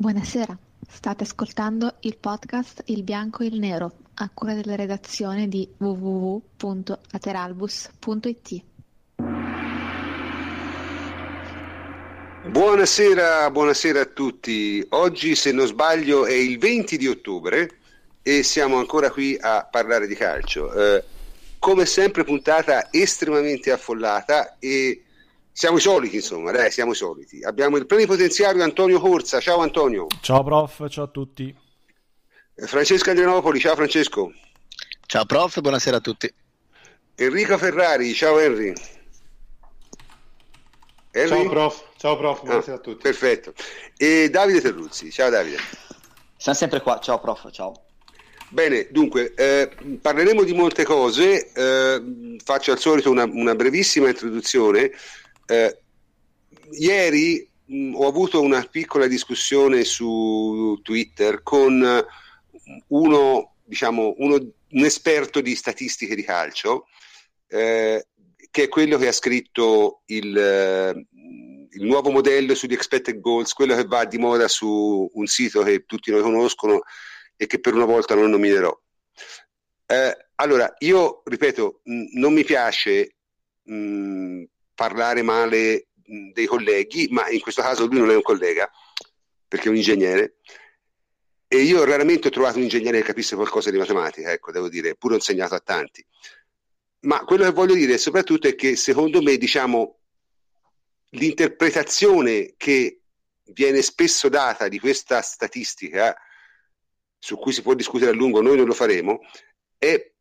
[0.00, 0.56] Buonasera,
[0.88, 8.62] state ascoltando il podcast Il Bianco e il Nero, a cura della redazione di www.lateralbus.it.
[12.46, 14.86] Buonasera, buonasera a tutti.
[14.90, 17.68] Oggi, se non sbaglio, è il 20 di ottobre
[18.22, 20.72] e siamo ancora qui a parlare di calcio.
[20.74, 21.02] Eh,
[21.58, 25.02] come sempre, puntata estremamente affollata e
[25.58, 27.42] siamo i soliti, insomma, dai, siamo i soliti.
[27.42, 29.40] Abbiamo il plenipotenziario Antonio Corsa.
[29.40, 30.06] Ciao Antonio.
[30.20, 31.52] Ciao prof, ciao a tutti.
[32.54, 34.32] Francesco Adrianopoli, ciao Francesco.
[35.04, 36.32] Ciao prof, buonasera a tutti.
[37.16, 38.72] Enrico Ferrari, ciao Henry.
[41.10, 41.28] Henry?
[41.28, 43.02] Ciao prof, ciao prof, buonasera ah, a tutti.
[43.02, 43.52] Perfetto.
[43.96, 45.58] E Davide Terruzzi, ciao Davide.
[46.36, 47.82] Siamo sempre qua, ciao prof, ciao.
[48.50, 54.92] Bene, dunque, eh, parleremo di molte cose, eh, faccio al solito una, una brevissima introduzione
[55.48, 55.78] eh,
[56.72, 62.06] ieri mh, ho avuto una piccola discussione su Twitter con
[62.88, 66.86] uno, diciamo, uno, un esperto di statistiche di calcio,
[67.48, 68.06] eh,
[68.50, 71.06] che è quello che ha scritto il,
[71.70, 75.84] il, nuovo modello sugli expected goals, quello che va di moda su un sito che
[75.86, 76.82] tutti noi conoscono
[77.36, 78.76] e che per una volta non nominerò.
[79.86, 83.16] Eh, allora, io ripeto, mh, non mi piace
[83.62, 84.42] mh,
[84.78, 85.88] parlare male
[86.32, 88.70] dei colleghi, ma in questo caso lui non è un collega,
[89.48, 90.36] perché è un ingegnere.
[91.48, 94.94] E io raramente ho trovato un ingegnere che capisse qualcosa di matematica, ecco, devo dire,
[94.94, 96.06] pure ho insegnato a tanti.
[97.00, 99.98] Ma quello che voglio dire soprattutto è che secondo me, diciamo,
[101.10, 103.00] l'interpretazione che
[103.46, 106.16] viene spesso data di questa statistica,
[107.18, 109.18] su cui si può discutere a lungo, noi non lo faremo,
[109.76, 110.12] è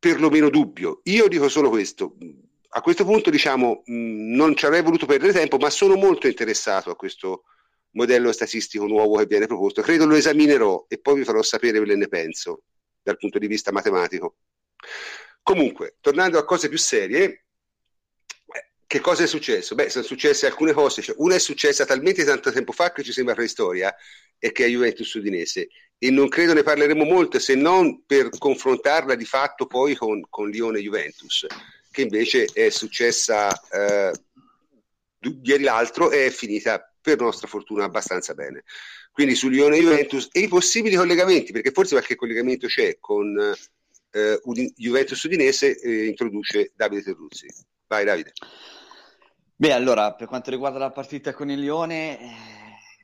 [0.00, 1.00] perlomeno dubbio.
[1.04, 2.16] Io dico solo questo,
[2.68, 6.96] a questo punto diciamo non ci avrei voluto perdere tempo, ma sono molto interessato a
[6.96, 7.44] questo
[7.96, 9.82] modello statistico nuovo che viene proposto.
[9.82, 12.62] Credo lo esaminerò e poi vi farò sapere quello che ne penso
[13.02, 14.36] dal punto di vista matematico.
[15.42, 19.74] Comunque, tornando a cose più serie, eh, che cosa è successo?
[19.74, 21.02] Beh, sono successe alcune cose.
[21.02, 23.94] Cioè, una è successa talmente tanto tempo fa che ci sembra preistoria
[24.38, 25.68] e che è Juventus Udinese.
[25.98, 30.50] E non credo ne parleremo molto se non per confrontarla di fatto poi con, con
[30.50, 31.46] Lione Juventus
[31.96, 34.12] che invece è successa eh,
[35.42, 38.64] ieri l'altro e è finita per nostra fortuna abbastanza bene.
[39.10, 43.34] Quindi su Lione Juventus e i possibili collegamenti, perché forse qualche collegamento c'è con
[44.10, 44.40] eh,
[44.76, 47.46] Juventus Udinese, eh, introduce Davide Terruzzi.
[47.86, 48.32] Vai Davide.
[49.54, 52.34] Beh, allora, per quanto riguarda la partita con il Lione, eh,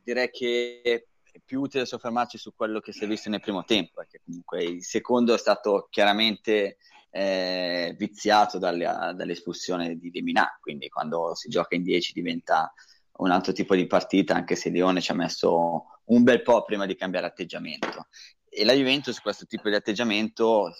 [0.05, 1.03] direi che è
[1.43, 4.85] più utile soffermarci su quello che si è visto nel primo tempo, perché comunque il
[4.85, 6.77] secondo è stato chiaramente
[7.15, 8.85] eh, viziato dalle,
[9.15, 12.73] dall'espulsione di Deminà, quindi quando si gioca in 10 diventa
[13.19, 16.87] un altro tipo di partita, anche se Leone ci ha messo un bel po' prima
[16.87, 18.07] di cambiare atteggiamento.
[18.49, 20.75] E la Juventus questo tipo di atteggiamento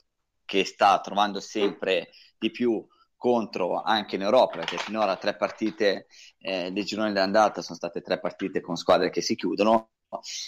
[0.45, 2.85] che sta trovando sempre di più
[3.17, 6.07] contro anche in Europa, perché finora tre partite
[6.39, 9.91] eh, dei gironi dell'andata sono state tre partite con squadre che si chiudono.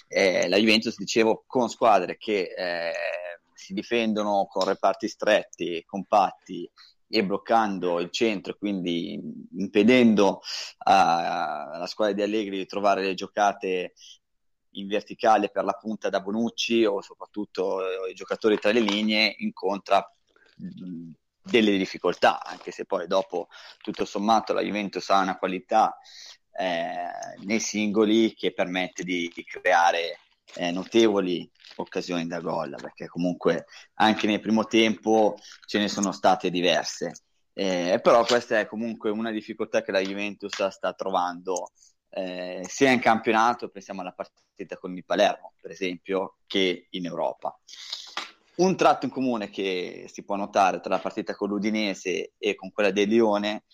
[0.08, 2.92] Eh, la Juventus, dicevo, con squadre che eh,
[3.54, 6.68] si difendono con reparti stretti, compatti
[7.08, 9.20] e bloccando il centro, quindi
[9.56, 10.40] impedendo
[10.78, 13.94] alla squadra di Allegri di trovare le giocate
[14.76, 20.04] in verticale per la punta da Bonucci o soprattutto i giocatori tra le linee incontra
[20.56, 23.48] delle difficoltà, anche se poi dopo
[23.78, 25.96] tutto sommato la Juventus ha una qualità
[26.56, 27.08] eh,
[27.44, 30.18] nei singoli che permette di, di creare
[30.54, 36.50] eh, notevoli occasioni da gol, perché comunque anche nel primo tempo ce ne sono state
[36.50, 37.12] diverse.
[37.52, 41.70] Eh, però questa è comunque una difficoltà che la Juventus sta trovando
[42.10, 47.58] eh, sia in campionato, pensiamo alla partita con il Palermo, per esempio, che in Europa.
[48.56, 52.70] Un tratto in comune che si può notare tra la partita con l'Udinese e con
[52.70, 53.64] quella del Lione,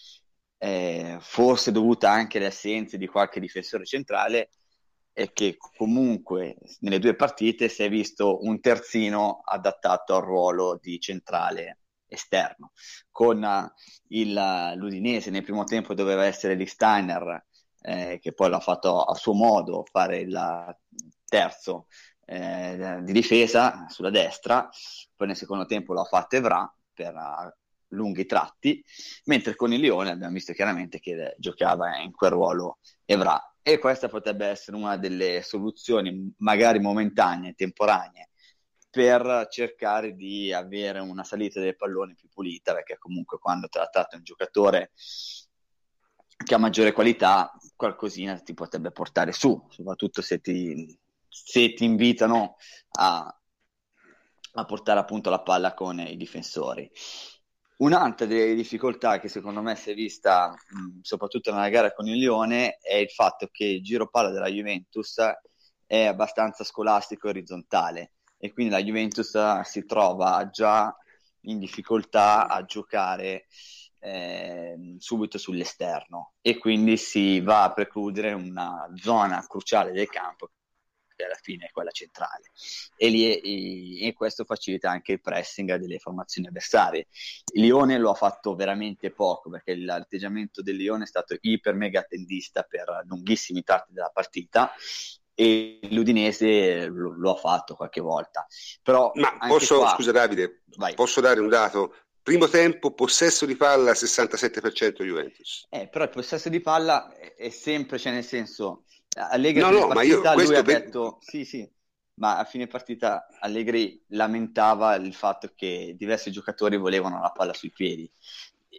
[0.57, 4.51] eh, forse dovuta anche alle assenze di qualche difensore centrale,
[5.21, 10.99] è che comunque nelle due partite si è visto un terzino adattato al ruolo di
[10.99, 12.73] centrale esterno.
[13.11, 13.71] Con uh,
[14.09, 17.47] il, l'Udinese nel primo tempo doveva essere Lee Steiner,
[17.83, 20.77] eh, che poi l'ha fatto a suo modo fare il
[21.27, 21.87] terzo
[22.25, 24.69] eh, di difesa sulla destra,
[25.15, 27.53] poi nel secondo tempo l'ha fatto Evra per uh,
[27.89, 28.83] lunghi tratti,
[29.25, 34.09] mentre con il Lione abbiamo visto chiaramente che giocava in quel ruolo Evra e questa
[34.09, 38.31] potrebbe essere una delle soluzioni, magari momentanee, temporanee,
[38.91, 44.23] per cercare di avere una salita del pallone più pulita, perché comunque quando trattate un
[44.23, 44.91] giocatore
[46.43, 50.99] che ha maggiore qualità qualcosina ti potrebbe portare su, soprattutto se ti,
[51.29, 52.57] se ti invitano
[52.93, 53.41] a,
[54.53, 56.91] a portare appunto la palla con i difensori.
[57.81, 62.19] Un'altra delle difficoltà che secondo me si è vista mh, soprattutto nella gara con il
[62.19, 65.17] Lione è il fatto che il giro palla della Juventus
[65.87, 70.95] è abbastanza scolastico e orizzontale e quindi la Juventus si trova già
[71.45, 73.47] in difficoltà a giocare
[73.99, 80.51] eh, subito sull'esterno e quindi si va a precludere una zona cruciale del campo
[81.21, 82.51] che alla fine è quella centrale
[82.97, 87.07] e, lì, e, questo facilita anche il pressing delle formazioni avversarie.
[87.55, 92.01] Il Lione lo ha fatto veramente poco perché l'atteggiamento del Lione è stato iper mega
[92.01, 94.73] attendista per lunghissimi tratti della partita
[95.35, 98.47] e l'Udinese lo, lo, ha fatto qualche volta.
[98.83, 99.95] Però Ma posso, qua...
[99.95, 100.95] scusa Davide, Vai.
[100.95, 101.95] posso dare un dato?
[102.23, 105.67] Primo tempo, possesso di palla 67% Juventus.
[105.71, 108.85] Eh, però il possesso di palla è sempre, cioè nel senso,
[109.17, 110.83] Allegri no, no, ma io, lui ha per...
[110.83, 111.69] detto, sì, sì,
[112.15, 117.71] ma a fine partita Allegri lamentava il fatto che diversi giocatori volevano la palla sui
[117.71, 118.11] piedi.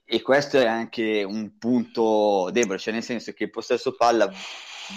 [0.06, 4.31] E questo è anche un punto debole, cioè nel senso che il possesso palla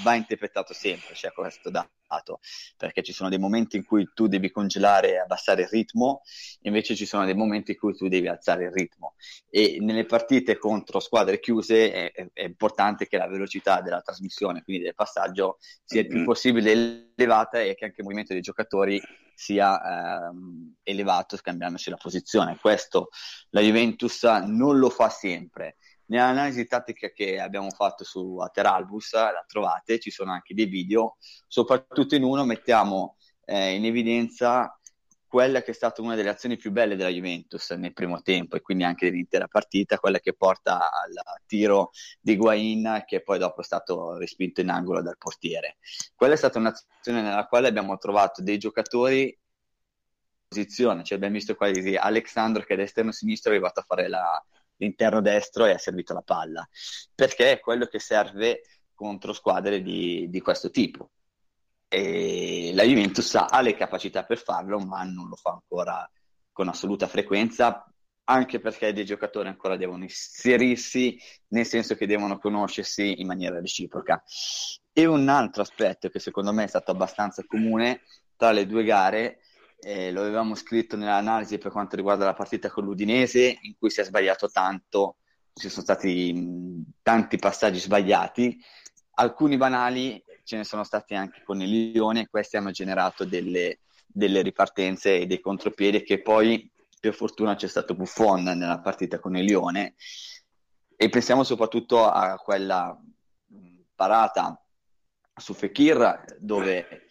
[0.02, 2.40] va interpretato sempre, c'è questo dato,
[2.76, 6.22] perché ci sono dei momenti in cui tu devi congelare e abbassare il ritmo,
[6.62, 9.14] invece ci sono dei momenti in cui tu devi alzare il ritmo.
[9.48, 14.62] E nelle partite contro squadre chiuse è, è, è importante che la velocità della trasmissione,
[14.62, 16.24] quindi del passaggio, sia il più mm.
[16.24, 19.00] possibile elevata e che anche il movimento dei giocatori
[19.34, 22.58] sia ehm, elevato scambiandosi la posizione.
[22.60, 23.08] Questo
[23.50, 29.98] la Juventus non lo fa sempre Nell'analisi tattica che abbiamo fatto su Ateralbus, la trovate,
[29.98, 31.16] ci sono anche dei video,
[31.46, 34.78] soprattutto in uno mettiamo eh, in evidenza
[35.34, 38.60] quella che è stata una delle azioni più belle della Juventus nel primo tempo e
[38.60, 41.10] quindi anche dell'intera partita, quella che porta al
[41.44, 41.90] tiro
[42.20, 45.78] di Guain che poi dopo è stato respinto in angolo dal portiere.
[46.14, 49.36] Quella è stata un'azione nella quale abbiamo trovato dei giocatori
[50.46, 54.08] posizione, cioè abbiamo visto qua di Alexandro che da esterno sinistro è arrivato a fare
[54.08, 54.40] la,
[54.76, 56.68] l'interno destro e ha servito la palla,
[57.14, 58.62] perché è quello che serve
[58.94, 61.10] contro squadre di, di questo tipo.
[61.88, 66.08] E la Juventus ha le capacità per farlo, ma non lo fa ancora
[66.50, 67.86] con assoluta frequenza,
[68.24, 71.18] anche perché dei giocatori ancora devono inserirsi,
[71.48, 74.22] nel senso che devono conoscersi in maniera reciproca.
[74.92, 78.02] E un altro aspetto che secondo me è stato abbastanza comune
[78.36, 79.40] tra le due gare
[79.84, 84.00] eh, lo avevamo scritto nell'analisi per quanto riguarda la partita con l'Udinese, in cui si
[84.00, 85.16] è sbagliato tanto,
[85.52, 88.58] ci sono stati mh, tanti passaggi sbagliati,
[89.16, 94.42] alcuni banali ce ne sono stati anche con il Lione questi hanno generato delle, delle
[94.42, 96.70] ripartenze e dei contropiedi che poi
[97.00, 99.94] per fortuna c'è stato Buffon nella partita con il Lione.
[100.96, 102.98] E pensiamo soprattutto a quella
[103.94, 104.58] parata
[105.36, 107.03] su Fekir dove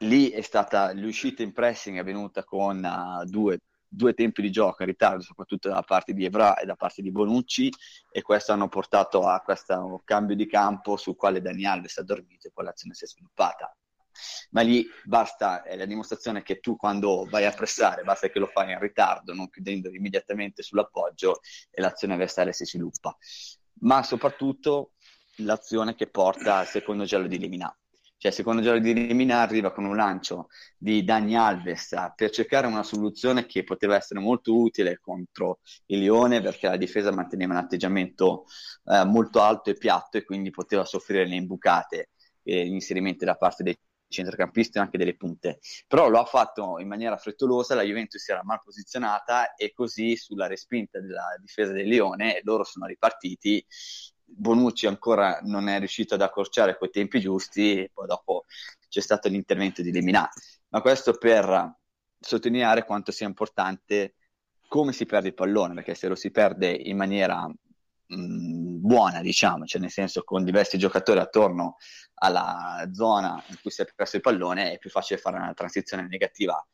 [0.00, 4.82] lì è stata l'uscita in pressing è avvenuta con uh, due, due, tempi di gioco
[4.82, 7.70] in ritardo, soprattutto da parte di Evra e da parte di Bonucci,
[8.10, 12.48] e questo hanno portato a questo cambio di campo sul quale Dani Alves ha dormito
[12.48, 13.74] e poi l'azione si è sviluppata.
[14.50, 18.46] Ma lì basta, è la dimostrazione che tu quando vai a pressare, basta che lo
[18.46, 23.16] fai in ritardo, non chiudendo immediatamente sull'appoggio e l'azione avversaria si sviluppa.
[23.82, 24.92] Ma soprattutto
[25.36, 27.74] l'azione che porta al secondo giallo di Lemina
[28.20, 32.82] cioè, secondo Giorgio di Rimina arriva con un lancio di Dani Alves per cercare una
[32.82, 38.44] soluzione che poteva essere molto utile contro il Lione perché la difesa manteneva un atteggiamento
[38.84, 42.10] eh, molto alto e piatto e quindi poteva soffrire le imbucate
[42.42, 45.60] e gli inserimenti da parte dei centrocampisti e anche delle punte.
[45.86, 50.14] Però lo ha fatto in maniera frettolosa, la Juventus si era mal posizionata e così
[50.16, 53.64] sulla respinta della difesa del Lione loro sono ripartiti
[54.32, 58.44] Bonucci ancora non è riuscito ad accorciare quei tempi giusti e poi dopo
[58.88, 60.28] c'è stato l'intervento di Lemina.
[60.68, 61.76] Ma questo per
[62.18, 64.14] sottolineare quanto sia importante
[64.68, 69.64] come si perde il pallone, perché se lo si perde in maniera mh, buona, diciamo,
[69.64, 71.76] cioè nel senso con diversi giocatori attorno
[72.14, 76.06] alla zona in cui si è perso il pallone, è più facile fare una transizione
[76.06, 76.64] negativa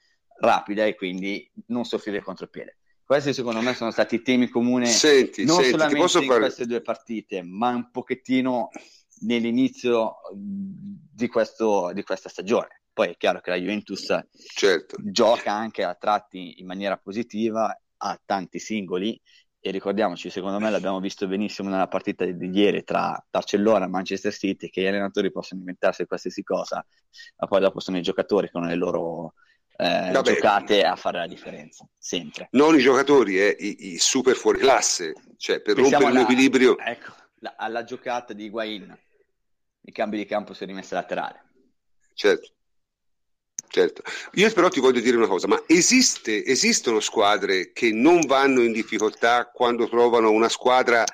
[0.40, 2.78] rapida e quindi non soffrire il contropiede.
[3.06, 6.40] Questi secondo me sono stati temi comuni senti, non senti, solamente in fare...
[6.40, 8.70] queste due partite, ma un pochettino
[9.20, 12.82] nell'inizio di, questo, di questa stagione.
[12.92, 14.12] Poi è chiaro che la Juventus
[14.52, 14.96] certo.
[14.98, 19.20] gioca anche a tratti in maniera positiva, ha tanti singoli
[19.60, 24.32] e ricordiamoci, secondo me l'abbiamo visto benissimo nella partita di ieri tra Barcellona e Manchester
[24.32, 26.84] City, che gli allenatori possono inventarsi qualsiasi cosa,
[27.36, 29.34] ma poi dopo sono i giocatori con le loro
[29.76, 32.48] eh, giocate a fare la differenza, sempre.
[32.52, 36.78] Non i giocatori, eh, i, i super fuori classe, cioè per Pensiamo rompere alla, l'equilibrio.
[36.78, 38.98] Ecco, la, alla giocata di Higuain,
[39.82, 41.44] i cambi di campo sono rimessi laterale.
[42.14, 42.50] Certo.
[43.68, 44.02] Certo,
[44.34, 48.72] io però ti voglio dire una cosa, ma esiste, esistono squadre che non vanno in
[48.72, 51.04] difficoltà quando trovano una squadra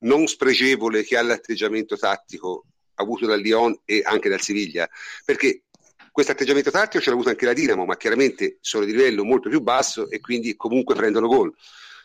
[0.00, 4.88] non spregevole che ha l'atteggiamento tattico avuto dal Lyon e anche dal Siviglia?
[5.24, 5.62] Perché
[6.10, 9.48] questo atteggiamento tattico ce l'ha avuto anche la Dinamo, ma chiaramente sono di livello molto
[9.48, 11.54] più basso e quindi comunque prendono gol.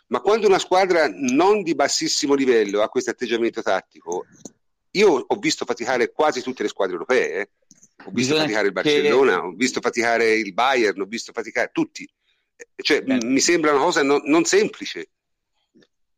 [0.07, 4.25] Ma quando una squadra non di bassissimo livello ha questo atteggiamento tattico,
[4.91, 7.31] io ho visto faticare quasi tutte le squadre europee.
[7.33, 7.49] Eh?
[8.05, 9.45] Ho visto Bisogna faticare il Barcellona, che...
[9.45, 12.07] ho visto faticare il Bayern, ho visto faticare tutti.
[12.75, 15.09] Cioè, mi sembra una cosa non, non semplice.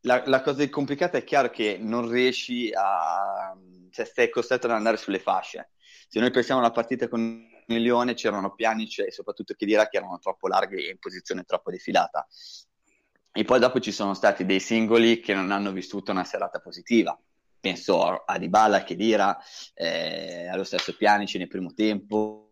[0.02, 3.58] La, la, cosa complicata è chiaro che non riesci a...
[3.90, 5.72] cioè stai costretto ad andare sulle fasce.
[6.10, 10.20] Se noi pensiamo alla partita con il Lione c'erano Pjanic e soprattutto Chedira che erano
[10.20, 12.28] troppo larghi e in posizione troppo defilata.
[13.32, 17.18] E poi dopo ci sono stati dei singoli che non hanno vissuto una serata positiva
[17.68, 19.38] penso a Dybala, Chedira,
[19.74, 22.52] eh, allo stesso Pianici nel primo tempo,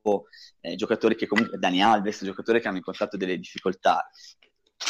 [0.59, 4.09] eh, giocatori che comunque, Dani Alves, giocatori che hanno incontrato delle difficoltà.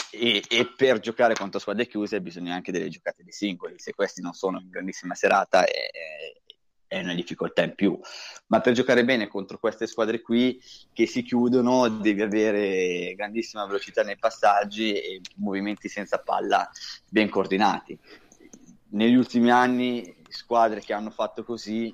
[0.09, 3.75] E, e, per giocare contro squadre chiuse bisogna anche delle giocate di singoli.
[3.77, 6.44] Se questi non sono in grandissima serata, è, è
[7.01, 7.99] una difficoltà in più.
[8.47, 10.61] Ma per giocare bene contro queste squadre qui
[10.93, 16.69] che si chiudono, devi avere grandissima velocità nei passaggi e movimenti senza palla
[17.09, 17.97] ben coordinati
[18.95, 21.93] negli ultimi anni squadre che hanno fatto così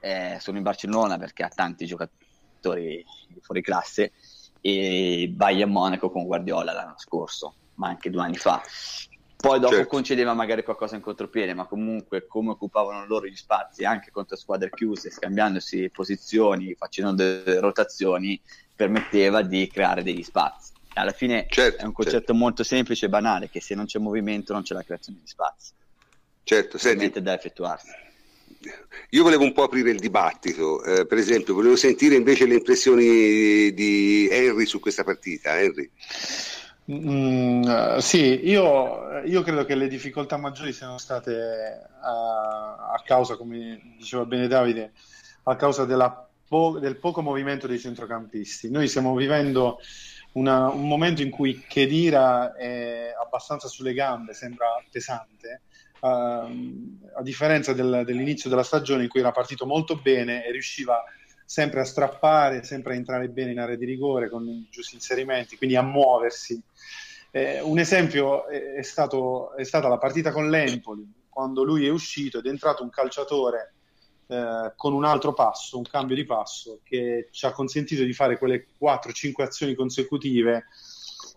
[0.00, 3.04] eh, sono in Barcellona perché ha tanti giocatori
[3.40, 4.12] fuori classe
[4.60, 8.60] e Bayern Monaco con Guardiola l'anno scorso, ma anche due anni fa.
[9.36, 9.88] Poi dopo certo.
[9.88, 14.70] concedeva magari qualcosa in contropiede, ma comunque come occupavano loro gli spazi anche contro squadre
[14.70, 18.40] chiuse, scambiandosi posizioni, facendo delle rotazioni,
[18.74, 20.72] permetteva di creare degli spazi.
[20.94, 22.34] Alla fine certo, è un concetto certo.
[22.34, 25.72] molto semplice e banale, che se non c'è movimento non c'è la creazione di spazi.
[26.42, 27.90] Certo, senti, da effettuarsi.
[29.10, 33.72] Io volevo un po' aprire il dibattito, eh, per esempio, volevo sentire invece le impressioni
[33.74, 35.60] di Henry su questa partita.
[35.60, 35.90] Henry.
[36.88, 43.94] Mm, sì, io, io, credo che le difficoltà maggiori siano state a, a causa, come
[43.98, 44.92] diceva bene Davide,
[45.44, 45.84] a causa
[46.46, 48.70] po- del poco movimento dei centrocampisti.
[48.70, 49.78] Noi stiamo vivendo
[50.32, 55.62] una, un momento in cui Kedira è abbastanza sulle gambe, sembra pesante,
[56.00, 61.02] uh, a differenza del, dell'inizio della stagione in cui era partito molto bene e riusciva
[61.46, 65.56] sempre a strappare, sempre a entrare bene in area di rigore con i giusti inserimenti,
[65.56, 66.60] quindi a muoversi.
[67.30, 72.38] Eh, un esempio è, stato, è, stata la partita con l'Empoli, quando lui è uscito
[72.38, 73.74] ed è entrato un calciatore
[74.26, 78.36] eh, con un altro passo, un cambio di passo, che ci ha consentito di fare
[78.36, 80.66] quelle 4-5 azioni consecutive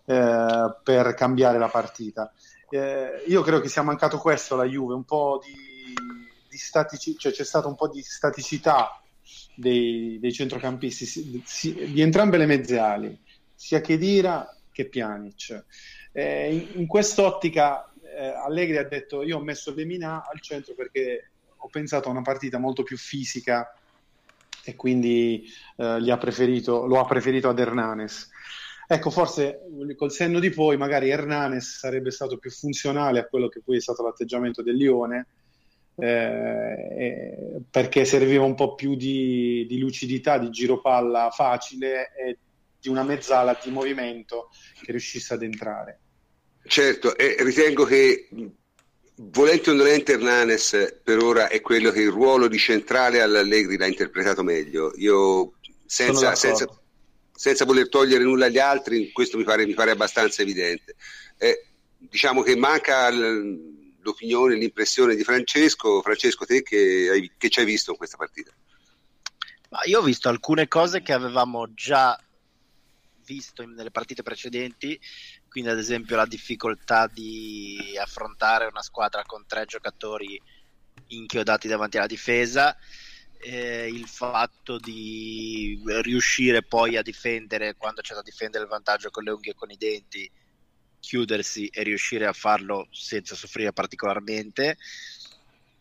[0.06, 2.34] eh, per cambiare la partita
[2.70, 5.94] eh, io credo che sia mancato questo alla Juve, un po' di,
[6.48, 9.02] di statici, cioè c'è stata un po' di staticità
[9.60, 13.18] dei, dei centrocampisti si, si, di entrambe le mezze ali,
[13.54, 15.66] sia Chedira che Pjanic.
[16.12, 21.32] Eh, in, in, quest'ottica eh, Allegri ha detto io ho messo Lemina al centro perché
[21.56, 23.74] ho pensato a una partita molto più fisica
[24.64, 25.46] e quindi
[25.78, 28.30] eh, ha preferito, lo ha preferito ad Hernanes.
[28.88, 29.60] Ecco, forse
[29.96, 33.82] col senno di poi magari Hernanes sarebbe stato più funzionale a quello che poi è
[33.82, 35.28] stato l'atteggiamento del Lione,
[36.02, 42.38] eh, perché serviva un po' più di, di, lucidità, di giro palla facile e
[42.80, 44.50] di una mezzala di movimento
[44.82, 46.00] che riuscisse ad entrare.
[46.66, 48.28] Certo, e ritengo che
[49.16, 53.88] volente o nolente Hernanes per ora è quello che il ruolo di centrale all'Allegri l'ha
[53.88, 54.94] interpretato meglio.
[54.96, 55.54] Io
[55.86, 56.68] senza, senza,
[57.34, 60.96] senza voler togliere nulla agli altri, questo mi pare, mi pare abbastanza evidente.
[61.38, 61.66] Eh,
[61.98, 63.10] diciamo che manca
[64.02, 66.02] l'opinione, l'impressione di Francesco.
[66.02, 68.52] Francesco, te che, hai, che ci hai visto in questa partita?
[69.70, 72.20] Ma io ho visto alcune cose che avevamo già
[73.26, 75.00] visto in, nelle partite precedenti,
[75.48, 80.42] quindi ad esempio la difficoltà di affrontare una squadra con tre giocatori
[81.08, 82.76] inchiodati davanti alla difesa
[83.42, 89.24] eh, il fatto di riuscire poi a difendere quando c'è da difendere il vantaggio con
[89.24, 90.30] le unghie e con i denti,
[91.00, 94.78] chiudersi e riuscire a farlo senza soffrire particolarmente.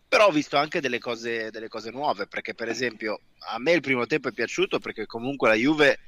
[0.09, 3.21] Però ho visto anche delle cose, delle cose nuove, perché per esempio
[3.51, 5.99] a me il primo tempo è piaciuto perché comunque la Juve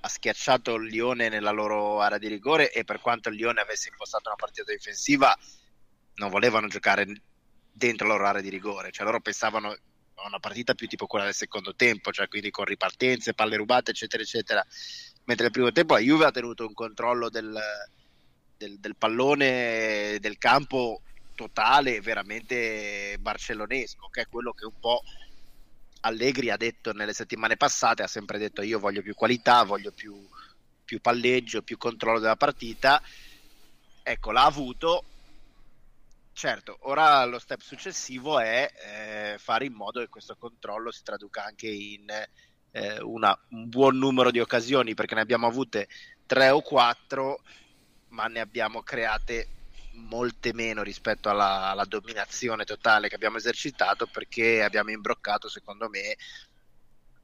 [0.00, 3.88] ha schiacciato il Lione nella loro area di rigore e per quanto il Lione avesse
[3.88, 5.36] impostato una partita difensiva
[6.14, 7.06] non volevano giocare
[7.72, 9.76] dentro la loro area di rigore, cioè loro pensavano
[10.26, 14.22] una partita più tipo quella del secondo tempo, cioè quindi con ripartenze, palle rubate, eccetera,
[14.22, 14.64] eccetera.
[15.24, 17.58] Mentre nel primo tempo la Juve ha tenuto un controllo del,
[18.60, 21.00] del, del pallone del campo
[21.34, 25.02] totale, veramente barcellonesco, che è quello che un po'
[26.00, 30.14] Allegri ha detto nelle settimane passate, ha sempre detto io voglio più qualità, voglio più,
[30.84, 33.02] più palleggio, più controllo della partita.
[34.02, 35.04] Ecco, l'ha avuto.
[36.32, 41.44] Certo, ora lo step successivo è eh, fare in modo che questo controllo si traduca
[41.44, 42.06] anche in
[42.72, 45.88] eh, una, un buon numero di occasioni, perché ne abbiamo avute
[46.26, 47.42] tre o quattro,
[48.10, 49.48] ma ne abbiamo create
[49.92, 56.16] molte meno rispetto alla, alla, dominazione totale che abbiamo esercitato perché abbiamo imbroccato secondo me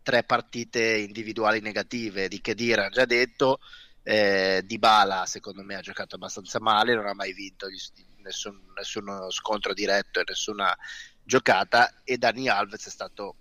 [0.02, 2.28] tre partite individuali negative.
[2.28, 3.58] Di Kedira già detto
[4.02, 7.78] eh, Di Bala secondo me ha giocato abbastanza male non ha mai vinto gli,
[8.22, 10.76] nessun, nessuno scontro diretto e nessuna
[11.22, 13.36] giocata e Dani Alves è stato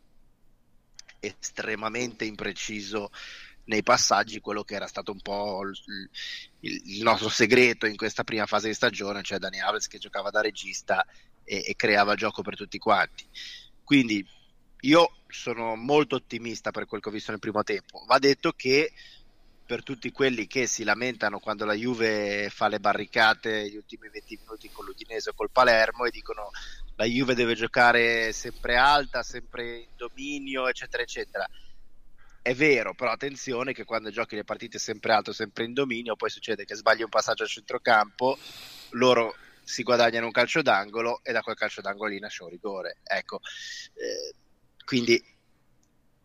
[1.20, 3.12] estremamente impreciso
[3.65, 6.10] nei passaggi quello che era stato un po' il,
[6.62, 10.41] il, nostro segreto in questa prima fase di stagione, cioè Dani Alves che giocava da
[10.41, 11.05] regista
[11.43, 13.27] e, e creava gioco per tutti quanti.
[13.84, 14.25] Quindi
[14.81, 18.03] io sono molto ottimista per quel che ho visto nel primo tempo.
[18.07, 18.91] Va detto che
[19.65, 24.39] per tutti quelli che si lamentano quando la Juve fa le barricate gli ultimi 20
[24.41, 26.51] minuti con l'Udinese o col Palermo e dicono
[26.98, 31.50] la Juve deve giocare sempre alta, sempre in dominio, eccetera, eccetera
[32.46, 36.30] è vero, però attenzione che quando giochi le partite sempre alto, sempre in dominio, poi
[36.30, 38.38] succede che sbagli un passaggio a centrocampo,
[38.92, 39.34] loro
[39.64, 42.98] si guadagnano un calcio d'angolo e da quel calcio d'angolo lì nasce un rigore.
[43.02, 43.40] Ecco,
[43.96, 44.36] eh,
[44.86, 45.20] quindi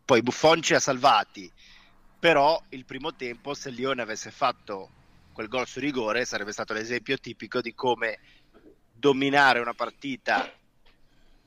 [0.05, 1.51] poi Buffon ci ha salvati,
[2.19, 4.91] però il primo tempo se Lione avesse fatto
[5.33, 8.19] quel gol su rigore sarebbe stato l'esempio tipico di come
[8.93, 10.53] dominare una partita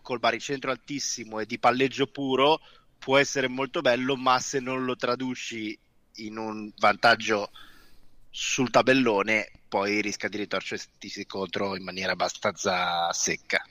[0.02, 2.60] col baricentro altissimo e di palleggio puro
[3.04, 5.78] può essere molto bello, ma se non lo traduci
[6.18, 7.52] in un vantaggio
[8.30, 13.62] sul tabellone, poi rischia di ritorcersi contro in maniera abbastanza secca.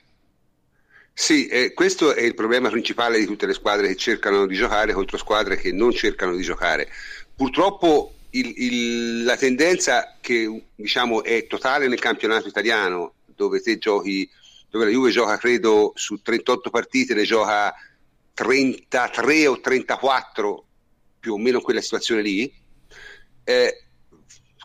[1.15, 4.93] Sì, eh, questo è il problema principale di tutte le squadre che cercano di giocare
[4.93, 6.89] contro squadre che non cercano di giocare.
[7.35, 14.29] Purtroppo il, il, la tendenza che diciamo, è totale nel campionato italiano, dove te giochi,
[14.68, 17.75] dove la Juve gioca credo su 38 partite, ne gioca
[18.35, 20.66] 33 o 34,
[21.21, 22.53] più o meno quella situazione lì.
[23.45, 23.85] Eh,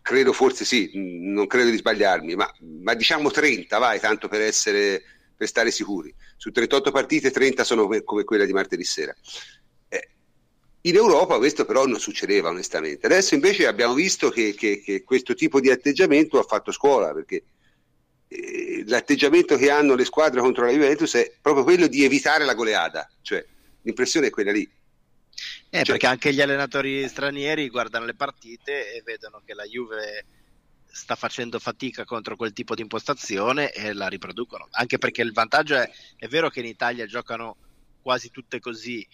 [0.07, 2.49] credo forse sì, non credo di sbagliarmi, ma,
[2.81, 5.03] ma, diciamo 30, vai, tanto per, essere,
[5.35, 6.15] per stare sicuri.
[6.37, 9.13] Su 38 partite 30 sono come quella di martedì sera.
[9.89, 10.09] Eh,
[10.81, 13.05] in Europa questo però non succedeva onestamente.
[13.05, 17.43] Adesso invece abbiamo visto che, che, che questo tipo di atteggiamento ha fatto scuola, perché
[18.29, 22.53] eh, l'atteggiamento che hanno le squadre contro la Juventus è proprio quello di evitare la
[22.53, 23.45] goleada, cioè
[23.87, 24.69] l'impressione è quella lì.
[25.69, 30.25] Eh, cioè, perché anche gli allenatori stranieri guardano le partite e vedono che la Juve
[30.85, 34.67] sta facendo fatica contro quel tipo di impostazione e la riproducono.
[34.71, 37.57] Anche perché il vantaggio è, è vero che in Italia giocano
[38.01, 39.05] quasi tutte così,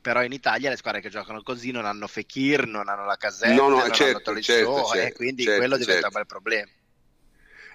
[0.00, 3.54] però in Italia le squadre che giocano così non hanno Fekir, non hanno la casetta,
[3.54, 6.16] no, no, non certo, hanno Tolisso, certo, certo, e quindi certo, quello diventa certo.
[6.16, 6.70] un bel problema.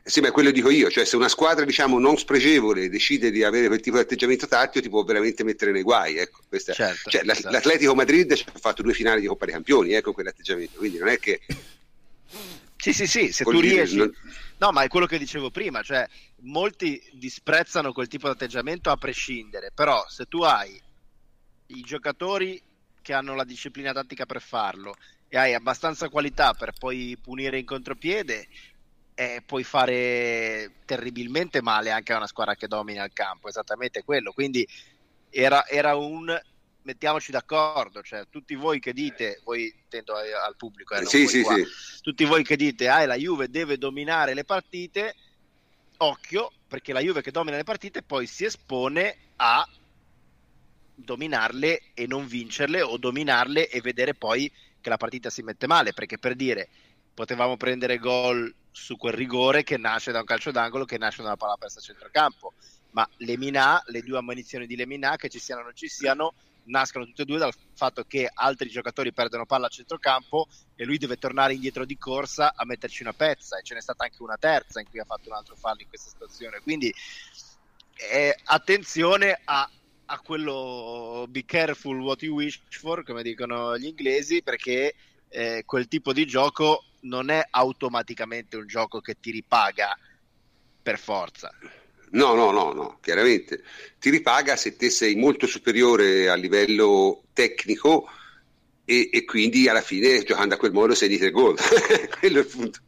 [0.10, 3.68] Sì, ma quello dico io, cioè se una squadra diciamo non spregevole decide di avere
[3.68, 7.22] quel tipo di atteggiamento tattico ti può veramente mettere nei guai, ecco, questa, certo, cioè,
[7.24, 7.52] esatto.
[7.52, 11.20] l'Atletico Madrid ha fatto due finali di Coppa dei Campioni, ecco quell'atteggiamento, quindi non è
[11.20, 11.42] che...
[12.76, 13.98] Sì, sì, sì, se tu riesci...
[13.98, 14.12] Non...
[14.58, 16.08] No, ma è quello che dicevo prima, cioè
[16.42, 20.82] molti disprezzano quel tipo di atteggiamento a prescindere, però se tu hai
[21.68, 22.60] i giocatori
[23.04, 24.96] che hanno la disciplina tattica per farlo
[25.28, 28.48] e hai abbastanza qualità per poi punire in contropiede,
[29.20, 34.32] eh, puoi fare terribilmente male anche a una squadra che domina il campo, esattamente quello.
[34.32, 34.66] Quindi
[35.30, 36.34] era, era un
[36.84, 41.66] mettiamoci d'accordo, cioè tutti voi che dite, voi intendo al pubblico, eh, sì, sì, sì.
[42.02, 45.14] tutti voi che dite ah, la Juve deve dominare le partite,
[45.98, 49.68] occhio, perché la Juve che domina le partite poi si espone a
[50.96, 55.92] dominarle e non vincerle o dominarle e vedere poi che la partita si mette male,
[55.92, 56.70] perché per dire
[57.14, 61.30] potevamo prendere gol su quel rigore che nasce da un calcio d'angolo che nasce da
[61.30, 62.54] una palla persa a centrocampo.
[62.92, 66.34] Ma le Minà, le due ammonizioni di Lemina che ci siano o non ci siano
[66.70, 70.98] nascono tutte e due dal fatto che altri giocatori perdono palla a centrocampo e lui
[70.98, 74.38] deve tornare indietro di corsa a metterci una pezza e ce n'è stata anche una
[74.38, 76.60] terza in cui ha fatto un altro fallo in questa situazione.
[76.60, 76.94] Quindi
[78.12, 79.70] eh, attenzione a,
[80.06, 84.96] a quello be careful what you wish for come dicono gli inglesi perché
[85.30, 89.98] eh, quel tipo di gioco non è automaticamente un gioco che ti ripaga
[90.82, 91.52] per forza.
[92.12, 93.64] No, no, no, no, chiaramente
[94.00, 98.10] ti ripaga se te sei molto superiore a livello tecnico
[98.84, 101.56] e, e quindi alla fine giocando a quel modo segni tre gol.
[102.20, 102.80] Quello è il punto.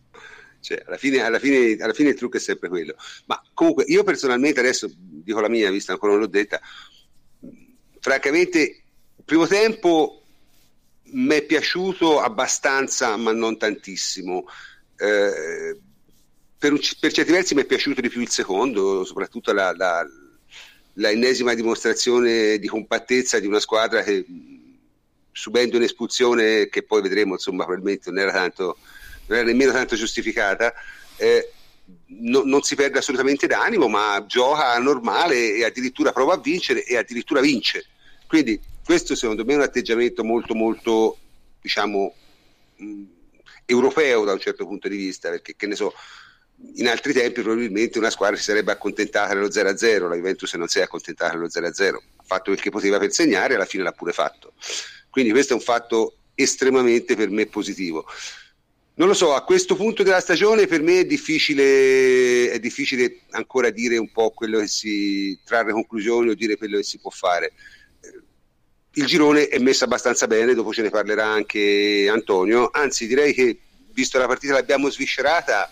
[0.59, 2.95] Cioè, alla fine, alla, fine, alla fine il trucco è sempre quello.
[3.25, 6.61] Ma comunque, io personalmente adesso dico la mia, vista ancora non l'ho detta.
[7.99, 8.83] Francamente,
[9.25, 10.20] primo tempo
[11.11, 14.45] mi è piaciuto abbastanza, ma non tantissimo.
[14.97, 15.79] Eh,
[16.57, 20.05] per, per, certi versi mi è piaciuto di più il secondo, soprattutto la, la,
[20.93, 24.25] la ennesima dimostrazione di compattezza di una squadra che
[25.31, 28.77] subendo un'espulsione che poi vedremo, insomma, probabilmente non era, tanto,
[29.27, 30.73] non era nemmeno tanto giustificata,
[31.15, 31.51] eh,
[32.07, 36.97] no, non si perde assolutamente d'animo, ma gioca normale e addirittura prova a vincere e
[36.97, 37.85] addirittura vince.
[38.27, 41.17] Quindi questo secondo me è un atteggiamento molto, molto,
[41.61, 42.13] diciamo,
[42.77, 43.03] mh,
[43.65, 45.93] europeo da un certo punto di vista, perché che ne so,
[46.75, 50.79] in altri tempi probabilmente una squadra si sarebbe accontentata dello 0-0, la Juventus non si
[50.79, 53.91] è accontentata dello 0-0, ha fatto quel che poteva per segnare e alla fine l'ha
[53.91, 54.53] pure fatto.
[55.09, 58.05] Quindi questo è un fatto estremamente per me positivo.
[58.93, 63.69] Non lo so, a questo punto della stagione per me è difficile, è difficile ancora
[63.69, 67.53] dire un po' quello che si trarre conclusioni o dire quello che si può fare.
[68.93, 73.57] Il girone è messo abbastanza bene, dopo ce ne parlerà anche Antonio, anzi direi che
[73.93, 75.69] visto la partita l'abbiamo sviscerata,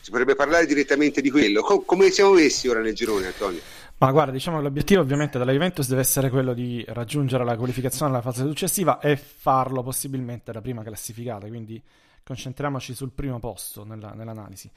[0.00, 1.62] si potrebbe parlare direttamente di quello.
[1.62, 3.60] Com- come siamo messi ora nel girone, Antonio?
[3.98, 8.10] Ma guarda, diciamo che l'obiettivo ovviamente della Juventus deve essere quello di raggiungere la qualificazione
[8.10, 11.80] alla fase successiva e farlo possibilmente da prima classificata, quindi
[12.22, 14.68] concentriamoci sul primo posto nella, nell'analisi.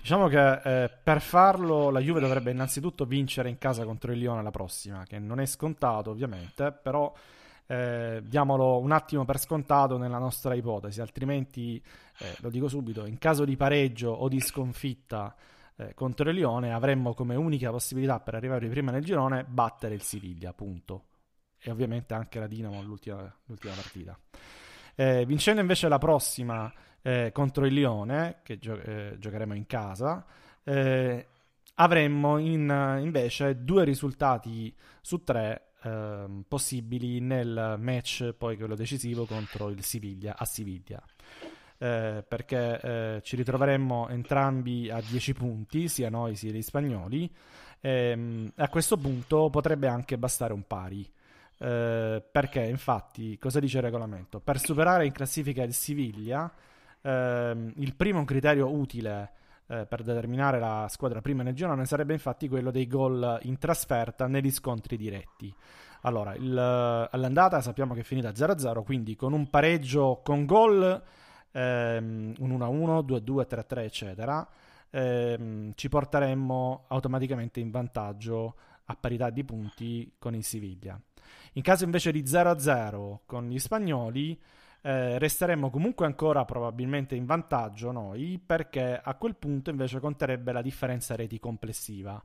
[0.00, 4.42] Diciamo che eh, per farlo la Juve dovrebbe innanzitutto vincere in casa contro il Lione
[4.42, 7.12] la prossima, che non è scontato ovviamente, però
[7.66, 11.82] eh, diamolo un attimo per scontato nella nostra ipotesi, altrimenti,
[12.18, 15.34] eh, lo dico subito, in caso di pareggio o di sconfitta
[15.76, 20.02] eh, contro il Lione avremmo come unica possibilità per arrivare prima nel girone battere il
[20.02, 21.04] Siviglia, punto.
[21.58, 24.18] E ovviamente anche la Dinamo l'ultima, l'ultima partita.
[24.94, 30.24] Eh, vincendo invece la prossima eh, contro il Lione, che gio- eh, giocheremo in casa,
[31.74, 39.68] avremmo in, invece due risultati su tre ehm, possibili nel match poi quello decisivo contro
[39.68, 41.02] il Siviglia a Siviglia
[41.78, 47.30] eh, perché eh, ci ritroveremmo entrambi a 10 punti, sia noi sia gli spagnoli.
[47.80, 51.08] Ehm, a questo punto potrebbe anche bastare un pari.
[51.58, 54.40] Eh, perché infatti, cosa dice il regolamento?
[54.40, 56.50] Per superare in classifica il Siviglia,
[57.02, 59.30] ehm, il primo criterio utile
[59.68, 64.26] eh, per determinare la squadra prima nel girone sarebbe infatti quello dei gol in trasferta
[64.26, 65.54] negli scontri diretti.
[66.02, 71.02] Allora, il, all'andata sappiamo che è finita 0-0, quindi con un pareggio con gol
[71.50, 74.48] ehm, un 1-1, 2-2, 3-3, eccetera,
[74.90, 81.00] ehm, ci porteremmo automaticamente in vantaggio a parità di punti con il Siviglia.
[81.54, 84.40] In caso invece di 0-0 con gli spagnoli,
[84.86, 90.62] eh, resteremmo comunque ancora probabilmente in vantaggio noi, perché a quel punto invece conterebbe la
[90.62, 92.22] differenza reti complessiva.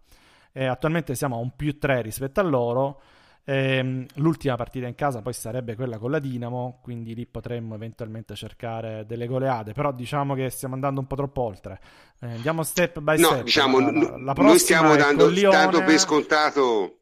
[0.52, 3.02] E attualmente siamo a un più 3 rispetto a loro,
[3.44, 8.36] Ehm, l'ultima partita in casa poi sarebbe quella con la Dinamo, quindi lì potremmo eventualmente
[8.36, 11.80] cercare delle goleade, però diciamo che stiamo andando un po' troppo oltre.
[12.20, 13.44] Eh, andiamo step by no, step.
[13.46, 17.01] Diciamo, la, la noi stiamo dando, dando per scontato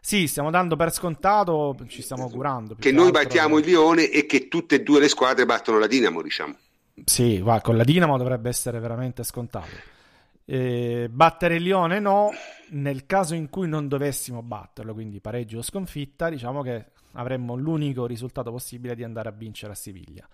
[0.00, 2.76] sì, stiamo dando per scontato, ci stiamo curando.
[2.78, 6.22] Che noi battiamo il Lione e che tutte e due le squadre battono la Dinamo,
[6.22, 6.56] diciamo.
[7.04, 9.98] Sì, va, con la Dinamo dovrebbe essere veramente scontato.
[10.44, 12.30] Eh, battere il Lione no,
[12.70, 18.06] nel caso in cui non dovessimo batterlo, quindi pareggio o sconfitta, diciamo che avremmo l'unico
[18.06, 20.26] risultato possibile di andare a vincere a Siviglia.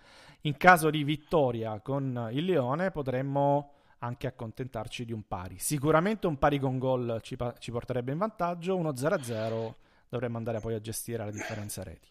[0.42, 5.58] In caso di vittoria con il Lione potremmo anche accontentarci di un pari.
[5.58, 9.74] Sicuramente un pari con gol ci, pa- ci porterebbe in vantaggio, uno 0-0
[10.08, 12.08] dovremmo andare poi a gestire la differenza reti.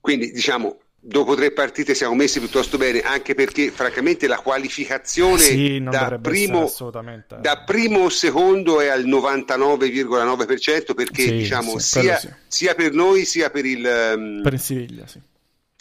[0.00, 5.82] Quindi diciamo dopo tre partite siamo messi piuttosto bene, anche perché francamente la qualificazione sì,
[5.82, 6.70] da, primo,
[7.40, 13.24] da, primo, o secondo è al 99,9% perché sì, diciamo sì, sia, sia, per noi
[13.24, 13.84] sia per il,
[14.16, 15.04] um, per il Siviglia,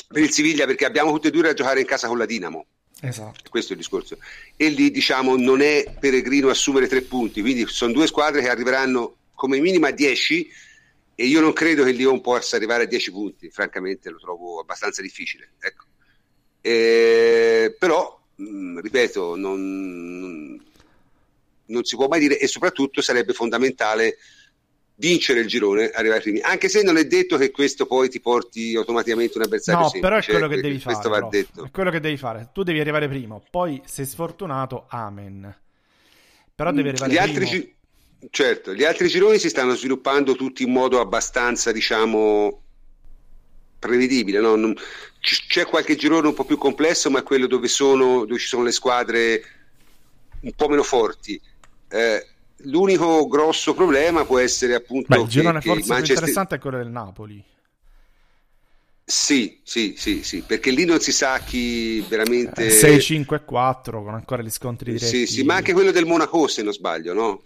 [0.07, 2.65] per il Siviglia perché abbiamo tutti e due da giocare in casa con la Dinamo.
[3.01, 3.49] Esatto.
[3.49, 4.17] Questo è il discorso.
[4.55, 9.15] E lì diciamo non è peregrino assumere tre punti, quindi sono due squadre che arriveranno
[9.33, 10.49] come minimo a 10
[11.15, 15.01] e io non credo che Lyon possa arrivare a 10 punti, francamente lo trovo abbastanza
[15.01, 15.53] difficile.
[15.59, 15.85] Ecco.
[16.61, 20.61] E, però, mh, mm, ripeto, non,
[21.65, 24.17] non, si può mai dire e soprattutto sarebbe fondamentale
[25.01, 28.75] vincere il girone, arrivare primi, anche se non è detto che questo poi ti porti
[28.75, 30.07] automaticamente un avversario no, semplice.
[30.07, 31.09] però è quello che devi fare.
[31.09, 31.65] Va detto.
[31.65, 32.49] È quello che devi fare.
[32.53, 35.53] Tu devi arrivare primo, poi sei sfortunato, amen.
[36.53, 37.39] Però devi arrivare Gli primo.
[37.39, 37.75] Altri
[38.29, 42.61] Certo, gli altri gironi si stanno sviluppando tutti in modo abbastanza, diciamo,
[43.79, 44.39] prevedibile.
[44.39, 44.55] No?
[44.55, 44.75] Non,
[45.19, 48.61] c'è qualche girone un po' più complesso, ma è quello dove, sono, dove ci sono
[48.61, 49.43] le squadre
[50.41, 51.41] un po' meno forti.
[51.89, 52.27] Eh,
[52.65, 55.07] l'unico grosso problema può essere appunto.
[55.07, 56.05] Beh, il girone che, forse Manchester...
[56.05, 57.43] più interessante è quello del Napoli.
[59.03, 62.69] Sì, sì, sì, sì, perché lì non si sa chi veramente...
[62.69, 65.25] 6, 5 e 4 con ancora gli scontri diretti.
[65.25, 67.41] Sì, sì, ma anche quello del Monaco se non sbaglio, no?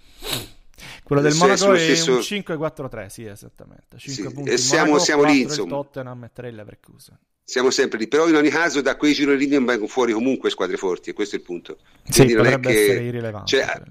[1.04, 2.13] Quello del Monaco è stesso...
[2.13, 3.97] un 5-4-3, sì, esattamente.
[3.97, 4.49] 5 sì, punti.
[4.51, 5.69] E siamo, Monaco, siamo lì, insomma.
[5.69, 7.19] Tottenham e 3 Leverkusen.
[7.43, 10.78] Siamo sempre lì, però in ogni caso da quei gironi lì vengono fuori comunque squadre
[10.78, 11.78] forti e questo è il punto.
[12.04, 12.84] Sì, Quindi potrebbe che...
[12.84, 13.47] essere irrilevante.
[13.47, 13.82] Cioè,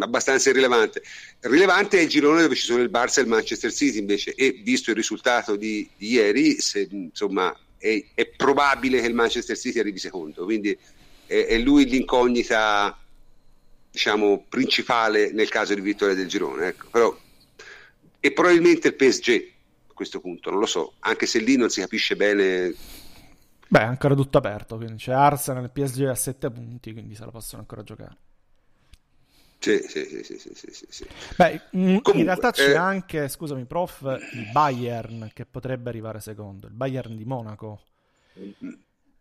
[0.00, 1.02] abbastanza irrilevante.
[1.40, 4.60] Rilevante è il girone dove ci sono il Barça e il Manchester City invece e
[4.62, 9.78] visto il risultato di, di ieri, se, insomma, è, è, probabile che il Manchester City
[9.78, 10.76] arrivi secondo, quindi
[11.26, 12.98] è, è, lui l'incognita
[13.90, 16.68] diciamo, principale nel caso di vittoria del girone.
[16.68, 16.88] Ecco.
[16.90, 17.18] Però,
[18.20, 19.52] e probabilmente il PSG
[19.90, 22.74] a questo punto, non lo so, anche se lì non si capisce bene
[23.66, 27.24] Beh, è ancora tutto aperto, quindi c'è Arsenal e PSG a 7 punti, quindi se
[27.24, 28.16] la possono ancora giocare.
[29.64, 31.06] Sì, sì, sì, sì, sì, sì.
[31.36, 32.76] Beh, Comunque, in realtà c'è eh...
[32.76, 37.80] anche, scusami prof, il Bayern che potrebbe arrivare secondo, il Bayern di Monaco.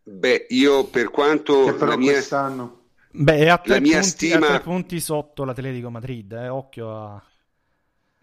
[0.04, 1.64] Beh, io per quanto...
[1.64, 2.12] Che però la mia...
[2.12, 2.82] quest'anno...
[3.12, 4.48] Beh, è a tre, punti, stima...
[4.48, 6.50] a tre punti sotto l'Atletico Madrid, eh?
[6.50, 7.24] occhio a...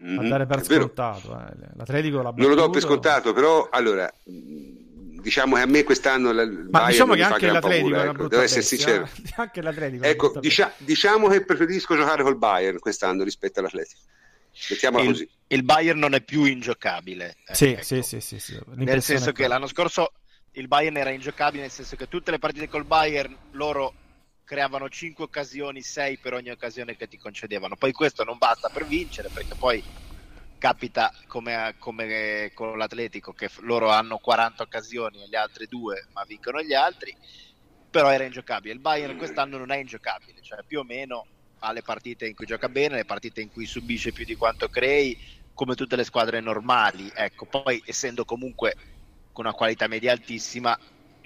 [0.03, 1.39] Mm-hmm, a dare per scontato.
[1.39, 1.55] Eh.
[1.73, 2.47] L'Atletico l'ha battuto...
[2.47, 4.11] Non lo do per scontato, però allora
[5.21, 8.61] diciamo che a me quest'anno la, ma diciamo che anche l'Atletico paura, ecco, devo essere
[8.61, 9.09] sincero.
[9.35, 14.01] Anche l'Atletico ecco, dicia- diciamo che preferisco giocare col Bayern quest'anno rispetto all'Atletico.
[14.69, 15.29] Mettiamola il, così.
[15.47, 17.83] il Bayern non è più ingiocabile eh, sì, ecco.
[17.83, 20.11] sì, sì, sì, sì, nel senso che l'anno scorso
[20.55, 23.93] il Bayern era ingiocabile nel senso che tutte le partite col Bayern loro
[24.43, 27.77] creavano 5 occasioni 6 per ogni occasione che ti concedevano.
[27.77, 29.81] Poi questo non basta per vincere perché poi
[30.61, 36.23] capita come, come, con l'Atletico che loro hanno 40 occasioni e gli altri due ma
[36.23, 37.17] vincono gli altri
[37.89, 38.75] però era ingiocabile.
[38.75, 41.25] Il Bayern quest'anno non è ingiocabile cioè più o meno
[41.61, 44.69] ha le partite in cui gioca bene le partite in cui subisce più di quanto
[44.69, 45.17] crei
[45.55, 47.47] come tutte le squadre normali ecco.
[47.47, 48.75] Poi essendo comunque
[49.31, 50.77] con una qualità media altissima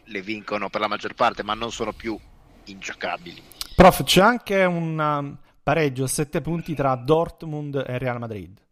[0.05, 2.17] le vincono per la maggior parte ma non sono più
[2.63, 3.43] ingiocabili.
[3.75, 8.63] Prof c'è anche un um, pareggio a 7 punti tra Dortmund e Real Madrid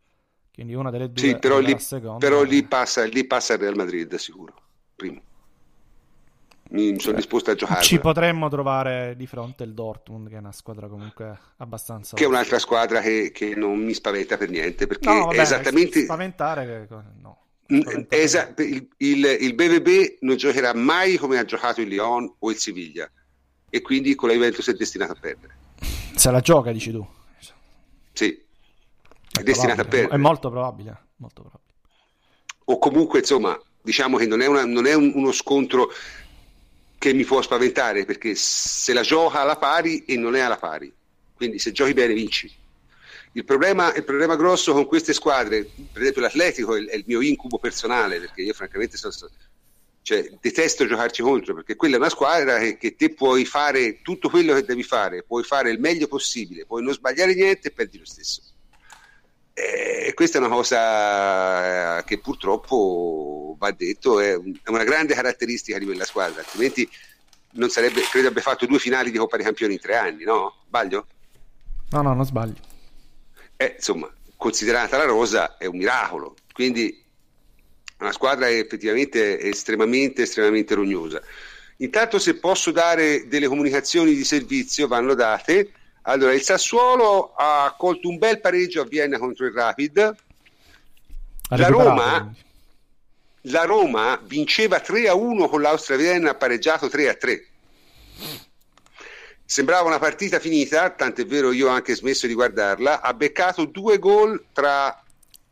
[0.53, 1.75] quindi una delle due sì, però, lì,
[2.19, 4.53] però lì, passa, lì passa il Real Madrid sicuro
[4.95, 5.21] primo.
[6.69, 7.83] Mi sono disposto a giocare.
[7.83, 12.27] ci potremmo trovare di fronte il Dortmund che è una squadra comunque abbastanza che è
[12.27, 16.87] un'altra squadra che, che non mi spaventa per niente perché no, vabbè, è esattamente spaventare
[17.21, 17.37] no
[18.09, 18.53] Esa...
[18.57, 23.09] il, il, il BVB non giocherà mai come ha giocato il Lyon o il Siviglia
[23.69, 25.55] e quindi con la Juventus è destinato a perdere.
[26.15, 27.05] Se la gioca dici tu.
[28.13, 28.43] Sì
[29.33, 30.13] è, è destinata a perdere.
[30.13, 31.71] È molto probabile, molto probabile.
[32.65, 35.91] O comunque, insomma, diciamo che non è, una, non è un, uno scontro
[36.97, 40.93] che mi può spaventare, perché se la gioca alla pari e non è alla pari.
[41.33, 42.61] Quindi se giochi bene vinci.
[43.35, 47.21] Il problema, il problema grosso con queste squadre, per esempio l'Atletico, è, è il mio
[47.21, 49.13] incubo personale, perché io francamente sono,
[50.03, 54.29] cioè, detesto giocarci contro, perché quella è una squadra che, che, te puoi fare tutto
[54.29, 57.97] quello che devi fare, puoi fare il meglio possibile, puoi non sbagliare niente e perdi
[57.97, 58.41] lo stesso.
[59.53, 65.77] E eh, questa è una cosa eh, che purtroppo va detto, è, una grande caratteristica
[65.77, 66.89] di quella squadra, altrimenti
[67.51, 70.55] non sarebbe, credo abbia fatto due finali di Coppa dei Campioni in tre anni, no?
[70.65, 71.07] Sbaglio?
[71.91, 72.55] No, no, non sbaglio.
[73.55, 77.01] Eh, insomma, considerata la rosa è un miracolo, quindi
[77.99, 81.21] una squadra è effettivamente estremamente, estremamente rognosa.
[81.77, 85.71] Intanto se posso dare delle comunicazioni di servizio vanno date
[86.03, 90.15] allora, il Sassuolo ha colto un bel pareggio a Vienna contro il Rapid.
[91.49, 92.33] La Roma,
[93.41, 97.47] la Roma, vinceva 3 a 1 con l'Austria Vienna, ha pareggiato 3 a 3.
[99.45, 103.01] Sembrava una partita finita, tant'è vero io ho anche smesso di guardarla.
[103.01, 105.01] Ha beccato due gol tra...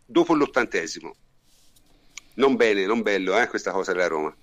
[0.06, 1.16] dopo l'ottantesimo.
[2.36, 4.36] Non bene, non bello eh, questa cosa della Roma.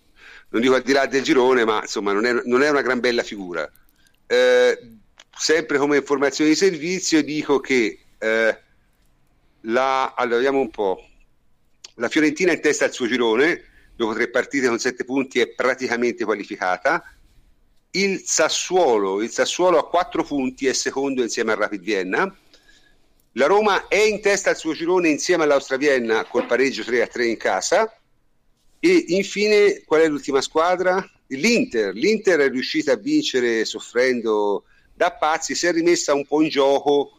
[0.51, 3.01] Non dico al di là del girone, ma insomma non è, non è una gran
[3.01, 3.71] bella figura.
[4.27, 4.98] Eh,
[5.39, 8.63] sempre come informazione di servizio dico che eh,
[9.63, 11.05] la, allora, vediamo un po'.
[11.95, 16.25] La Fiorentina in testa al suo girone, dopo tre partite con sette punti è praticamente
[16.25, 17.03] qualificata.
[17.93, 22.37] Il Sassuolo, il Sassuolo a quattro punti è secondo insieme al Rapid Vienna.
[23.33, 27.07] La Roma è in testa al suo girone insieme all'Austria Vienna col pareggio 3 a
[27.07, 27.93] 3 in casa.
[28.81, 31.05] E infine, qual è l'ultima squadra?
[31.29, 31.95] L'Inter.
[31.95, 34.65] L'Inter è riuscita a vincere soffrendo
[34.99, 37.13] da pazzi si è rimessa un po' in gioco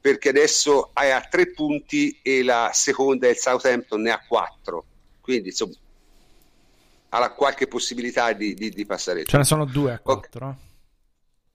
[0.00, 4.84] perché adesso è a tre punti e la seconda è il Southampton ne ha quattro
[5.22, 5.72] quindi insomma
[7.08, 9.24] ha qualche possibilità di, di, di passare.
[9.24, 10.46] Ce ne sono due a quattro.
[10.46, 10.64] Okay.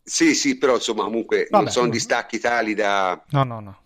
[0.03, 1.91] Sì, sì, però insomma comunque Vabbè, non sono no.
[1.91, 3.79] distacchi tali da, no, no, no.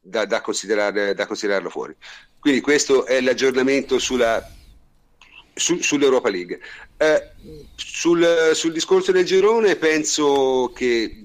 [0.00, 1.94] Da, da, considerare, da considerarlo fuori.
[2.38, 4.44] Quindi questo è l'aggiornamento sulla,
[5.58, 6.60] su, sull'Europa League.
[6.96, 7.30] Eh,
[7.74, 11.24] sul, sul, discorso del girone penso che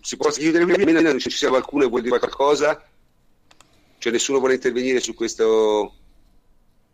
[0.00, 2.84] si possa chiudere prima, ci sia qualcuno che vuole dire qualcosa?
[3.98, 5.94] Cioè nessuno vuole intervenire su questo,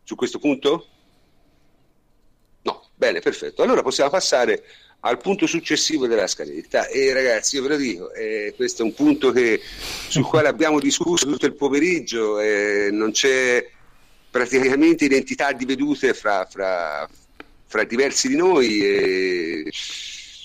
[0.05, 0.87] su questo punto?
[2.63, 3.63] No, bene, perfetto.
[3.63, 4.63] Allora possiamo passare
[5.01, 8.95] al punto successivo della scaletta e ragazzi io ve lo dico eh, questo è un
[8.95, 9.61] punto che,
[10.09, 13.65] sul quale abbiamo discusso tutto il pomeriggio eh, non c'è
[14.39, 17.09] praticamente identità di vedute fra, fra,
[17.67, 19.73] fra diversi di noi e,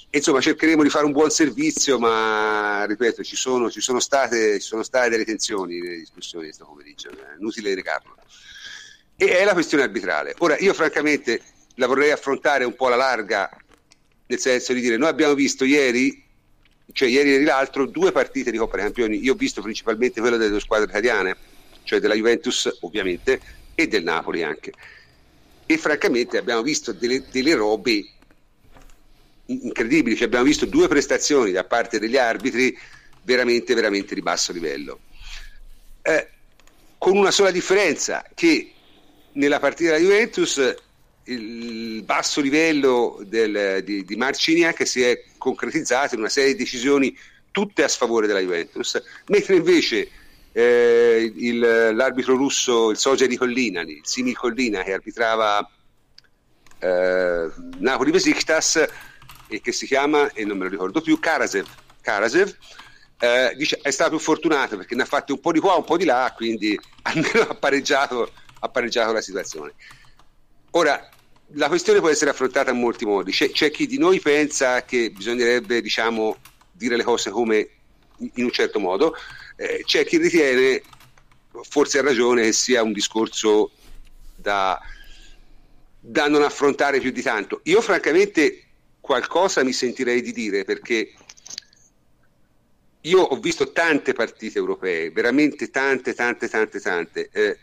[0.10, 4.65] insomma cercheremo di fare un buon servizio ma ripeto ci sono, ci sono, state, ci
[4.65, 8.15] sono state delle tensioni nelle discussioni di questo pomeriggio è inutile recarlo
[9.15, 10.34] e è la questione arbitrale.
[10.39, 11.41] Ora io francamente
[11.75, 13.49] la vorrei affrontare un po' alla larga
[14.25, 16.21] nel senso di dire noi abbiamo visto ieri
[16.91, 19.23] cioè ieri e l'altro due partite di Coppa dei Campioni.
[19.23, 21.38] Io ho visto principalmente quella delle due squadre italiane
[21.84, 24.71] cioè della Juventus ovviamente e del Napoli anche.
[25.65, 28.05] E francamente abbiamo visto delle, delle robe
[29.45, 32.77] incredibili cioè abbiamo visto due prestazioni da parte degli arbitri
[33.23, 34.99] veramente veramente di basso livello.
[36.01, 36.27] Eh,
[36.97, 38.71] con una sola differenza che
[39.33, 40.75] nella partita della Juventus
[41.25, 47.17] il basso livello del, di, di Marciniak si è concretizzato in una serie di decisioni
[47.51, 50.09] tutte a sfavore della Juventus, mentre invece
[50.53, 55.67] eh, il, l'arbitro russo, il Soja di Collina, il Simil Collina che arbitrava
[56.79, 58.85] eh, Napoli Besiktas
[59.47, 61.67] e che si chiama, e non me lo ricordo più, Karasev,
[62.01, 62.55] Karasev
[63.19, 65.85] eh, dice, è stato più fortunato perché ne ha fatti un po' di qua, un
[65.85, 69.73] po' di là, quindi almeno ha pareggiato, ha pareggiato la situazione.
[70.71, 71.09] Ora,
[71.55, 73.31] la questione può essere affrontata in molti modi.
[73.31, 76.37] C'è, c'è chi di noi pensa che bisognerebbe, diciamo,
[76.71, 77.69] dire le cose come
[78.17, 79.15] in un certo modo,
[79.63, 80.82] eh, c'è chi ritiene,
[81.69, 83.71] forse ha ragione, che sia un discorso
[84.36, 84.78] da,
[85.99, 87.62] da non affrontare più di tanto.
[87.63, 88.63] Io francamente
[88.99, 91.13] qualcosa mi sentirei di dire perché
[93.02, 97.30] io ho visto tante partite europee, veramente tante, tante, tante, tante.
[97.32, 97.58] Eh,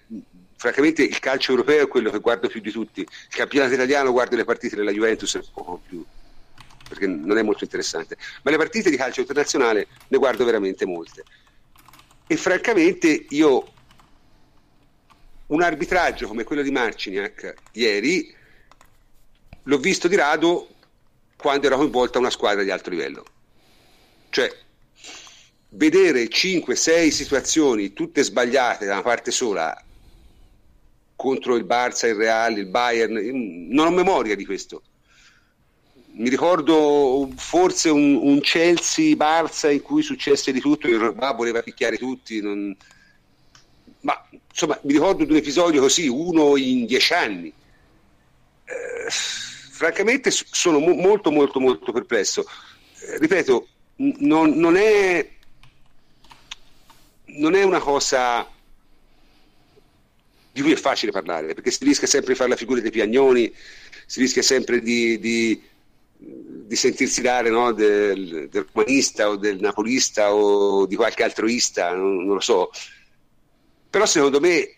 [0.56, 3.00] francamente il calcio europeo è quello che guardo più di tutti.
[3.00, 6.04] Il campionato italiano guardo le partite della Juventus un poco più
[6.90, 11.22] perché non è molto interessante, ma le partite di calcio internazionale ne guardo veramente molte.
[12.30, 13.72] E francamente io
[15.48, 18.32] un arbitraggio come quello di Marciniak ieri
[19.64, 20.68] l'ho visto di rado
[21.36, 23.24] quando era coinvolta una squadra di alto livello.
[24.28, 24.48] Cioè,
[25.70, 29.84] vedere 5-6 situazioni tutte sbagliate da una parte sola
[31.16, 34.82] contro il Barça, il Real, il Bayern, non ho memoria di questo.
[36.20, 41.96] Mi ricordo forse un, un Chelsea-Barça in cui successe di tutto, il Roma voleva picchiare
[41.96, 42.76] tutti, non...
[44.00, 47.50] ma insomma mi ricordo di un episodio così, uno in dieci anni.
[48.66, 52.44] Eh, francamente sono mo- molto molto molto perplesso.
[53.00, 53.68] Eh, ripeto,
[54.18, 55.26] non, non, è,
[57.24, 58.46] non è una cosa
[60.52, 63.50] di cui è facile parlare, perché si rischia sempre di fare la figura dei piagnoni,
[64.04, 65.68] si rischia sempre di, di,
[66.20, 72.24] di sentirsi dare no, del, del, romanista o del napolista o di qualche altroista, non,
[72.24, 72.70] non lo so.
[73.88, 74.76] Però secondo me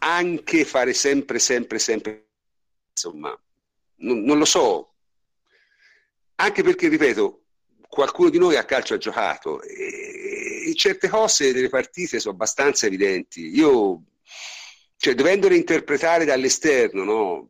[0.00, 2.26] anche fare sempre, sempre, sempre,
[2.90, 3.38] insomma,
[3.96, 4.94] non, non lo so.
[6.36, 7.42] Anche perché, ripeto,
[7.88, 13.54] qualcuno di noi a calcio ha giocato e certe cose delle partite sono abbastanza evidenti.
[13.54, 14.02] Io
[14.96, 17.48] cioè dovendole interpretare dall'esterno, no?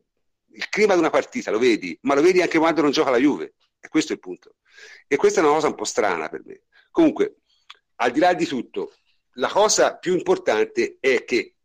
[0.53, 3.17] Il clima di una partita lo vedi, ma lo vedi anche quando non gioca la
[3.17, 4.55] Juve, e questo è il punto.
[5.07, 6.63] E questa è una cosa un po' strana per me.
[6.91, 7.37] Comunque,
[7.95, 8.93] al di là di tutto,
[9.33, 11.55] la cosa più importante è che,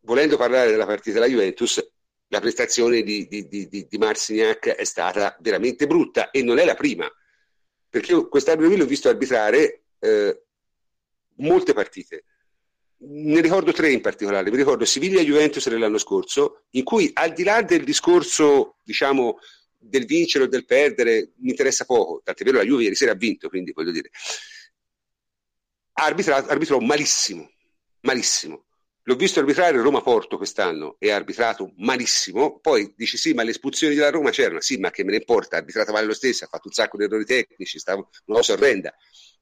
[0.00, 1.86] volendo parlare della partita della Juventus,
[2.28, 6.74] la prestazione di, di, di, di Marcignac è stata veramente brutta e non è la
[6.74, 7.10] prima,
[7.88, 10.42] perché io quest'anno l'ho visto arbitrare eh,
[11.36, 12.24] molte partite
[13.00, 17.62] ne ricordo tre in particolare, mi ricordo Siviglia-Juventus dell'anno scorso, in cui al di là
[17.62, 19.38] del discorso, diciamo,
[19.76, 23.16] del vincere o del perdere, mi interessa poco, tant'è vero la Juve ieri sera ha
[23.16, 24.10] vinto, quindi voglio dire,
[25.92, 27.50] arbitrò malissimo,
[28.00, 28.64] malissimo.
[29.08, 32.58] L'ho visto arbitrare Roma-Porto quest'anno e ha arbitrato malissimo.
[32.60, 34.60] Poi dici sì, ma le espulsioni della Roma c'erano.
[34.60, 36.98] Sì, ma che me ne importa, ha arbitrato male lo stesso, ha fatto un sacco
[36.98, 38.94] di errori tecnici, stava una cosa orrenda.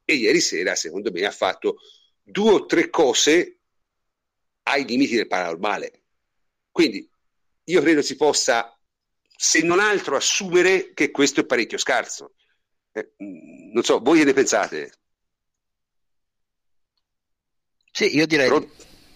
[0.05, 1.79] E ieri sera, secondo me, ha fatto
[2.29, 3.61] due o tre cose
[4.65, 6.03] ai limiti del paranormale.
[6.73, 7.09] Quindi
[7.65, 8.77] io credo si possa,
[9.37, 12.35] se non altro, assumere che questo è parecchio scarso.
[12.91, 14.93] Eh, mm, non so, voi che ne pensate?
[17.93, 18.67] Sì, io direi Però...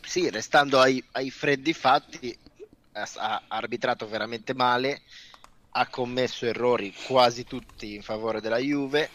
[0.02, 2.36] sì, restando ai, ai freddi fatti,
[2.92, 5.02] ha arbitrato veramente male,
[5.70, 9.10] ha commesso errori quasi tutti in favore della Juve.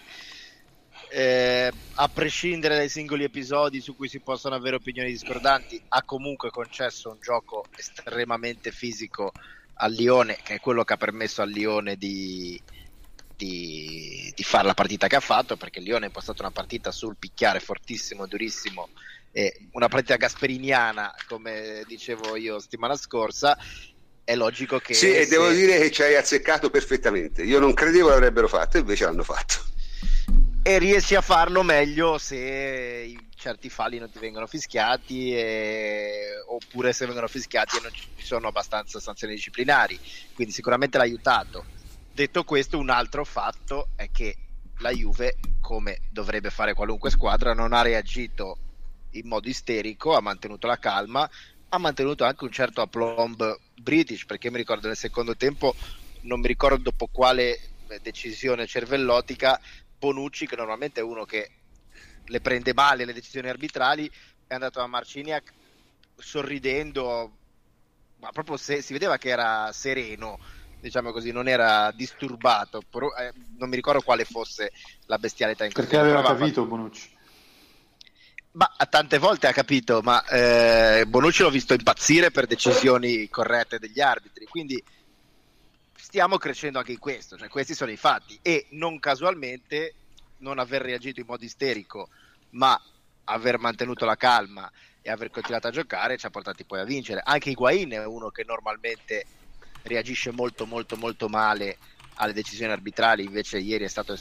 [1.17, 6.49] Eh, a prescindere dai singoli episodi su cui si possono avere opinioni discordanti, ha comunque
[6.49, 9.31] concesso un gioco estremamente fisico
[9.75, 12.61] al Lione, che è quello che ha permesso al Lione di,
[13.33, 16.91] di, di fare la partita che ha fatto, perché il Lione ha impostato una partita
[16.91, 18.89] sul picchiare fortissimo, durissimo
[19.31, 23.57] eh, una partita gasperiniana, come dicevo io settimana scorsa,
[24.21, 24.93] è logico che...
[24.93, 25.19] Sì, se...
[25.21, 27.41] e devo dire che ci hai azzeccato perfettamente.
[27.43, 29.74] Io non credevo l'avrebbero fatto, invece l'hanno fatto.
[30.67, 36.41] E riesci a farlo meglio se certi falli non ti vengono fischiati e...
[36.47, 39.99] oppure se vengono fischiati e non ci sono abbastanza sanzioni disciplinari.
[40.33, 41.65] Quindi sicuramente l'ha aiutato.
[42.11, 44.37] Detto questo, un altro fatto è che
[44.79, 48.57] la Juve, come dovrebbe fare qualunque squadra, non ha reagito
[49.11, 51.29] in modo isterico, ha mantenuto la calma,
[51.69, 55.75] ha mantenuto anche un certo aplomb british, perché mi ricordo nel secondo tempo,
[56.21, 57.59] non mi ricordo dopo quale
[58.01, 59.61] decisione cervellotica,
[59.97, 61.51] Bonucci, che normalmente è uno che
[62.25, 64.09] le prende male le decisioni arbitrali,
[64.47, 65.53] è andato a Marciniak
[66.17, 67.31] sorridendo,
[68.19, 70.39] ma proprio se, si vedeva che era sereno,
[70.79, 74.71] diciamo così, non era disturbato, però, eh, non mi ricordo quale fosse
[75.05, 77.13] la bestialità in Perché aveva capito Bonucci.
[78.51, 83.99] Ma tante volte ha capito, ma eh, Bonucci l'ho visto impazzire per decisioni corrette degli
[83.99, 84.81] arbitri, quindi
[86.15, 89.95] stiamo crescendo anche in questo, cioè questi sono i fatti e non casualmente
[90.37, 92.07] non aver reagito in modo isterico,
[92.51, 92.81] ma
[93.25, 97.21] aver mantenuto la calma e aver continuato a giocare ci ha portati poi a vincere.
[97.21, 99.25] Anche Higuain è uno che normalmente
[99.81, 101.79] reagisce molto molto molto male
[102.13, 104.17] alle decisioni arbitrali, invece ieri è stato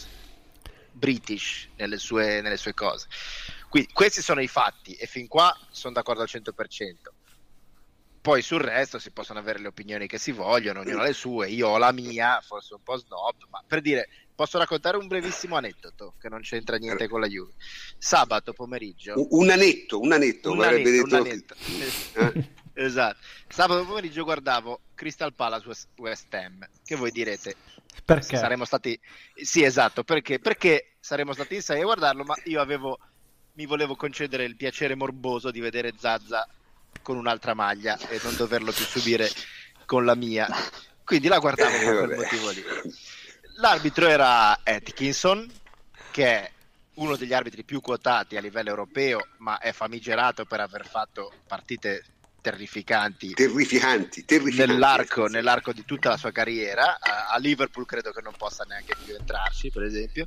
[0.90, 3.06] british nelle sue, nelle sue cose.
[3.68, 7.22] Quindi questi sono i fatti e fin qua sono d'accordo al 100%.
[8.24, 11.50] Poi sul resto si possono avere le opinioni che si vogliono, ognuno ha le sue,
[11.50, 15.56] io ho la mia, forse un po' snob, ma per dire, posso raccontare un brevissimo
[15.56, 17.52] aneddoto che non c'entra niente con la Juve.
[17.98, 19.12] Sabato pomeriggio.
[19.28, 21.14] Un anetto, un anetto, un anetto, detto...
[21.14, 21.54] un anetto.
[22.14, 22.50] Eh?
[22.86, 23.18] esatto.
[23.46, 27.54] Sabato pomeriggio guardavo Crystal Palace West, West Ham, che voi direte
[28.06, 28.38] perché?
[28.38, 28.98] Saremmo stati
[29.34, 30.38] Sì, esatto, perché?
[30.38, 32.98] Perché saremmo stati in sei a guardarlo, ma io avevo
[33.56, 36.48] mi volevo concedere il piacere morboso di vedere Zazza
[37.02, 39.30] con un'altra maglia e non doverlo più subire
[39.86, 40.48] con la mia.
[41.04, 42.64] Quindi la guardavo per quel motivo lì.
[43.56, 45.48] L'arbitro era Atkinson,
[46.10, 46.50] che è
[46.94, 52.04] uno degli arbitri più quotati a livello europeo, ma è famigerato per aver fatto partite
[52.40, 54.72] terrificanti, terrificanti, terrificanti.
[54.72, 56.98] Nell'arco, nell'arco, di tutta la sua carriera.
[57.00, 60.26] A Liverpool credo che non possa neanche più entrarci, per esempio.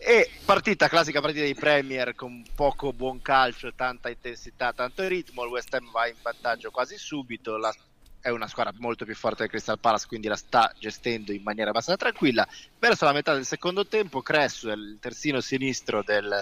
[0.00, 5.42] E partita, classica partita di Premier con poco buon calcio, tanta intensità, tanto ritmo.
[5.42, 7.56] Il West Ham va in vantaggio quasi subito.
[7.56, 7.74] La,
[8.20, 11.70] è una squadra molto più forte del Crystal Palace, quindi la sta gestendo in maniera
[11.70, 12.46] abbastanza tranquilla.
[12.78, 16.32] Verso la metà del secondo tempo, Cresswell, il terzino sinistro del,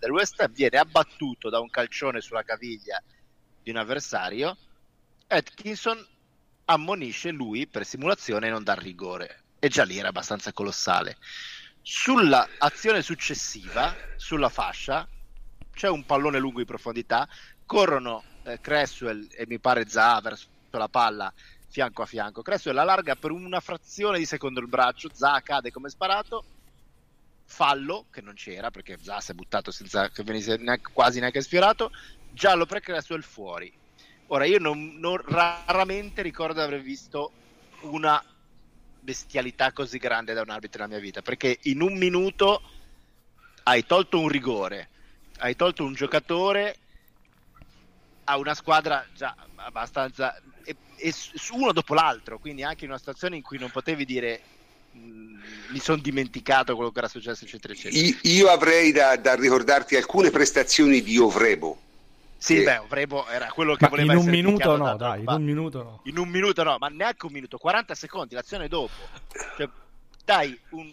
[0.00, 3.00] del West Ham, viene abbattuto da un calcione sulla caviglia
[3.62, 4.56] di un avversario.
[5.28, 6.04] Atkinson
[6.64, 9.44] ammonisce lui per simulazione e non dà rigore.
[9.60, 11.16] E già lì era abbastanza colossale.
[11.90, 15.08] Sulla azione successiva, sulla fascia,
[15.72, 17.26] c'è un pallone lungo in profondità,
[17.64, 21.32] corrono eh, Cresswell e mi pare Zaha verso la palla
[21.70, 22.42] fianco a fianco.
[22.42, 26.44] Cresswell allarga per una frazione di secondo il braccio, Zaha cade come sparato,
[27.46, 31.40] fallo che non c'era perché Zaha si è buttato senza che venisse neanche, quasi neanche
[31.40, 31.90] sfiorato,
[32.30, 33.72] giallo per Cresswell fuori.
[34.26, 37.32] Ora io non, non, raramente ricordo di aver visto
[37.80, 38.22] una
[39.08, 42.60] bestialità così grande da un arbitro nella mia vita, perché in un minuto
[43.62, 44.88] hai tolto un rigore,
[45.38, 46.76] hai tolto un giocatore
[48.24, 51.14] a una squadra già abbastanza e, e
[51.52, 54.42] uno dopo l'altro, quindi anche in una situazione in cui non potevi dire
[54.94, 55.40] mm,
[55.70, 58.18] mi sono dimenticato quello che era successo eccetera eccetera.
[58.24, 61.80] Io, avrei da, da, ricordarti alcune prestazioni di Ovrebo
[62.38, 65.42] sì, beh, Vrebo era quello che ma voleva in un minuto no, dai, in un
[65.42, 66.00] minuto no.
[66.04, 68.92] In un minuto no, ma neanche un minuto, 40 secondi, l'azione dopo.
[69.56, 69.68] Cioè,
[70.24, 70.92] dai, un,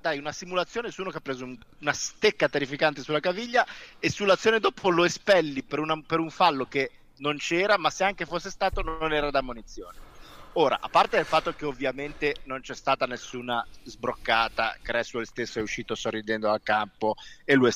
[0.00, 3.66] dai, una simulazione su uno che ha preso un, una stecca terrificante sulla caviglia
[3.98, 8.04] e sull'azione dopo lo espelli per, una, per, un fallo che non c'era, ma se
[8.04, 10.07] anche fosse stato non era da munizione.
[10.54, 15.62] Ora, a parte il fatto che ovviamente non c'è stata nessuna sbroccata, Cresswell stesso è
[15.62, 17.70] uscito sorridendo dal campo e lui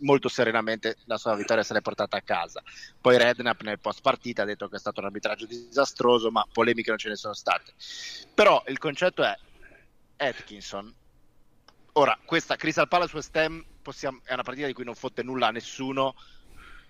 [0.00, 2.62] molto serenamente la sua vittoria se l'è portata a casa.
[3.00, 6.88] Poi Redknapp nel post partita ha detto che è stato un arbitraggio disastroso, ma polemiche
[6.88, 7.72] non ce ne sono state.
[8.32, 9.36] Però il concetto è
[10.16, 10.94] Atkinson.
[11.94, 15.48] Ora, questa Crystal Palace West Ham possiamo, è una partita di cui non fotte nulla
[15.48, 16.14] a nessuno,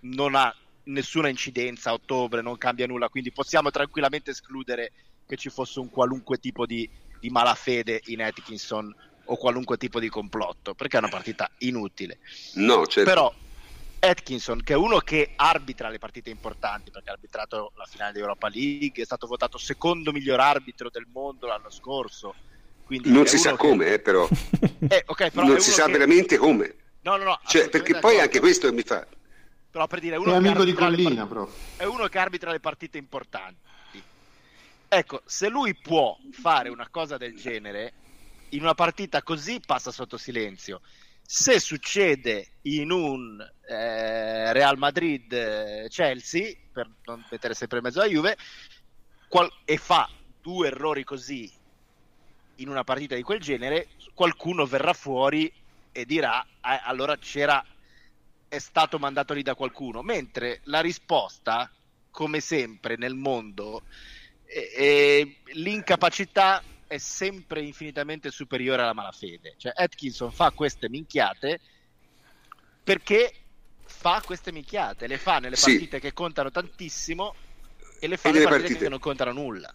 [0.01, 0.55] non ha
[0.85, 4.93] nessuna incidenza a ottobre, non cambia nulla, quindi possiamo tranquillamente escludere
[5.33, 10.11] che ci fosse un qualunque tipo di, di malafede in Atkinson o qualunque tipo di
[10.11, 12.19] complotto, perché è una partita inutile.
[12.57, 13.09] No, certo.
[13.09, 13.35] Però
[14.01, 18.19] Atkinson, che è uno che arbitra le partite importanti, perché ha arbitrato la finale di
[18.19, 22.35] Europa League, è stato votato secondo miglior arbitro del mondo l'anno scorso.
[22.89, 23.57] non si sa che...
[23.57, 24.29] come, eh, però.
[24.87, 25.93] eh, okay, però non si sa che...
[25.93, 26.75] veramente come.
[27.01, 27.41] No, no, no.
[27.47, 29.07] Cioè, perché poi anche questo mi fa.
[29.71, 31.49] Però per dire, uno è amico di Collina, part...
[31.79, 33.71] è uno che arbitra le partite importanti.
[34.95, 37.95] Ecco, se lui può fare una cosa del genere,
[38.51, 40.83] in una partita così passa sotto silenzio.
[41.23, 48.11] Se succede in un eh, Real Madrid-Chelsea, eh, per non mettere sempre in mezzo alla
[48.11, 48.37] Juve,
[49.29, 50.11] qual- e fa
[50.43, 51.51] due errori così
[52.57, 55.51] in una partita di quel genere, qualcuno verrà fuori
[55.91, 57.65] e dirà eh, allora c'era
[58.47, 61.73] è stato mandato lì da qualcuno, mentre la risposta,
[62.11, 63.85] come sempre nel mondo,
[64.53, 69.55] e, l'incapacità è sempre infinitamente superiore alla malafede.
[69.57, 71.61] Cioè, Atkinson fa queste minchiate
[72.85, 73.33] perché
[73.85, 75.73] fa queste minchiate, le fa nelle sì.
[75.73, 77.35] partite che contano tantissimo
[77.99, 79.73] e le fa nelle partite, partite, che non contano nulla.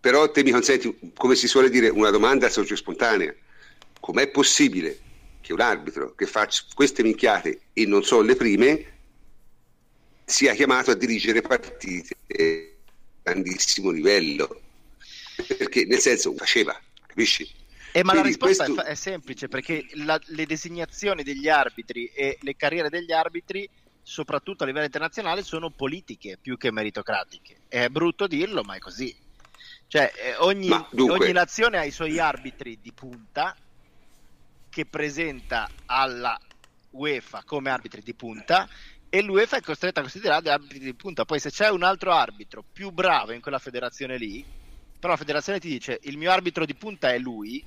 [0.00, 3.34] Però te mi consenti, come si suole dire, una domanda sorge spontanea.
[4.00, 4.98] Com'è possibile
[5.40, 8.96] che un arbitro che fa queste minchiate e non so le prime
[10.24, 12.16] sia chiamato a dirigere partite
[13.22, 14.60] grandissimo livello,
[15.56, 17.48] perché nel senso faceva, capisci?
[17.92, 18.82] Eh, ma Quindi la risposta questo...
[18.84, 23.68] è, è, semplice perché la, le designazioni degli arbitri e le carriere degli arbitri,
[24.02, 27.62] soprattutto a livello internazionale, sono politiche più che meritocratiche.
[27.68, 29.14] È brutto dirlo, ma è così.
[29.86, 31.24] Cioè, eh, ogni, dunque...
[31.24, 33.56] ogni nazione ha i suoi arbitri di punta
[34.68, 36.38] che presenta alla
[36.90, 38.68] UEFA come arbitri di punta
[39.10, 41.24] e l'UEFA è costretta a considerare arbitri di punta.
[41.24, 44.44] Poi se c'è un altro arbitro più bravo in quella federazione lì,
[44.98, 47.64] però la federazione ti dice il mio arbitro di punta è lui,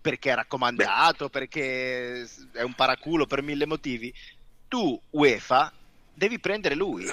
[0.00, 1.30] perché è raccomandato, Beh.
[1.30, 4.12] perché è un paraculo per mille motivi,
[4.68, 5.72] tu UEFA
[6.14, 7.06] devi prendere lui.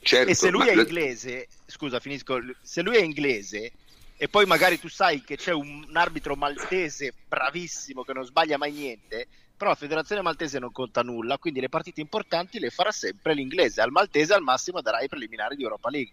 [0.00, 3.72] Certo, e se lui è inglese, scusa, finisco, se lui è inglese
[4.16, 8.58] e poi magari tu sai che c'è un, un arbitro maltese bravissimo che non sbaglia
[8.58, 9.26] mai niente,
[9.56, 13.80] però la federazione maltese non conta nulla, quindi le partite importanti le farà sempre l'inglese,
[13.80, 16.12] al maltese al massimo darà i preliminari di Europa League,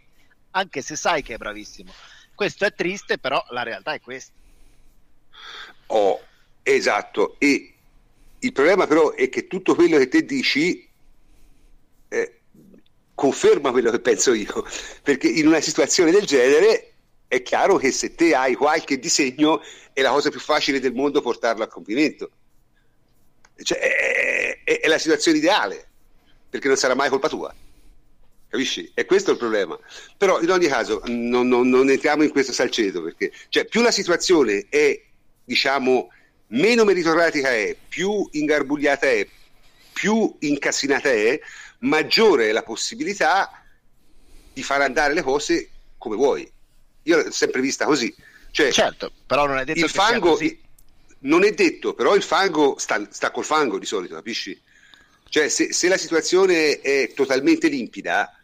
[0.52, 1.92] anche se sai che è bravissimo.
[2.36, 4.34] Questo è triste, però la realtà è questa.
[5.88, 6.22] Oh,
[6.62, 7.74] esatto, e
[8.40, 10.88] il problema però è che tutto quello che te dici
[12.10, 12.42] eh,
[13.16, 14.66] conferma quello che penso io,
[15.02, 16.94] perché in una situazione del genere
[17.28, 19.62] è chiaro che se te hai qualche disegno
[19.94, 22.30] è la cosa più facile del mondo portarlo a compimento
[23.62, 25.88] cioè, è, è, è, la situazione ideale,
[26.50, 27.54] perché non sarà mai colpa tua.
[28.48, 28.92] Capisci?
[28.94, 29.78] E questo è il problema.
[30.18, 33.92] Però in ogni caso non, non, non entriamo in questo salceto, perché cioè, più la
[33.92, 35.02] situazione è,
[35.44, 36.10] diciamo,
[36.48, 39.28] meno meritocratica è, più ingarbugliata è,
[39.94, 41.40] più incassinata è,
[41.80, 43.64] maggiore è la possibilità
[44.54, 46.50] di far andare le cose come vuoi.
[47.04, 48.14] Io l'ho sempre vista così.
[48.52, 50.61] Cioè, certo, però non è detto il che fango, sia così.
[51.24, 54.60] Non è detto, però il fango sta, sta col fango di solito, capisci?
[55.30, 58.38] Cioè, se, se, la situazione è totalmente limpida,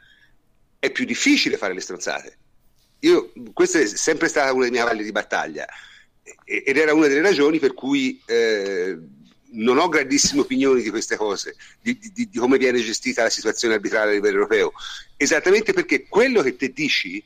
[0.80, 2.38] è più difficile fare le stronzate.
[3.00, 5.66] Io, questa è sempre stata una delle mie cavalli di battaglia
[6.44, 8.98] ed era una delle ragioni per cui eh,
[9.52, 13.76] non ho grandissime opinioni di queste cose, di, di, di, come viene gestita la situazione
[13.76, 14.74] arbitrale a livello europeo,
[15.16, 17.24] esattamente perché quello che te dici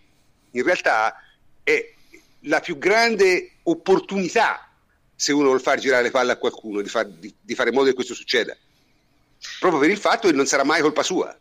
[0.51, 1.15] in realtà
[1.63, 1.93] è
[2.41, 4.70] la più grande opportunità
[5.21, 7.75] se uno vuole far girare le palle a qualcuno, di, far, di, di fare in
[7.75, 8.57] modo che questo succeda.
[9.59, 11.39] Proprio per il fatto che non sarà mai colpa sua.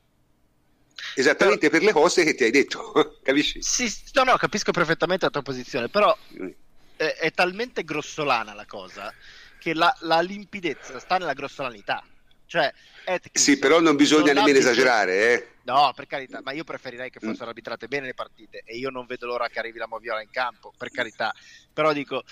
[1.14, 3.62] Esattamente però, per le cose che ti hai detto, capisci?
[3.62, 6.48] Sì, no, no, capisco perfettamente la tua posizione, però mm.
[6.94, 9.14] è, è talmente grossolana la cosa
[9.58, 12.04] che la, la limpidezza sta nella grossolanità.
[12.44, 12.70] Cioè,
[13.06, 15.48] Atkins, sì, però non bisogna non nemmeno esagerare, eh.
[15.62, 17.48] No, per carità, ma io preferirei che fossero mm.
[17.48, 20.74] arbitrate bene le partite e io non vedo l'ora che arrivi la Moviola in campo,
[20.76, 21.32] per carità.
[21.72, 22.24] Però dico,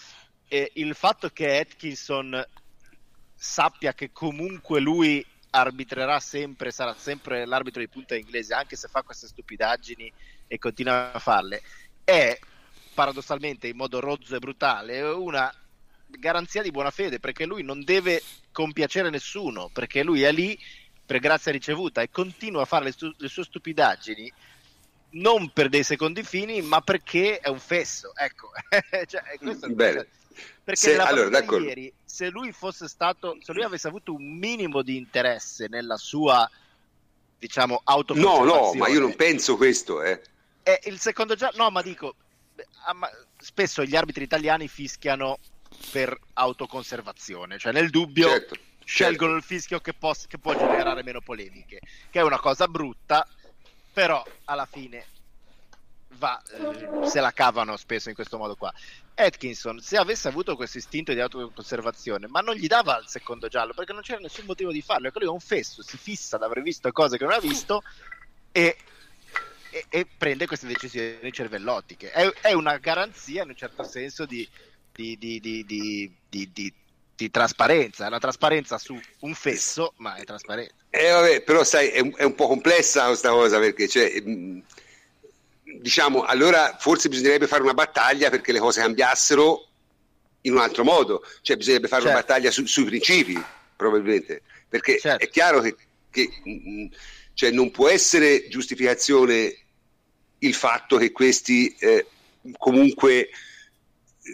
[0.49, 2.45] e il fatto che Atkinson
[3.35, 9.03] sappia che comunque lui arbitrerà sempre, sarà sempre l'arbitro di punta inglese, anche se fa
[9.03, 10.13] queste stupidaggini
[10.47, 11.63] e continua a farle,
[12.05, 12.39] è
[12.95, 15.53] paradossalmente in modo rozzo e brutale una
[16.07, 20.59] garanzia di buona fede perché lui non deve compiacere nessuno perché lui è lì
[21.05, 24.33] per grazia ricevuta e continua a fare le, stu- le sue stupidaggini
[25.11, 28.51] non per dei secondi fini ma perché è un fesso ecco
[29.07, 30.09] cioè, questo è Bene.
[30.65, 34.97] Perché Se- allora, ieri se lui fosse stato se lui avesse avuto un minimo di
[34.97, 36.49] interesse nella sua
[37.39, 40.21] diciamo No, autoconservazione no, ma io non penso questo, eh.
[40.63, 42.17] e il secondo giallo, no, ma dico,
[43.39, 45.39] spesso gli arbitri italiani fischiano
[45.93, 49.47] per autoconservazizione, cioè nel dubbio Certo, scelgono certo.
[49.47, 51.81] il fischio che, pos- che può generare meno polemiche,
[52.11, 53.27] che è una cosa brutta,
[53.93, 55.07] però alla fine
[56.17, 58.73] va, eh, se la cavano spesso in questo modo qua.
[59.15, 63.75] Atkinson, se avesse avuto questo istinto di autoconservazione, ma non gli dava il secondo giallo
[63.75, 66.43] perché non c'era nessun motivo di farlo, perché lui è un fesso, si fissa ad
[66.45, 67.83] aver visto cose che non ha visto
[68.53, 68.77] e,
[69.71, 72.11] e- e prende queste decisioni cervellotiche.
[72.13, 74.49] È, è una garanzia in un certo senso di,
[74.93, 80.75] di- di- di- di- trasparenza, è una trasparenza su un fesso, ma è trasparente.
[80.91, 84.63] Eh, vabbè, però sai, è, un- è un po' complessa questa cosa perché, cioè, mh,
[85.81, 89.67] diciamo, allora forse bisognerebbe fare una battaglia perché le cose cambiassero
[90.43, 92.27] in un altro modo, cioè bisognerebbe fare una Certo.
[92.27, 93.43] battaglia su- sui principi,
[93.77, 95.25] probabilmente, perché Certo.
[95.25, 95.77] è chiaro che,
[96.11, 96.87] che, mh,
[97.35, 99.57] cioè, non può essere giustificazione
[100.41, 102.07] il fatto che questi eh,
[102.57, 103.31] comunque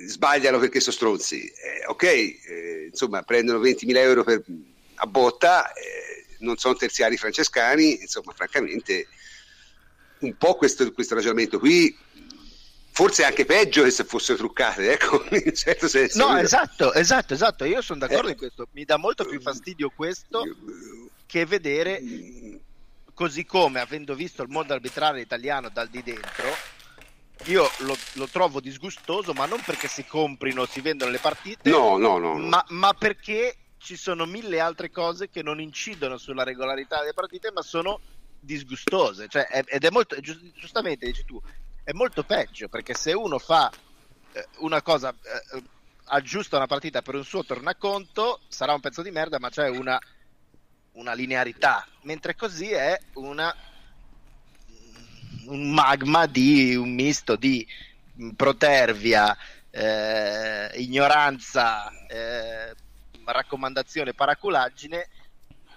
[0.06, 1.44] sbagliano perché sono stronzi.
[1.46, 4.42] Eh, ok, eh, insomma, prendono 20.000 euro per,
[4.96, 9.06] a botta, eh, non sono terziari francescani, insomma, francamente,
[10.24, 11.96] un po' questo, questo ragionamento qui,
[12.90, 16.26] forse anche peggio che se fossero truccate, ecco, in un certo senso.
[16.26, 18.32] No, esatto, esatto, esatto, io sono d'accordo Eh.
[18.32, 20.42] in questo, mi dà molto più fastidio questo
[21.26, 22.00] che vedere
[23.14, 26.48] così come avendo visto il mondo arbitrale italiano dal di dentro,
[27.46, 31.96] io lo, lo trovo disgustoso, ma non perché si comprino, si vendono le partite, No,
[31.96, 32.36] no, no.
[32.38, 32.46] no.
[32.48, 37.50] ma, ma perché ci sono mille altre cose che non incidono sulla regolarità delle partite,
[37.52, 38.00] ma sono
[38.44, 39.28] disgustose.
[39.28, 41.40] Cioè, è- ed è molto, giu- giustamente dici tu,
[41.82, 43.70] è molto peggio perché se uno fa
[44.32, 45.62] eh, una cosa, eh,
[46.06, 49.98] aggiusta una partita per un suo tornaconto, sarà un pezzo di merda, ma c'è una,
[50.92, 53.54] una linearità, mentre così è una
[55.46, 57.66] un magma di un misto di
[58.14, 59.36] mh, protervia,
[59.70, 62.74] eh, ignoranza, eh,
[63.24, 65.08] raccomandazione, paraculaggine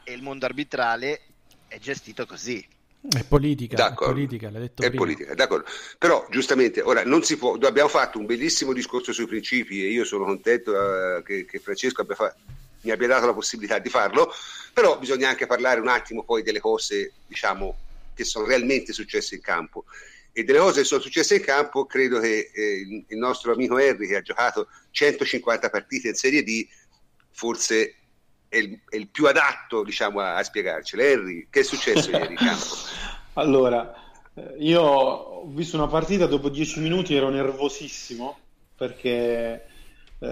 [0.04, 1.22] e il mondo arbitrale
[1.68, 2.66] è gestito così.
[3.10, 4.14] È politica, è D'accordo.
[4.14, 5.04] politica, l'hai detto È prima.
[5.04, 5.66] politica, d'accordo.
[5.98, 10.04] Però giustamente, ora non si può, abbiamo fatto un bellissimo discorso sui principi e io
[10.04, 10.74] sono contento
[11.18, 12.36] eh, che, che Francesco abbia fa-
[12.82, 14.32] mi abbia dato la possibilità di farlo,
[14.74, 17.76] però bisogna anche parlare un attimo poi delle cose, diciamo,
[18.14, 19.86] che sono realmente successe in campo.
[20.32, 23.78] E delle cose che sono successe in campo, credo che eh, il- il nostro amico
[23.78, 26.68] Henry, che ha giocato 150 partite in Serie D,
[27.32, 27.96] forse
[28.50, 31.12] è il, è il più adatto, diciamo, a, a spiegarcele.
[31.12, 32.66] Henry, che è successo ieri in campo?
[33.34, 33.94] Allora,
[34.34, 38.38] eh, io ho visto una partita, dopo dieci minuti ero nervosissimo
[38.76, 39.66] perché
[40.20, 40.28] eh,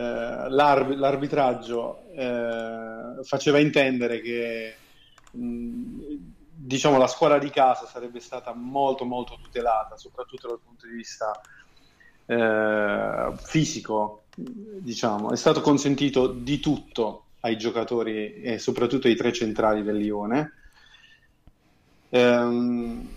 [0.49, 4.75] l'arb- l'arbitraggio eh, faceva intendere che
[5.31, 5.99] mh,
[6.55, 11.39] diciamo, la squadra di casa sarebbe stata molto molto tutelata, soprattutto dal punto di vista
[12.25, 19.83] eh, fisico, diciamo, è stato consentito di tutto ai giocatori e soprattutto ai tre centrali
[19.83, 20.53] del Lione.
[22.09, 23.07] Ehm,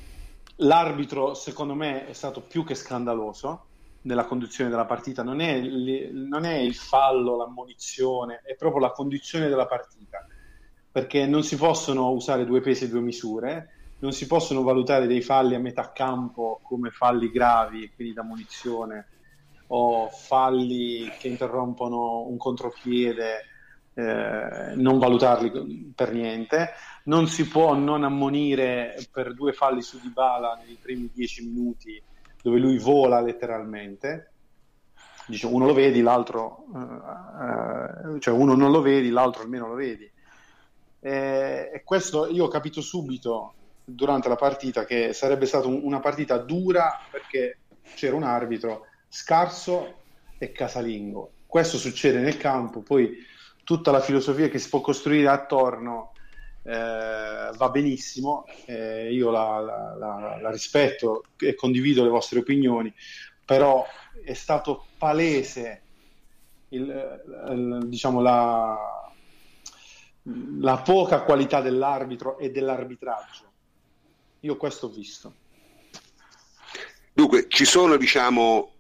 [0.57, 3.69] l'arbitro, secondo me, è stato più che scandaloso
[4.03, 5.23] nella conduzione della partita.
[5.23, 10.27] Non è, non è il fallo, l'ammonizione, è proprio la conduzione della partita.
[10.91, 15.23] Perché non si possono usare due pesi e due misure, non si possono valutare dei
[15.23, 19.09] falli a metà campo come falli gravi, quindi da munizione,
[19.69, 23.47] o falli che interrompono un contropiede,
[23.99, 26.71] eh, non valutarli per niente.
[27.05, 32.01] Non si può non ammonire per due falli su Dybala nei primi dieci minuti
[32.41, 34.33] dove lui vola letteralmente.
[35.27, 39.75] Dice, uno lo vedi, l'altro, eh, eh, cioè uno non lo vedi, l'altro almeno lo
[39.75, 40.09] vedi.
[41.01, 46.01] Eh, e questo io ho capito subito durante la partita che sarebbe stata un- una
[46.01, 47.59] partita dura perché
[47.95, 49.97] c'era un arbitro scarso
[50.39, 51.33] e casalingo.
[51.47, 53.27] Questo succede nel campo, poi
[53.69, 56.13] tutta la filosofia che si può costruire attorno
[56.63, 62.91] eh, va benissimo, eh, io la, la- la- la rispetto e condivido le vostre opinioni,
[63.45, 63.85] però
[64.25, 65.83] è stato palese
[66.71, 68.75] il- il- diciamo la,
[70.83, 73.53] poca qualità dell'arbitro e dell'arbitraggio.
[74.41, 75.35] Io questo ho visto.
[77.13, 78.77] Dunque, ci sono, diciamo,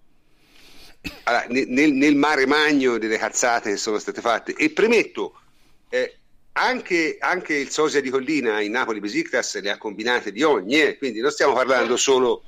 [1.24, 5.40] allora, nel, nel, mare magno delle cazzate che sono state fatte, e premetto,
[5.88, 6.16] eh,
[6.52, 10.98] anche, anche, il Sosia di Collina in Napoli Besiktas le ha combinate di ogni, eh,
[10.98, 12.42] quindi non stiamo parlando solo,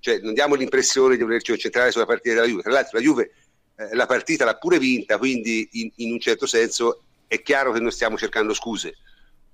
[0.00, 3.32] cioè non diamo l'impressione di volerci concentrare sulla partita della Juve, tra l'altro la Juve
[3.76, 7.80] eh, la partita l'ha pure vinta, quindi in, in un certo senso è chiaro che
[7.80, 8.96] non stiamo cercando scuse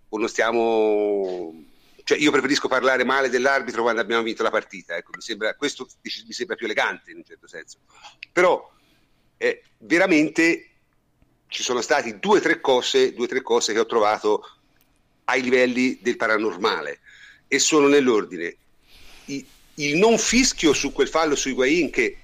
[0.08, 1.54] o non stiamo
[2.06, 5.88] cioè io preferisco parlare male dell'arbitro quando abbiamo vinto la partita, ecco, mi sembra, questo
[6.02, 7.78] mi sembra più elegante in un certo senso.
[8.30, 8.72] Però
[9.36, 10.68] eh, veramente
[11.48, 14.48] ci sono state due o tre cose, due o tre cose che ho trovato
[15.24, 17.00] ai livelli del paranormale
[17.48, 18.56] e sono nell'ordine.
[19.24, 19.44] I,
[19.74, 22.18] il non fischio su quel fallo su Higuain che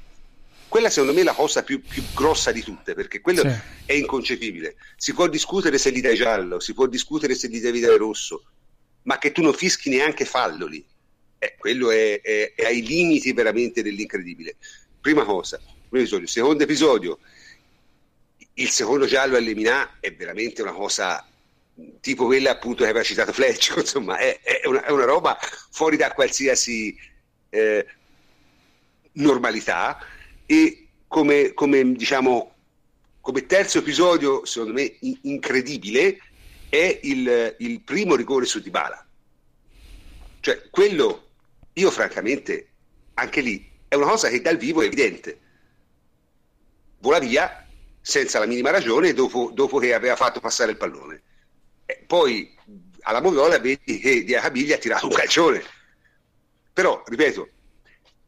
[0.68, 3.52] quella secondo me è la cosa più, più grossa di tutte perché quello sì.
[3.84, 7.80] è inconcepibile si può discutere se gli dai giallo si può discutere se gli devi
[7.80, 8.44] dare rosso
[9.02, 10.84] ma che tu non fischi neanche fallo lì.
[11.38, 14.56] Eh, quello è, è, è, ai limiti veramente dell'incredibile.
[15.00, 16.26] Prima cosa, primo episodio.
[16.26, 17.18] Secondo episodio,
[18.54, 21.26] il secondo giallo all'Eminà è veramente una cosa
[22.00, 25.38] tipo quella appunto che aveva citato Fletch, insomma, è, è, una, è una, roba
[25.70, 26.96] fuori da qualsiasi
[27.50, 27.86] eh,
[29.12, 29.98] normalità
[30.46, 32.54] e come, come, diciamo,
[33.20, 36.18] come terzo episodio, secondo me, in- incredibile,
[36.72, 39.06] è il, il primo rigore su Dybala.
[40.40, 41.28] Cioè, quello,
[41.74, 42.70] io francamente,
[43.12, 45.38] anche lì, è una cosa che dal vivo è evidente.
[47.00, 47.68] Vola via
[48.00, 51.22] senza la minima ragione dopo, dopo che aveva fatto passare il pallone.
[51.84, 52.56] E poi
[53.02, 55.62] alla Moviola vedi che Diacabiglia ha tirato un calcione.
[56.72, 57.50] Però, ripeto,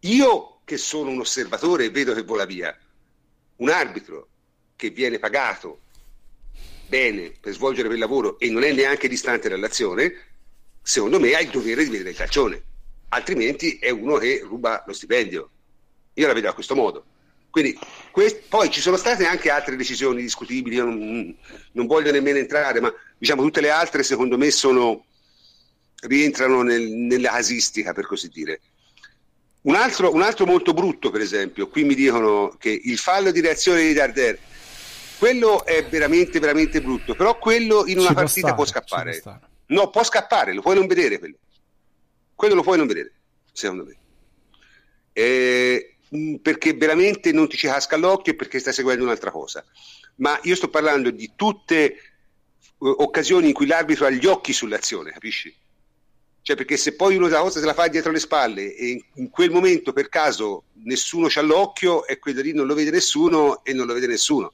[0.00, 2.78] io che sono un osservatore e vedo che vola via,
[3.56, 4.28] un arbitro
[4.76, 5.83] che viene pagato
[6.86, 10.12] bene per svolgere quel lavoro e non è neanche distante dall'azione,
[10.82, 12.62] secondo me ha il dovere di vedere il calcione,
[13.08, 15.50] altrimenti è uno che ruba lo stipendio.
[16.14, 17.04] Io la vedo a questo modo.
[17.50, 17.78] Quindi,
[18.10, 21.36] quest- poi ci sono state anche altre decisioni discutibili, io non,
[21.72, 25.04] non, voglio nemmeno entrare, ma diciamo tutte le altre secondo me sono,
[26.02, 28.60] rientrano nel, nella casistica, per così dire.
[29.62, 33.40] Un altro, un altro molto brutto, per esempio, qui mi dicono che il fallo di
[33.40, 34.38] reazione di Darder
[35.18, 37.14] quello è veramente, veramente brutto.
[37.14, 39.40] Però quello in una ci partita può, stare, può scappare.
[39.66, 41.36] No, può scappare, lo puoi non vedere quello.
[42.34, 43.12] Quello lo puoi non vedere,
[43.52, 43.96] secondo me.
[45.12, 45.96] Eh,
[46.42, 49.64] perché veramente non ti ci casca l'occhio e perché stai seguendo un'altra cosa.
[50.16, 51.96] Ma io sto parlando di tutte
[52.78, 55.54] uh, occasioni in cui l'arbitro ha gli occhi sull'azione, capisci?
[56.42, 59.00] Cioè, perché se poi uno la cosa se la fa dietro le spalle e in,
[59.14, 63.64] in quel momento per caso nessuno c'ha l'occhio e quello lì non lo vede nessuno
[63.64, 64.52] e non lo vede nessuno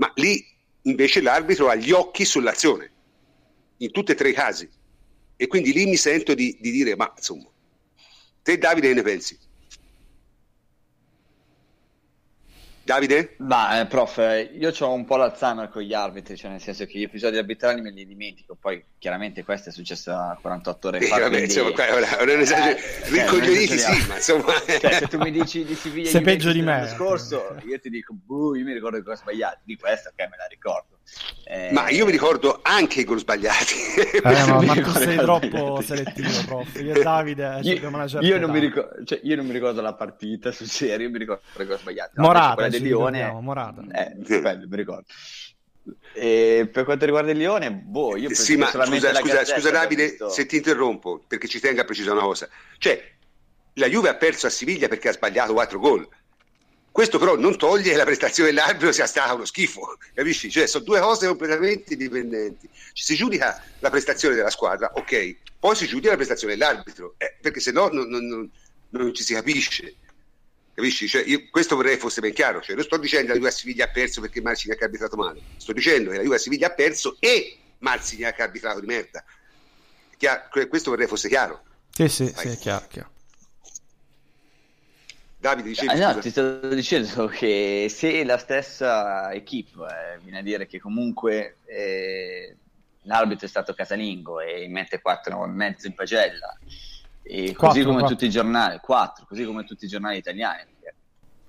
[0.00, 0.42] ma lì
[0.82, 2.90] invece l'arbitro ha gli occhi sull'azione,
[3.78, 4.68] in tutti e tre i casi.
[5.36, 7.48] E quindi lì mi sento di, di dire, ma insomma,
[8.42, 9.38] te Davide che ne pensi?
[12.90, 13.34] Davide?
[13.38, 14.16] Ma, eh, prof,
[14.52, 17.80] io ho un po' l'alzheimer con gli arbitri, cioè nel senso che gli episodi arbitrali
[17.80, 20.10] me li dimentico, poi chiaramente questo è successo
[20.40, 21.16] 48 ore fa.
[21.16, 21.44] Eh, vabbè, quindi...
[21.44, 24.52] insomma, è un esagero, eh, ricoglioniti sì, ma insomma...
[24.66, 26.88] Cioè, se tu mi dici di Siviglia Sei peggio di me.
[26.92, 30.36] scorso, io ti dico, buh, io mi ricordo che ho sbagliato, di questo ok, me
[30.36, 30.98] la ricordo.
[31.44, 31.72] Eh...
[31.72, 33.74] Ma io mi ricordo anche i gol sbagliati.
[33.96, 36.80] Eh, ma Marco sei troppo selettivo, prof.
[36.80, 37.74] Io e Davide io,
[38.20, 41.42] io, non ricordo, cioè, io, non mi ricordo, la partita sul serio, io mi ricordo
[41.58, 42.12] i gol sbagliati.
[42.14, 43.82] No, Morata, del Lione, Morata.
[43.90, 45.06] Eh, bello, mi ricordo.
[46.12, 50.28] E per quanto riguarda il Lione, boh, io sì, ma scusa, scusa, scusa Davide, visto...
[50.28, 52.48] se ti interrompo, perché ci tengo a precisare una cosa.
[52.78, 53.02] Cioè,
[53.74, 56.08] la Juve ha perso a Siviglia perché ha sbagliato quattro gol
[57.00, 60.50] questo però non toglie che la prestazione dell'arbitro sia stata uno schifo, capisci?
[60.50, 62.68] Cioè sono due cose completamente dipendenti.
[62.92, 67.36] Ci si giudica la prestazione della squadra, ok, poi si giudica la prestazione dell'arbitro, eh,
[67.40, 68.50] perché se no non, non,
[68.90, 69.94] non, ci si capisce.
[70.74, 71.08] Capisci?
[71.08, 72.60] Cioè, io, questo vorrei fosse ben chiaro.
[72.60, 75.40] Cioè, non sto dicendo che la Juve Siviglia ha perso perché Marciniak ha arbitrato male,
[75.56, 79.24] sto dicendo che la Juve Siviglia ha perso e Marciniak ha arbitrato di merda.
[80.68, 81.62] Questo vorrei fosse chiaro.
[81.94, 83.10] Sì, sì, sì, è chiaro, chiaro.
[85.40, 90.42] Davide, dicevi, ah, no, ti sto dicendo che se la stessa equipe eh, viene a
[90.42, 92.56] dire che comunque eh,
[93.04, 96.58] l'arbitro è stato casalingo e mette 4,5 in pagella,
[97.22, 98.08] e quattro, così come quattro.
[98.08, 100.68] tutti i giornali, 4, così come tutti i giornali italiani,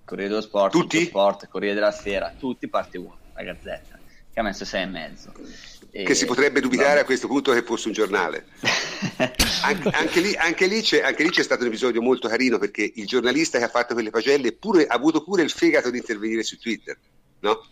[0.05, 1.05] Corriere dello Sport, tutti?
[1.05, 3.99] Sport, Corriere della Sera, tutti parte 1, la Gazzetta,
[4.31, 5.31] che ha messo 6,5.
[5.37, 5.70] E...
[5.91, 7.01] Che si potrebbe dubitare no.
[7.01, 8.45] a questo punto che fosse un giornale.
[9.63, 13.05] anche, anche, lì, anche, lì anche, lì, c'è, stato un episodio molto carino perché il
[13.05, 16.57] giornalista che ha fatto quelle pagelle pure, ha avuto pure il fegato di intervenire su
[16.57, 16.97] Twitter,
[17.39, 17.65] no?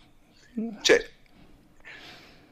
[0.82, 1.08] Cioè,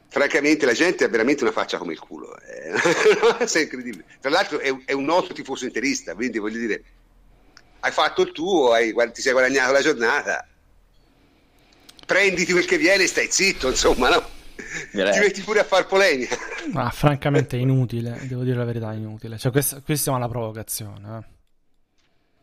[0.07, 2.71] francamente la gente ha veramente una faccia come il culo, eh.
[3.45, 4.05] è incredibile.
[4.19, 6.83] Tra l'altro è, è, un noto tifoso interista, quindi voglio dire,
[7.81, 10.47] hai fatto il tuo, hai, ti sei guadagnato la giornata.
[12.07, 14.37] Prenditi quel che viene e stai zitto, insomma, no?
[14.91, 15.13] Direi.
[15.13, 16.35] Ti metti pure a far polemica.
[16.71, 19.37] Ma francamente è inutile, devo dire la verità, è inutile.
[19.37, 21.17] Cioè, questa, questa è una provocazione.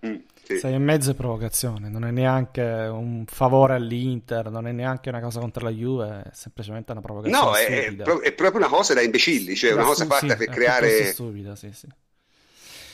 [0.02, 0.08] Eh.
[0.08, 0.58] Mm, sì.
[0.58, 5.20] Sei in mezzo è provocazione, non è neanche un favore all'Inter, non è neanche una
[5.20, 7.44] cosa contro la Juve, è semplicemente una provocazione.
[7.44, 11.04] No, è, è, proprio una cosa da imbecilli, cioè una cosa fatta sì, per creare...
[11.06, 11.86] stupida, sì, sì.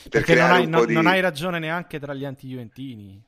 [0.03, 0.95] Per Perché non hai, non, di...
[0.95, 3.23] non hai ragione neanche tra gli anti-juventini,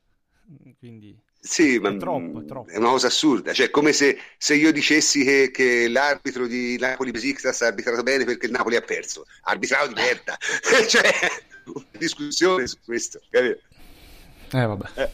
[0.78, 1.16] quindi...
[1.46, 2.70] Sì, ma è, troppo, è, troppo.
[2.70, 3.52] è una cosa assurda.
[3.52, 8.24] Cioè, come se, se io dicessi che, che, l'arbitro di Napoli Besiktas ha arbitrato bene
[8.24, 9.26] perché il Napoli ha perso.
[9.42, 10.38] Arbitrato di merda.
[10.88, 11.12] cioè,
[11.66, 13.20] una discussione su questo.
[13.28, 13.60] Capito?
[14.52, 14.86] Eh, vabbè.
[14.94, 15.10] Eh,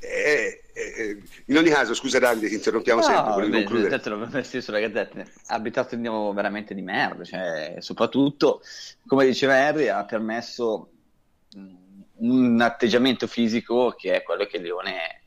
[0.00, 3.32] eh, eh, in ogni caso, scusa Davide, ti interrompiamo no, sempre.
[3.34, 4.00] Volevo concludere.
[4.02, 5.24] L'ho messo sulla gazzetta.
[5.48, 7.22] Abitato andiamo veramente di merda.
[7.22, 8.62] Cioè, soprattutto,
[9.06, 10.90] come diceva Harry, ha permesso
[12.18, 15.25] un atteggiamento fisico che è quello che Leone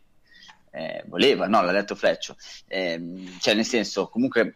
[0.72, 2.36] eh, voleva, no, l'ha detto Fleccio,
[2.68, 3.00] eh,
[3.40, 4.56] cioè nel senso comunque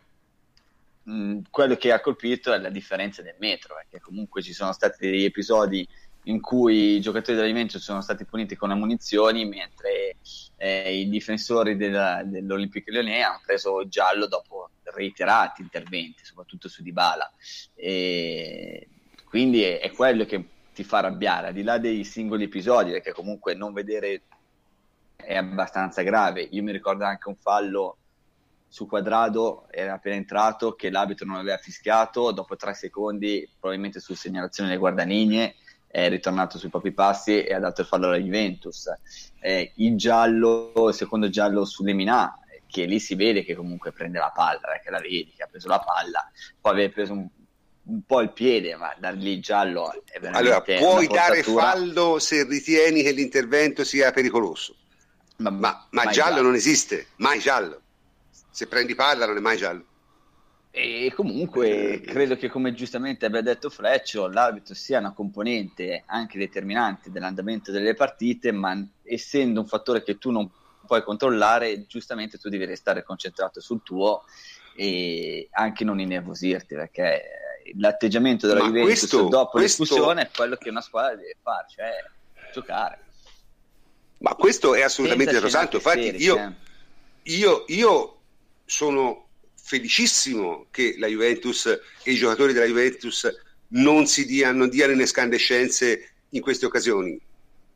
[1.04, 5.10] mh, quello che ha colpito è la differenza del metro, perché comunque ci sono stati
[5.10, 5.88] degli episodi
[6.28, 10.16] in cui i giocatori della Juventus sono stati puniti con ammunizioni mentre
[10.58, 17.30] eh, i difensori della, dell'Olympique Lyonnais hanno preso giallo dopo reiterati interventi, soprattutto su Dybala.
[17.76, 18.88] E
[19.26, 23.12] quindi è, è quello che ti fa arrabbiare, al di là dei singoli episodi, perché
[23.12, 24.22] comunque non vedere
[25.26, 26.42] è abbastanza grave.
[26.42, 27.98] Io mi ricordo anche un fallo
[28.74, 34.16] su Quadrado, era appena entrato, che l'arbitro non aveva fischiato, dopo tre secondi, probabilmente su
[34.16, 35.56] segnalazione delle guardaligne,
[35.86, 38.92] è ritornato sui propri passi e ha dato il fallo alla Juventus.
[39.40, 44.18] Eh, il giallo, il secondo giallo su Lemina, che lì si vede che comunque prende
[44.18, 46.28] la palla, perché la vedi che ha preso la palla,
[46.60, 47.28] poi aveva preso un,
[47.84, 52.44] un po' il piede, ma dargli il giallo è veramente Allora, puoi dare fallo se
[52.44, 54.78] ritieni che l'intervento sia pericoloso
[55.44, 57.82] ma, ma, ma giallo, giallo non esiste, mai giallo.
[58.50, 59.86] Se prendi palla non è mai giallo.
[60.72, 67.12] E comunque credo che, come giustamente abbia detto Freccio, l'arbitro sia una componente anche determinante
[67.12, 70.50] dell'andamento delle partite, ma essendo un fattore che tu non
[70.88, 74.24] puoi controllare, giustamente tu devi restare concentrato sul tuo
[74.76, 77.22] e anche non innervosirti, perché
[77.76, 80.14] l'atteggiamento della ma Juventus questo, dopo questo...
[80.14, 81.92] è quello che una squadra deve fare, cioè
[82.52, 83.00] giocare.
[84.24, 85.76] Ma questo è assolutamente santo.
[85.78, 86.52] Infatti, io, eh.
[87.24, 88.22] io, io
[88.66, 89.28] sono
[89.62, 93.30] felicissimo che la Juventus e i giocatori della Juventus
[93.70, 97.20] non si diano, non diano in escandescenze in queste occasioni.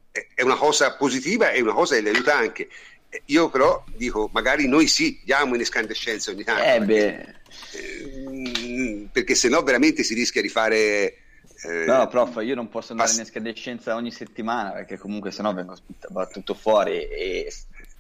[0.10, 2.70] È una cosa positiva e una cosa che li aiuta anche.
[3.26, 6.64] Io però dico, magari noi sì, diamo in escandescenze ogni tanto.
[6.64, 7.42] Eh perché,
[7.74, 11.27] eh, perché se no veramente si rischia di fare
[11.64, 15.54] eh, no, prof, io non posso andare pass- in escadescenza ogni settimana perché comunque sennò
[15.54, 15.76] vengo
[16.10, 17.52] battuto fuori e,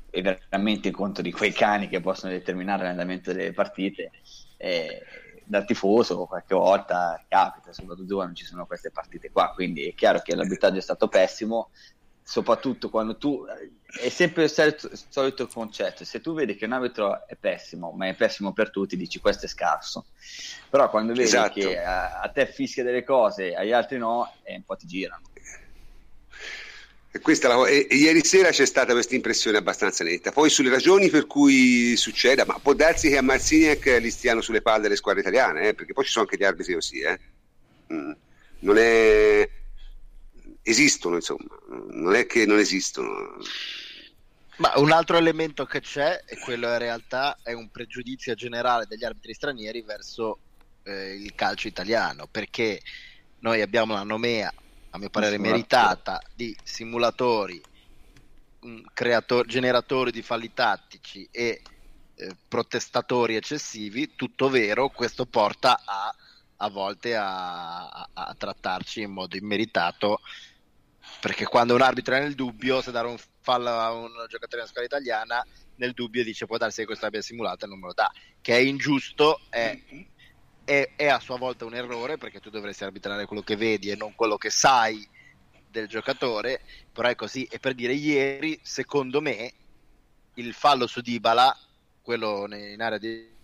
[0.10, 4.12] e veramente in conto di quei cani che possono determinare l'andamento delle partite.
[4.58, 5.02] E,
[5.48, 10.20] da tifoso qualche volta capita, soprattutto quando ci sono queste partite qua, quindi è chiaro
[10.20, 11.70] che l'arbitraggio è stato pessimo,
[12.28, 13.46] soprattutto quando tu
[14.02, 17.92] è sempre il solito, il solito, concetto se tu vedi che un arbitro è pessimo
[17.92, 20.08] ma è pessimo per tutti dici questo è scarso
[20.70, 21.54] però quando vedi esatto.
[21.54, 25.22] che a, a, te fischia delle cose agli altri no e un po' ti girano
[27.10, 31.08] e la, e, e ieri sera c'è stata questa impressione abbastanza netta poi sulle ragioni
[31.08, 35.22] per cui succeda ma può darsi che a Marziniak li stiano sulle palle le squadre
[35.22, 37.20] italiane eh, perché poi ci sono anche gli arbitri così eh.
[37.94, 38.12] mm.
[38.60, 39.50] non è
[40.68, 41.58] esistono, insomma,
[41.92, 43.38] non è che non esistono.
[44.58, 49.06] Ma un altro elemento che c'è, e quello in realtà è un pregiudizio generale degli
[49.06, 50.40] arbitri stranieri verso
[50.84, 52.82] eh, il calcio italiano, perché
[53.40, 54.52] noi abbiamo una nomea,
[54.90, 57.62] a mio parere meritata, di simulatori,
[58.94, 61.62] creator- generatori di falli tattici e
[62.16, 66.14] eh, protestatori eccessivi, tutto vero, questo porta a,
[66.58, 70.20] a volte a, a, a trattarci in modo immeritato
[71.20, 74.68] perché quando un arbitro è nel dubbio, se dare un fallo a un giocatore della
[74.68, 75.46] squadra italiana,
[75.76, 78.12] nel dubbio dice può darsi che questo abbia simulato e non me lo dà,
[78.42, 79.78] che è ingiusto, è,
[80.64, 83.96] è, è, a sua volta un errore perché tu dovresti arbitrare quello che vedi e
[83.96, 85.08] non quello che sai
[85.70, 86.62] del giocatore,
[86.92, 87.46] però è così.
[87.46, 89.54] E per dire ieri, secondo me,
[90.36, 91.58] il fallo su Dybala,
[92.02, 93.36] quello in area di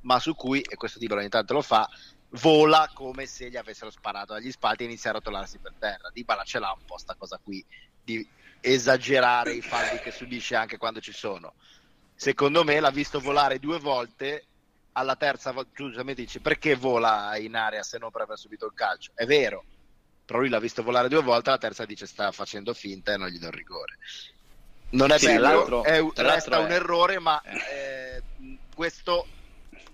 [0.00, 1.88] ma su cui, e questo Dybala ogni tanto lo fa,
[2.30, 6.10] vola come se gli avessero sparato dagli spalti e inizia a rotolarsi per terra.
[6.10, 7.64] Dybala ce l'ha un po' sta cosa qui
[8.00, 8.26] di
[8.60, 11.54] esagerare i falli che subisce anche quando ci sono.
[12.14, 14.48] Secondo me l'ha visto volare due volte
[14.92, 18.72] alla terza volta, giustamente dici perché vola in aria se non per aver subito il
[18.74, 19.12] calcio?
[19.14, 19.66] È vero,
[20.24, 23.28] però lui l'ha visto volare due volte, la terza dice sta facendo finta e non
[23.28, 23.96] gli do il rigore.
[24.90, 28.24] Non è Sì, tra è, resta è- un errore, ma eh,
[28.74, 29.26] questo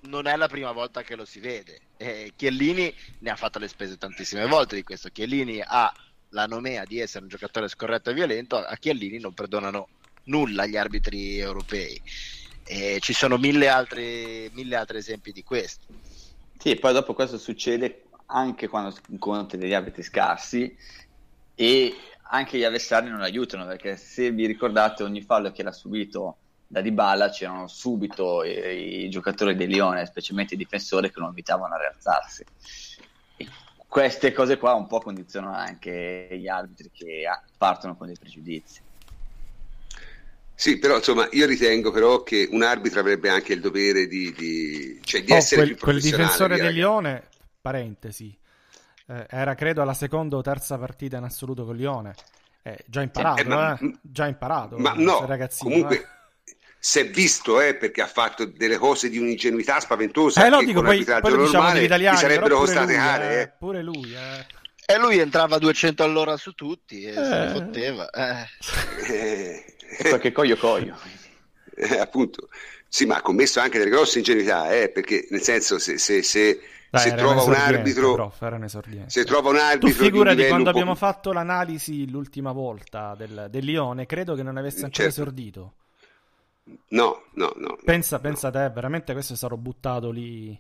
[0.06, 1.80] non è la prima volta che lo si vede.
[1.96, 5.08] Eh, Chiellini ne ha fatto le spese tantissime volte di questo.
[5.10, 5.92] Chiellini ha
[6.30, 9.88] la nomea di essere un giocatore scorretto e violento, a Chiellini non perdonano
[10.24, 12.00] nulla gli arbitri europei.
[12.66, 15.86] E ci sono mille altri, mille altri esempi di questo.
[16.58, 20.74] Sì, e poi dopo questo succede anche quando incontri degli arbitri scarsi
[21.54, 21.94] e
[22.28, 26.38] anche gli avversari non aiutano perché se vi ricordate ogni fallo che l'ha subito
[26.74, 31.74] da Dybala c'erano subito i, i giocatori del Lione, specialmente i difensori che non invitavano
[31.74, 32.44] a rialzarsi.
[33.36, 33.56] E
[33.86, 37.24] queste cose qua un po' condizionano anche gli arbitri che
[37.56, 38.82] partono con dei pregiudizi.
[40.56, 45.00] Sì, però insomma io ritengo però che un arbitro avrebbe anche il dovere di, di-
[45.02, 46.26] cioè, di Oh, essere quel, più quel professionale.
[46.26, 47.28] difensore via, del Lione,
[47.60, 48.36] parentesi,
[49.06, 52.14] eh, era credo alla seconda o terza partita in assoluto con Lione.
[52.62, 53.98] Eh, già imparato, Eh, ma- eh?
[54.00, 54.78] Già imparato.
[54.78, 56.06] Ma no, ragazzino, comunque eh.
[56.86, 60.66] Si è visto eh, perché ha fatto delle cose di un'ingenuità spaventosa Eh, no, che
[60.66, 63.38] dico, con poi, l'arbitraggio poi diciamo normale degli italiani, sarebbero costate lui, care.
[63.38, 63.52] eh, eh.
[63.58, 64.46] pure lui, eh.
[64.86, 67.48] E lui entrava a 200 all'ora su tutti e se ne Eh.
[67.48, 68.10] fotteva.
[68.10, 68.46] eh.
[69.10, 69.64] Eh,
[69.98, 70.94] E poi che coglio coglio.
[71.74, 72.48] eh, appunto,
[72.86, 76.60] sì, ma ha commesso anche delle grosse ingenuità, eh, perché nel senso se, se- se-
[76.90, 79.08] Dai, se trova un arbitro, prof, era un esordiente.
[79.10, 83.46] se trova un Tu arbitro di un figurati quando abbiamo fatto l'analisi l'ultima volta del,
[83.50, 85.20] del Lione, credo che non avesse ancora Certo.
[85.22, 85.74] esordito.
[86.88, 87.78] No, no, no.
[87.84, 88.22] Pensa, no.
[88.22, 90.58] pensa te, veramente questo sarò buttato lì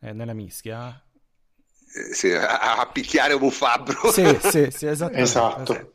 [0.00, 1.02] eh, nella mischia.
[1.94, 4.10] Eh, sì, a, a picchiare come un fabbro.
[4.12, 5.22] Sì, sì, sì, esattamente.
[5.22, 5.90] Esatto.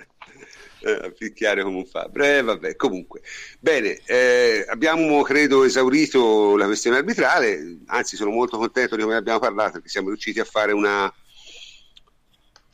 [0.84, 2.24] Eh, a picchiare come un fabbro.
[2.24, 3.22] Eh, vabbè, comunque.
[3.60, 9.40] Bene, eh, abbiamo credo esaurito la questione arbitrale, anzi sono molto contento di come abbiamo
[9.40, 11.14] parlato perché siamo riusciti a fare una,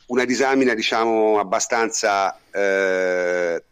[0.06, 3.62] una disamina diciamo abbastanza eh,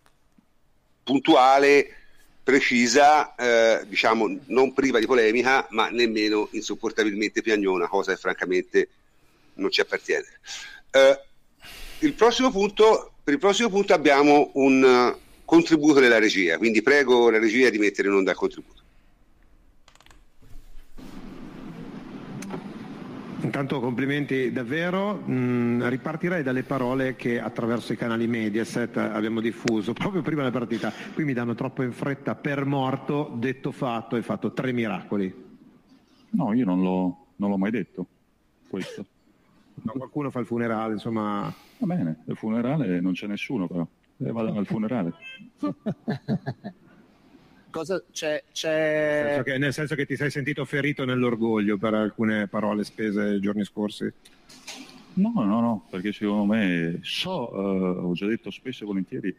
[1.02, 2.05] puntuale,
[2.46, 8.88] precisa, eh, diciamo non priva di polemica, ma nemmeno insopportabilmente piagnona, cosa che francamente
[9.54, 10.26] non ci appartiene.
[10.92, 11.20] Eh,
[11.98, 12.12] il
[12.52, 15.12] punto, per il prossimo punto abbiamo un
[15.44, 18.82] contributo della regia, quindi prego la regia di mettere in onda il contributo.
[23.46, 30.20] Intanto complimenti davvero, Mm, ripartirei dalle parole che attraverso i canali Mediaset abbiamo diffuso proprio
[30.20, 30.92] prima della partita.
[31.14, 35.32] Qui mi danno troppo in fretta per morto, detto fatto, hai fatto tre miracoli.
[36.30, 38.06] No, io non l'ho, non l'ho mai detto
[38.68, 39.06] questo.
[39.74, 41.52] No, qualcuno fa il funerale, insomma...
[41.78, 43.86] Va bene, il funerale non c'è nessuno però.
[44.16, 45.12] Eh, vado al funerale.
[47.76, 48.30] Cosa c'è?
[48.30, 49.22] Nel c'è...
[49.26, 53.40] senso, che, nel senso che ti sei sentito ferito nell'orgoglio per alcune parole spese i
[53.40, 54.10] giorni scorsi.
[55.14, 59.36] No, no, no, perché secondo me so, eh, ho già detto spesso e volentieri,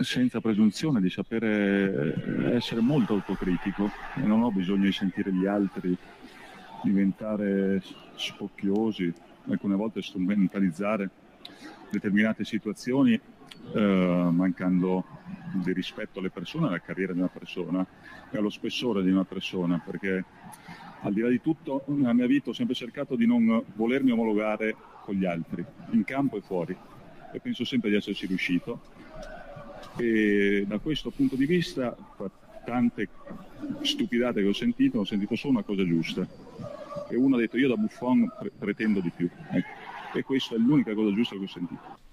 [0.00, 5.96] senza presunzione di sapere essere molto autocritico e non ho bisogno di sentire gli altri
[6.82, 7.82] diventare
[8.14, 9.12] spocchiosi,
[9.48, 11.10] alcune volte strumentalizzare
[11.90, 13.18] determinate situazioni
[13.72, 15.04] eh, mancando
[15.54, 17.86] di rispetto alle persone, alla carriera di una persona
[18.30, 20.24] e allo spessore di una persona, perché
[21.02, 24.76] al di là di tutto nella mia vita ho sempre cercato di non volermi omologare
[25.02, 26.76] con gli altri, in campo e fuori,
[27.32, 28.80] e penso sempre di esserci riuscito.
[29.96, 32.30] E da questo punto di vista, tra
[32.64, 33.08] tante
[33.82, 36.26] stupidate che ho sentito, ho sentito solo una cosa giusta.
[37.08, 39.28] E uno ha detto io da Buffon pre- pretendo di più.
[39.50, 40.18] Ecco.
[40.18, 42.08] E questa è l'unica cosa giusta che ho sentito.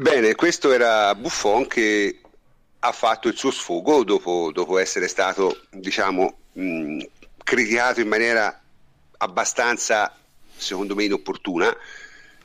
[0.00, 2.20] Bene, questo era Buffon che
[2.78, 7.02] ha fatto il suo sfogo dopo, dopo essere stato, diciamo, mh,
[7.44, 8.62] criticato in maniera
[9.18, 10.16] abbastanza,
[10.56, 11.68] secondo me, inopportuna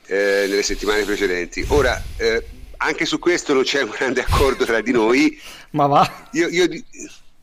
[0.04, 1.64] eh, nelle settimane precedenti.
[1.68, 2.46] Ora, eh,
[2.76, 5.40] anche su questo non c'è un grande accordo tra di noi.
[5.72, 6.28] Ma va.
[6.32, 6.68] Io, io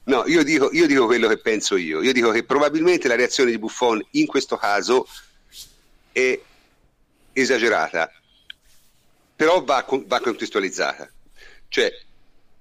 [0.04, 2.04] no, io dico, io dico quello che penso io.
[2.04, 5.08] Io dico che probabilmente la reazione di Buffon in questo caso
[6.12, 6.40] è
[7.34, 8.12] esagerata,
[9.44, 11.12] però va, va contestualizzata.
[11.68, 11.92] Cioè,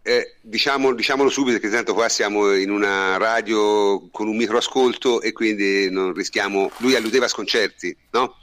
[0.02, 5.30] eh, diciamo, diciamolo subito che tanto qua siamo in una radio con un microascolto e
[5.30, 6.72] quindi non rischiamo.
[6.78, 8.36] Lui alludeva a sconcerti, no?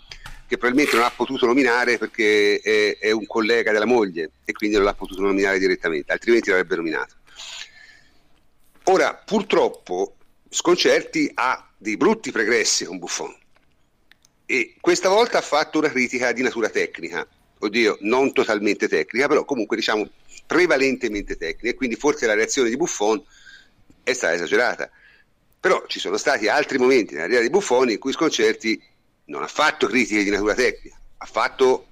[0.47, 4.77] Che probabilmente non ha potuto nominare perché è, è un collega della moglie e quindi
[4.77, 7.15] non l'ha potuto nominare direttamente, altrimenti l'avrebbe nominato.
[8.85, 10.15] Ora, purtroppo,
[10.49, 13.35] Sconcerti ha dei brutti pregressi con Buffon
[14.45, 17.27] e questa volta ha fatto una critica di natura tecnica,
[17.59, 20.09] oddio, non totalmente tecnica, però comunque diciamo
[20.45, 23.23] prevalentemente tecnica, e quindi forse la reazione di Buffon
[24.03, 24.89] è stata esagerata.
[25.59, 28.81] Però ci sono stati altri momenti nella carriera di Buffon in cui Sconcerti
[29.25, 31.87] non ha fatto critiche di natura tecnica, ha fatto,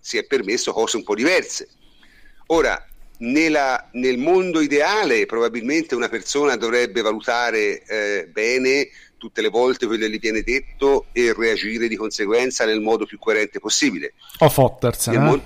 [0.00, 1.68] si è permesso cose un po' diverse.
[2.46, 2.86] Ora,
[3.18, 8.88] nella, nel mondo ideale probabilmente una persona dovrebbe valutare eh, bene
[9.22, 13.20] tutte le volte quello che gli viene detto e reagire di conseguenza nel modo più
[13.20, 14.14] coerente possibile.
[14.38, 15.16] O fottersene.
[15.16, 15.20] Eh?
[15.20, 15.42] Mo-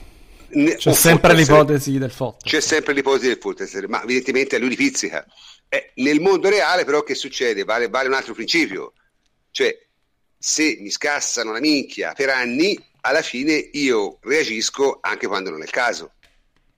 [0.49, 2.51] ne- c'è o sempre l'ipotesi del fottersene.
[2.51, 5.27] C'è sempre l'ipotesi del fottersene, ma evidentemente a lui li pizzica.
[5.69, 7.65] Eh, nel mondo reale però che succede?
[7.65, 8.95] Vale, vale un altro principio,
[9.51, 9.79] cioè
[10.39, 15.65] se mi scassano la minchia per anni, alla fine io reagisco anche quando non è
[15.65, 16.13] il caso.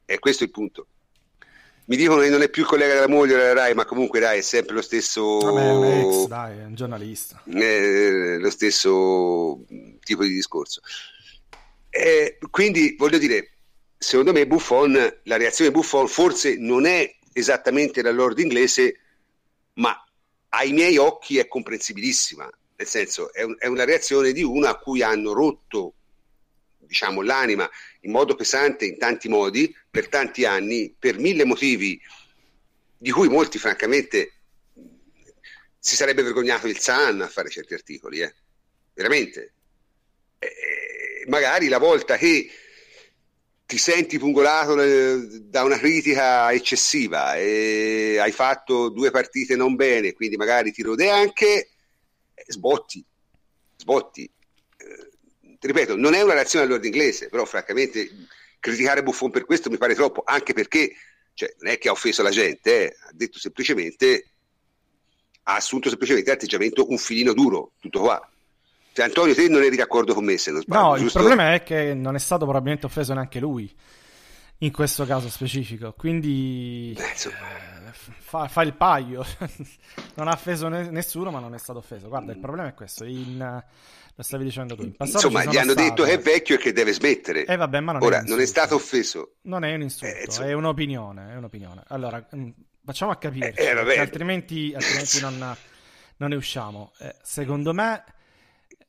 [0.05, 0.86] E questo è il punto.
[1.89, 4.41] Mi dicono che non è più il collega della moglie della Rai, ma comunque dai,
[4.41, 5.39] è sempre lo stesso.
[5.39, 7.43] Vabbè, è un ex, dai, è un giornalista.
[7.47, 9.64] Eh, lo stesso
[10.05, 10.82] tipo di discorso.
[11.89, 13.53] Eh, quindi voglio dire,
[13.97, 19.01] secondo me Buffon, la reazione di Buffon forse non è esattamente la lord inglese,
[19.74, 20.05] ma
[20.51, 22.47] ai miei occhi è comprensibilissima.
[22.76, 25.95] Nel senso, è, un, è una reazione di uno a cui hanno rotto
[26.89, 27.68] diciamo, l'anima
[28.01, 32.01] in modo pesante in tanti modi, per tanti anni, per mille motivi,
[32.97, 34.32] di cui molti francamente
[35.78, 38.34] si sarebbe vergognato il Sun a fare certi articoli, eh?
[38.95, 39.53] veramente.
[40.39, 42.51] Eh, magari la volta che
[43.66, 44.74] ti senti pungolato
[45.43, 51.11] da una critica eccessiva e hai fatto due partite non bene, quindi magari ti rode
[51.11, 51.68] anche,
[52.34, 53.05] eh, sbotti,
[53.76, 54.30] sbotti
[55.61, 58.11] ripeto, non è una reazione all'ordine inglese, però francamente
[58.61, 60.93] criticare Buffon per questo mi pare troppo, anche perché
[61.35, 64.27] cioè, non è che ha offeso la gente, eh, ha detto semplicemente,
[65.45, 68.29] ha assunto semplicemente l'atteggiamento un filino duro, tutto qua.
[68.93, 70.83] Cioè, Antonio, te non eri d'accordo con me se non sbaglio.
[70.83, 71.19] No, giusto?
[71.19, 73.73] il problema è che non è stato probabilmente offeso neanche lui,
[74.59, 76.97] in questo caso specifico, quindi...
[76.99, 79.25] Eh, fa, fa, il paio,
[80.15, 82.09] non ha offeso nessuno ma non è stato offeso.
[82.09, 83.63] Guarda, il problema è questo, in
[84.19, 84.93] lo stavi dicendo tu.
[84.99, 85.91] Insomma, gli hanno state...
[85.91, 87.45] detto che è vecchio e che deve smettere.
[87.45, 89.37] Eh, vabbè, ma non Ora, è non è stato offeso.
[89.43, 91.85] Non è un insulto, eh, è un'opinione, è un'opinione.
[91.87, 92.49] Allora, mm,
[92.85, 95.57] facciamo a capire, eh, eh altrimenti, altrimenti non,
[96.16, 96.91] non, ne usciamo.
[96.99, 98.03] Eh, secondo me,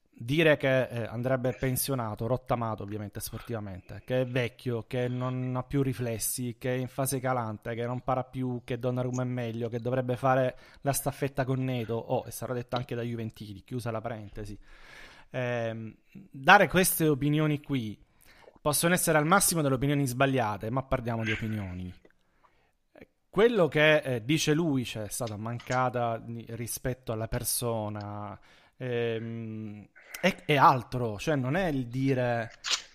[0.09, 5.83] dire che eh, andrebbe pensionato, rottamato ovviamente sportivamente, che è vecchio, che non ha più
[5.83, 9.79] riflessi, che è in fase calante, che non para più, che Donnarumma è meglio, che
[9.79, 13.91] dovrebbe fare la staffetta con Neto, o, oh, e sarà detto anche da Juventini, chiusa
[13.91, 14.57] la parentesi
[15.29, 15.97] eh,
[16.31, 17.97] dare queste opinioni qui
[18.61, 21.93] possono essere al massimo delle opinioni sbagliate, ma parliamo di opinioni.
[23.29, 28.37] Quello che eh, dice lui c'è cioè, stata mancata rispetto alla persona
[28.75, 29.87] ehm,
[30.19, 32.51] è, è altro, cioè non è il dire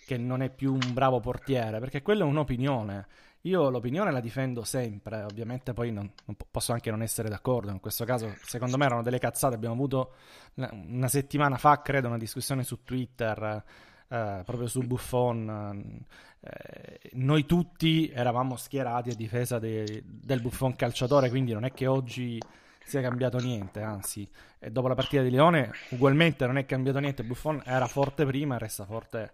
[0.06, 3.06] che non è più un bravo portiere, perché quella è un'opinione.
[3.46, 7.78] Io l'opinione la difendo sempre, ovviamente poi non, non posso anche non essere d'accordo, in
[7.78, 10.14] questo caso secondo me erano delle cazzate, abbiamo avuto
[10.54, 13.62] una settimana fa credo una discussione su Twitter
[14.08, 16.06] eh, proprio su Buffon,
[16.40, 21.86] eh, noi tutti eravamo schierati a difesa de, del Buffon calciatore, quindi non è che
[21.86, 22.40] oggi
[22.82, 24.26] sia cambiato niente, anzi,
[24.70, 28.58] dopo la partita di Leone ugualmente non è cambiato niente, Buffon era forte prima e
[28.58, 29.32] resta forte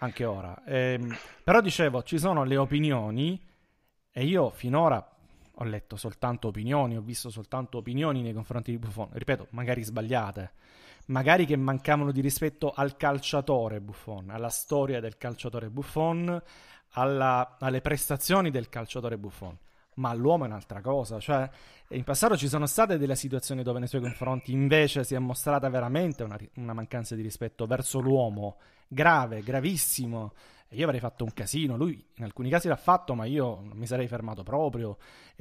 [0.00, 0.62] anche ora.
[0.66, 3.40] Ehm, però dicevo, ci sono le opinioni
[4.10, 5.06] e io finora
[5.54, 10.52] ho letto soltanto opinioni, ho visto soltanto opinioni nei confronti di Buffon, ripeto, magari sbagliate,
[11.06, 16.42] magari che mancavano di rispetto al calciatore Buffon, alla storia del calciatore Buffon,
[16.92, 19.56] alla, alle prestazioni del calciatore Buffon
[19.94, 21.20] ma l'uomo è un'altra cosa.
[21.20, 21.48] Cioè,
[21.88, 25.68] in passato ci sono state delle situazioni dove nei suoi confronti invece si è mostrata
[25.68, 28.56] veramente una, una mancanza di rispetto verso l'uomo,
[28.90, 30.32] grave, gravissimo.
[30.74, 31.76] Io avrei fatto un casino.
[31.76, 34.98] Lui in alcuni casi l'ha fatto, ma io non mi sarei fermato proprio.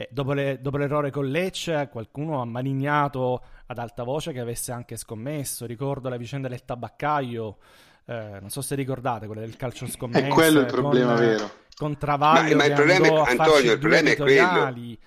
[0.09, 4.95] Dopo, le, dopo l'errore con Lecce, qualcuno ha malignato ad alta voce che avesse anche
[4.95, 5.65] scommesso.
[5.65, 7.57] Ricordo la vicenda del tabaccaio.
[8.05, 10.25] Eh, non so se ricordate quella del calcio scommesso.
[10.25, 13.79] È quello il problema con, vero con Travaglio ma, ma il problema è, Antonio, il
[13.79, 14.97] problema è quello.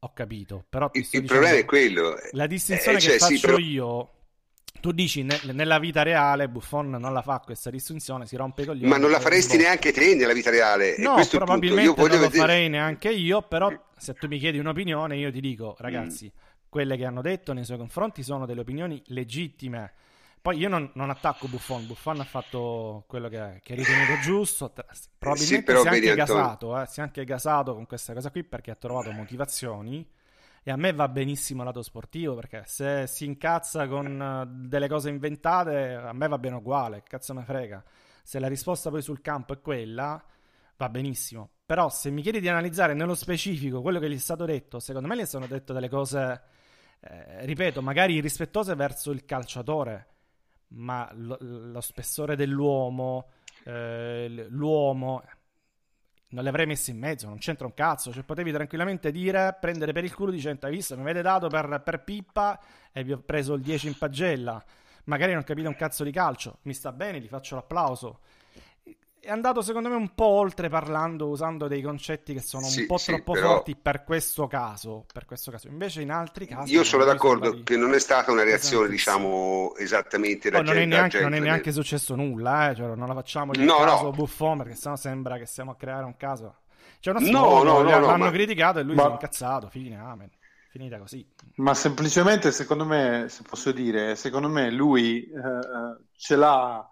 [0.00, 2.14] Ho capito, però il, il problema è quello.
[2.30, 3.58] La distinzione eh, cioè, che faccio sì, però...
[3.58, 4.10] io
[4.80, 8.66] tu dici ne, nella vita reale Buffon non la fa questa distinzione, si rompe i
[8.66, 8.88] coglioni.
[8.88, 10.96] Ma non la faresti neanche te nella vita reale?
[10.98, 12.22] No, probabilmente non vedere...
[12.24, 16.68] lo farei neanche io, però se tu mi chiedi un'opinione io ti dico, ragazzi, mm.
[16.68, 19.92] quelle che hanno detto nei suoi confronti sono delle opinioni legittime
[20.40, 24.72] poi io non, non, attacco Buffon, Buffon ha fatto quello che, che ha ritenuto giusto,
[25.18, 28.44] probabilmente sì, si, è anche gasato, eh, si è anche gasato con questa cosa qui
[28.44, 30.08] perché ha trovato motivazioni
[30.68, 35.08] e a me va benissimo lato sportivo perché se si incazza con eh, delle cose
[35.08, 37.82] inventate a me va bene uguale, cazzo me frega.
[38.22, 40.22] Se la risposta poi sul campo è quella,
[40.76, 41.48] va benissimo.
[41.64, 45.08] Però se mi chiedi di analizzare nello specifico quello che gli è stato detto, secondo
[45.08, 46.42] me gli sono dette delle cose,
[47.00, 50.06] eh, ripeto, magari irrispettose verso il calciatore,
[50.72, 53.30] ma lo, lo spessore dell'uomo,
[53.64, 55.22] eh, l'uomo,
[56.30, 58.12] non li avrei messi in mezzo, non c'entra un cazzo.
[58.12, 61.80] Cioè, potevi tranquillamente dire, prendere per il culo dicendo, hai visto, mi avete dato per,
[61.84, 62.60] per Pippa
[62.92, 64.62] e vi ho preso il 10 in pagella.
[65.04, 68.20] Magari non capite un cazzo di calcio, mi sta bene, gli faccio l'applauso
[69.28, 72.86] è andato secondo me un po' oltre parlando, usando dei concetti che sono Sì, un
[72.86, 75.04] po' sì, troppo però- forti per questo caso.
[75.12, 75.68] Per questo caso.
[75.68, 76.72] Invece in altri casi...
[76.72, 79.26] Io sono d'accordo di- che non è stata una reazione, pesantissimo.
[79.26, 83.06] diciamo, esattamente da Poi non, è neanche, non è neanche successo nulla, eh, cioè, non
[83.06, 84.10] la facciamo il No, caso no.
[84.12, 86.56] buffon perché sennò sembra che stiamo a creare un caso.
[87.04, 89.96] Uno No, no, no, no, l'hanno ma- criticato e lui Ma- si è incazzato, fine,
[89.98, 90.30] amen.
[90.70, 91.26] Finita così.
[91.56, 96.86] Ma semplicemente, secondo me, se posso dire, secondo me lui eh, eh, ce l'ha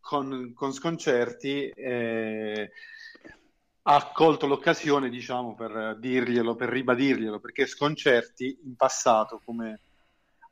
[0.00, 2.70] con, con sconcerti, eh,
[3.82, 9.80] ha colto l'occasione, diciamo, per dirglielo, per ribadirglielo, perché sconcerti in passato, come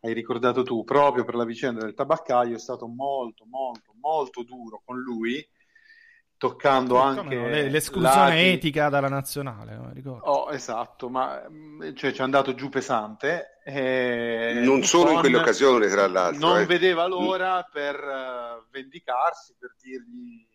[0.00, 4.82] hai ricordato tu, proprio per la vicenda del tabaccaio, è stato molto, molto, molto duro
[4.84, 5.46] con lui,
[6.38, 9.90] toccando Sì, anche le- l'esclusione lati- etica dalla nazionale, no?
[9.92, 10.24] ricordo.
[10.24, 13.58] Oh, esatto, ma mh, cioè, ci è andato giù pesante.
[13.64, 16.46] e Non solo in quell'occasione, tra l'altro.
[16.48, 16.64] Non eh.
[16.66, 20.46] vedeva l'ora per eh, vendicarsi, per dirgli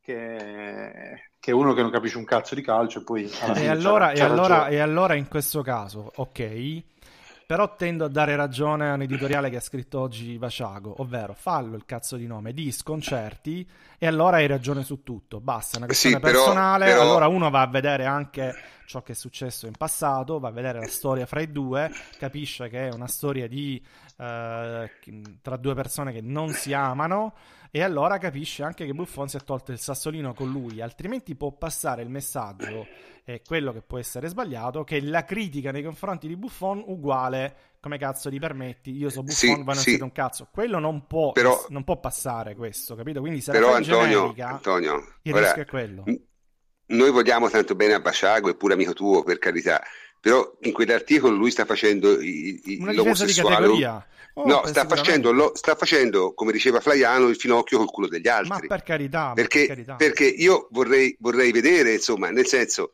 [0.00, 3.68] che, che è uno che non capisce un cazzo di calcio e poi alla E
[3.68, 6.82] allora, c'ha- e, allora, e allora in questo caso, ok,
[7.46, 11.76] però tendo a dare ragione a un editoriale che ha scritto oggi Vaciago, ovvero fallo
[11.76, 13.68] il cazzo di nome di sconcerti
[13.98, 17.26] e allora hai ragione su tutto, basta, è una Sì, questione però- personale, però- allora
[17.28, 18.54] uno va a vedere anche
[18.86, 22.68] ciò che è successo in passato, va a vedere la storia fra i due, capisce
[22.68, 23.82] che è una storia di
[24.16, 24.90] eh,
[25.42, 27.34] tra due persone che non si amano
[27.70, 31.50] e allora capisce anche che Buffon si è tolto il sassolino con lui, altrimenti può
[31.52, 32.86] passare il messaggio,
[33.24, 37.98] e quello che può essere sbagliato, che la critica nei confronti di Buffon uguale, come
[37.98, 39.88] cazzo ti permetti, io so Buffon, Sì, voi non sì.
[39.90, 40.48] siete un cazzo.
[40.52, 43.18] Quello non può, Però- non può passare questo, capito?
[43.20, 46.04] Quindi se Però la Antonio, generica, Antonio, il ora, rischio è quello.
[46.86, 49.82] noi vogliamo tanto bene a Basciago, è pure amico tuo, per carità,
[50.24, 53.66] però in quell'articolo lui sta facendo i- i- Una difesa di l'omosessuale.
[54.36, 58.26] Oh, no, sta facendo, lo- sta facendo, come diceva Flaiano, il finocchio col culo degli
[58.26, 58.66] Ma altri.
[58.68, 59.94] per carità, ma perché, per carità.
[59.96, 62.92] perché io vorrei, vorrei vedere, insomma, nel senso,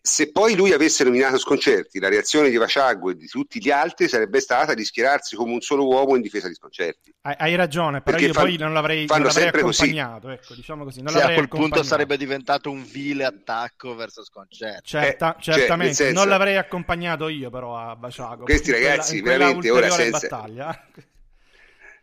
[0.00, 4.08] se poi lui avesse nominato Sconcerti, la reazione di Vasciago e di tutti gli altri
[4.08, 7.14] sarebbe stata di schierarsi come un solo uomo in difesa di Sconcerti.
[7.22, 9.82] Hai, hai ragione, però Perché io fan- poi non l'avrei, non fanno l'avrei sempre così.
[9.82, 14.24] accompagnato, ecco, diciamo così, non Sì, a quel punto sarebbe diventato un vile attacco verso
[14.24, 14.88] sconcerti.
[14.88, 18.44] Certa- Eh, cioè, certamente, nel senso- non l'avrei accompagnato io però a Baciago.
[18.44, 20.88] Questi ragazzi, quella veramente, ora senza- battaglia.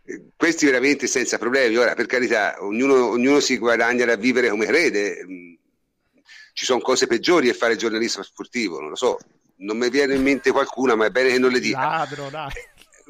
[0.07, 1.75] Eh, Questi veramente senza problemi.
[1.77, 5.25] Ora, per carità, ognuno, ognuno si guadagna da vivere come crede.
[6.55, 9.17] Ci sono cose peggiori a fare il giornalista sportivo, non lo so.
[9.57, 11.79] Non mi viene in mente qualcuna, ma è bene che non le dica.
[11.79, 12.49] Ladro, dai.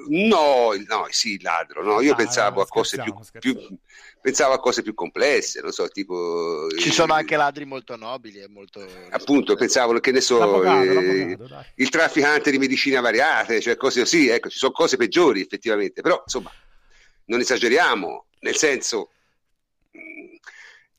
[0.08, 1.84] No, no, sì, ladro.
[1.84, 3.78] No, io Dai, pensavo a cose più, più-
[4.20, 8.40] pensavo a cose più complesse, non so, tipo Ci eh, sono anche ladri molto nobili
[8.40, 8.84] e molto...
[9.12, 14.00] appunto, pensavo che ne so, L'avvocato, eh, l'avvocato, il trafficante di medicine variate, cioè cose
[14.00, 16.52] così, ecco, ci sono cose peggiori effettivamente, però insomma,
[17.26, 19.12] non esageriamo, nel senso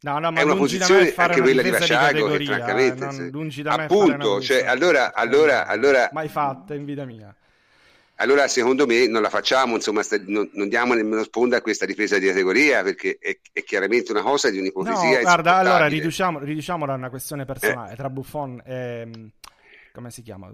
[0.01, 3.63] No, no, ma è una posizione anche quella di Vasciago eh, francamente non- se- lungi
[3.63, 7.35] da appunto, cioè, allora, allora, allora, mai fatta in vita mia.
[8.17, 11.87] allora secondo me non la facciamo, insomma, sta- non, non diamo nemmeno sponda a questa
[11.87, 16.39] difesa di categoria perché è, è chiaramente una cosa di No, un'ipocrisia guarda, allora riduciamo,
[16.39, 19.33] riduciamola a una questione personale tra Buffon e
[19.93, 20.53] come si chiama?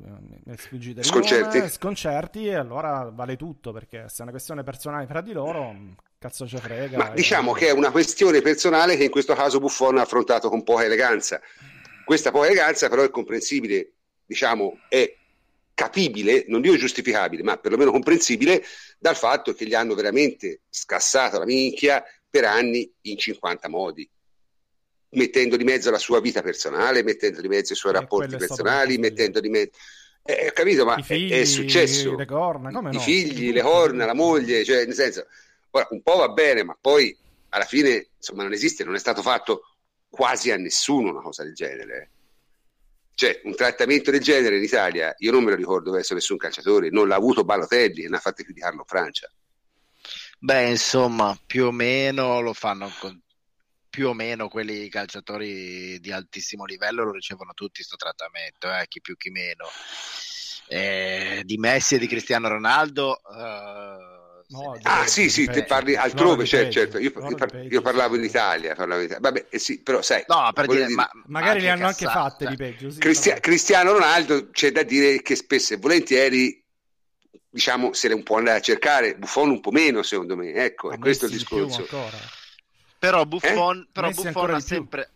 [1.00, 1.58] Sconcerti.
[1.58, 5.74] nome, Sconcerti e allora vale tutto perché se è una questione personale fra di loro,
[6.22, 6.96] cazzo ce frega.
[6.96, 10.62] Ma diciamo che è una questione personale che in questo caso Buffon ha affrontato con
[10.62, 11.40] poca eleganza.
[12.04, 13.92] Questa poca eleganza però è comprensibile,
[14.24, 15.16] diciamo, è
[15.74, 18.64] capibile, non dico giustificabile, ma perlomeno comprensibile
[18.98, 24.08] dal fatto che gli hanno veramente scassato la minchia per anni in 50 modi,
[25.10, 28.96] mettendo di mezzo la sua vita personale, mettendo di mezzo i suoi E rapporti personali,
[28.98, 29.72] mettendo di mezzo...
[30.24, 32.14] Eh, capito, ma figli, è, successo.
[32.14, 33.00] le corna, come I no?
[33.00, 35.26] figli, le corna, la moglie, cioè nel senso,
[35.72, 37.16] ora, un po' va bene, ma poi
[37.50, 39.76] alla fine, insomma, non esiste, non è stato fatto
[40.08, 42.10] quasi a nessuno una cosa del genere.
[43.14, 46.88] Cioè, un trattamento del genere in Italia, io non me lo ricordo verso nessun calciatore,
[46.88, 49.30] non l'ha avuto Balotelli, e ne ha fatte più di Francia.
[50.38, 53.20] Beh, insomma, più o meno lo fanno con...
[53.90, 59.00] più o meno quelli calciatori di altissimo livello lo ricevono tutti questo trattamento, eh, chi
[59.00, 59.66] più chi meno.
[60.68, 64.11] Eh, di Messi e di Cristiano Ronaldo, eh,
[64.52, 66.80] No, Ah, sì, sì, te parli altrove, cioè, peggio.
[66.80, 66.98] certo.
[66.98, 69.30] Io, io par- io parlavo in Italia, parlavo in Italia.
[69.30, 72.04] Vabbè, eh, sì, però sai, No, per voglio dire, ma, Magari ma le hanno anche
[72.04, 72.54] cazzate, fatte cioè.
[72.54, 72.90] di peggio.
[72.90, 76.60] Sì, Cristia- però- Cristiano Ronaldo c'è da dire che spesso e volentieri
[77.48, 80.88] diciamo se le un po' andare a cercare Buffon un po' meno secondo me ecco
[80.88, 81.86] Ma è questo il di discorso.
[82.98, 85.10] Però Buffon, però Messi Buffon ha sempre...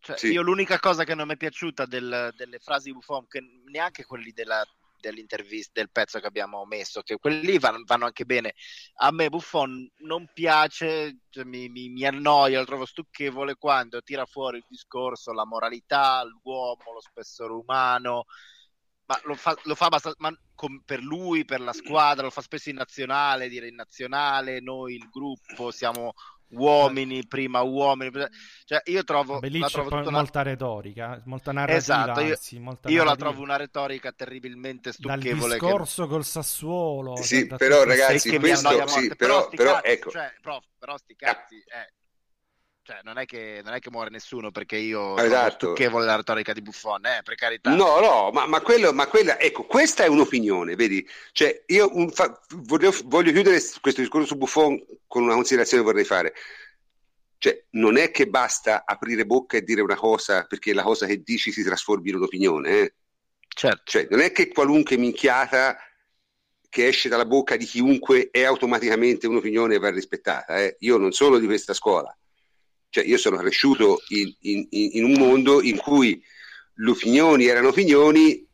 [0.00, 0.28] Cioè, Sì.
[0.28, 4.04] Io l'unica cosa che non mi è piaciuta del- delle frasi di Buffon, che neanche
[4.04, 4.66] quelli della,
[5.00, 8.54] dell'intervista, del pezzo che abbiamo messo, che quelli lì vanno, vanno anche bene.
[8.96, 14.26] A me Buffon non piace, cioè, mi, mi, mi annoia, lo trovo stucchevole quando tira
[14.26, 18.24] fuori il discorso, la moralità, l'uomo, lo spessore umano,
[19.06, 20.18] ma lo fa, lo fa abbastanza
[20.54, 24.94] com- per lui, per la squadra, lo fa spesso in nazionale, dire in nazionale, noi
[24.94, 26.12] il gruppo siamo
[26.50, 28.10] uomini, prima uomini,
[28.64, 32.30] cioè io trovo, Vabbè, lì la c'è trovo una- molta retorica, molta narrativa, Esatto, io-
[32.30, 33.28] anzi, molta io la narrativa.
[33.30, 37.16] trovo una retorica terribilmente Dal stucchevole che- discorso col Sassuolo.
[37.16, 40.10] Sì, da- da però, tutto ragazzi, che questo- sì, però- sti però, cazzi, ecco.
[40.10, 41.92] cioè, prof, però sti cazzi, eh,
[42.82, 45.34] cioè, non è, che, non è che muore nessuno perché io Esatto.
[45.36, 47.74] sono stucchevole la retorica di Buffon, eh, per carità.
[47.74, 51.06] No, no, ma, ma quello, ma quella, ecco, questa è un'opinione, vedi?
[51.32, 55.88] Cioè, io un fa- voglio, voglio chiudere questo discorso su Buffon con una considerazione che
[55.90, 56.34] vorrei fare.
[57.38, 61.22] Cioè, non è che basta aprire bocca e dire una cosa perché la cosa che
[61.22, 62.94] dici si trasformi in un'opinione, eh?
[63.48, 63.82] Certo.
[63.84, 65.76] Cioè, non è che qualunque minchiata
[66.68, 70.58] che esce dalla bocca di chiunque è automaticamente un'opinione e va rispettata.
[70.58, 70.76] eh.
[70.80, 72.14] Io non sono di questa scuola.
[72.90, 76.20] Cioè, io sono cresciuto in, in- in- un mondo in cui
[76.74, 78.44] le opinioni erano opinioni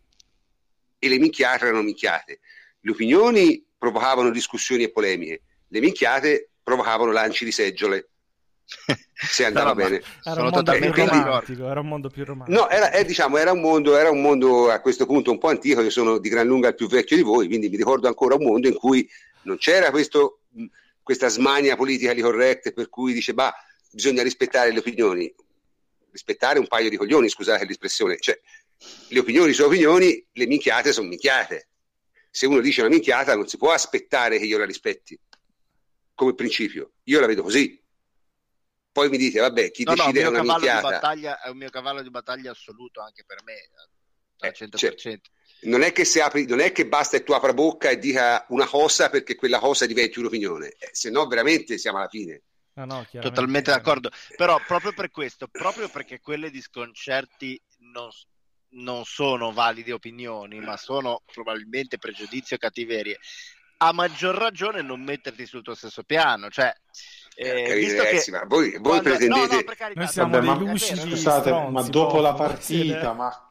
[0.99, 2.41] e le minchiate erano minchiate.
[2.81, 8.11] Le opinioni provocavano discussioni e polemiche, le minchiate provocavano lanci di seggiole.
[9.15, 10.03] Se andava ma bene.
[10.23, 12.59] Era un mondo più totalmente quindi- romantico, era un mondo più romantico.
[12.59, 15.49] No, era, eh, diciamo, era, un mondo, era un mondo a questo punto un po'
[15.49, 18.35] antico, io sono di gran lunga il più vecchio di voi, quindi mi ricordo ancora
[18.35, 19.09] un mondo in cui
[19.45, 20.41] non c'era questo,
[21.03, 23.55] questa smania politica di correct per cui dice, bah,
[23.97, 25.35] bisogna rispettare le opinioni.
[26.11, 28.19] Rispettare un paio di coglioni, scusate l'espressione.
[28.21, 28.39] Cioè,
[29.09, 31.69] le opinioni sono opinioni, le minchiate sono minchiate.
[32.31, 35.19] Se uno dice una minchiata non si può aspettare che io la rispetti,
[36.15, 36.93] come principio.
[37.05, 37.83] Io la vedo così.
[38.93, 40.89] Poi mi dite, vabbè, chi No, no, decide è mio una cavallo di minchiata...
[40.91, 43.55] battaglia è un mio cavallo di battaglia assoluto anche per me,
[44.39, 45.21] al Eh, 100%.
[45.63, 48.45] non è che se apri, non è che basta che tu apra bocca e dica
[48.51, 52.43] una cosa perché quella cosa diventi un'opinione, eh, se no veramente siamo alla fine.
[52.77, 53.07] No, no.
[53.11, 57.59] Totalmente d'accordo, però proprio per questo, proprio perché quelle di sconcerti
[57.93, 58.11] non,
[58.73, 63.19] non sono valide opinioni, ma sono probabilmente pregiudizi o cattiverie,
[63.79, 66.71] a maggior ragione non metterti sul tuo stesso piano, cioè
[67.39, 69.47] eh, Capite, visto ragazzi, che ma voi, voi quando- pretendete...
[69.47, 72.35] no, no, per carità, Noi siamo Vabbè, dei ma- lucidi Scusate, stronzi, ma dopo la
[72.35, 73.49] partita, siete- ma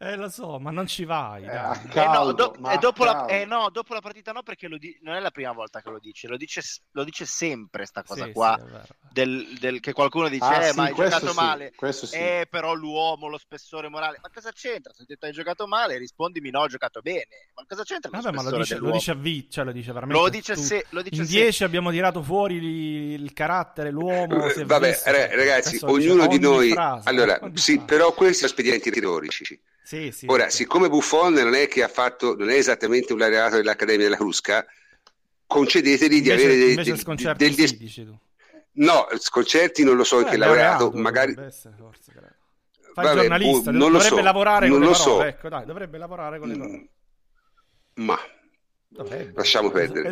[0.00, 1.56] Eh, lo so, ma non ci vai, Eh, dai.
[1.56, 3.32] a Eh no, caldo, do- e dopo la, caldo.
[3.32, 5.90] eh no, dopo la partita no, perché lo di- non è la prima volta che
[5.90, 6.62] lo dice, lo dice,
[6.92, 10.70] lo dice sempre sta cosa Sì, qua, sì, del, del- che qualcuno dice, Ah, eh,
[10.70, 12.14] sì, ma hai giocato sì, male, questo sì.
[12.14, 14.92] eh, però l'uomo, lo spessore morale, ma cosa c'entra?
[14.94, 18.42] Se detto hai giocato male, rispondimi no, ho giocato bene, ma cosa c'entra Vabbè, ma
[18.42, 20.22] lo dice, lo dice a vi, cioè lo dice veramente.
[20.22, 20.60] Lo dice tu.
[20.60, 24.48] se- lo dice In se- 10 abbiamo tirato fuori li- il carattere, l'uomo.
[24.50, 25.10] si è Vabbè, visto.
[25.10, 26.70] ra- ragazzi, lo dice ognuno di noi...
[26.70, 27.84] frase, allora, sì, frase.
[27.84, 29.60] però questi sono espedienti retorici.
[29.88, 30.52] Sì, sì, Ora, ok.
[30.52, 34.66] siccome Buffon non è che ha fatto, non è esattamente un laureato dell'Accademia della Crusca,
[35.46, 38.18] concedetegli di Invece, avere dei, dei- sconcerti degli sì, dici tu.
[38.72, 41.34] No, Sconcerti non lo so Beh, che laureato, laureato magari...
[41.42, 42.12] essere, forse.
[42.92, 45.24] Fa Vabbè, giornalista, boh, non lo dovrebbe so, lavorare non con le parole.
[45.24, 45.28] so.
[45.28, 46.78] Ecco, dai, dovrebbe lavorare con le parole.
[48.00, 48.18] Mm, Ma
[48.88, 49.32] Dovrebbe.
[49.34, 50.08] lasciamo perdere.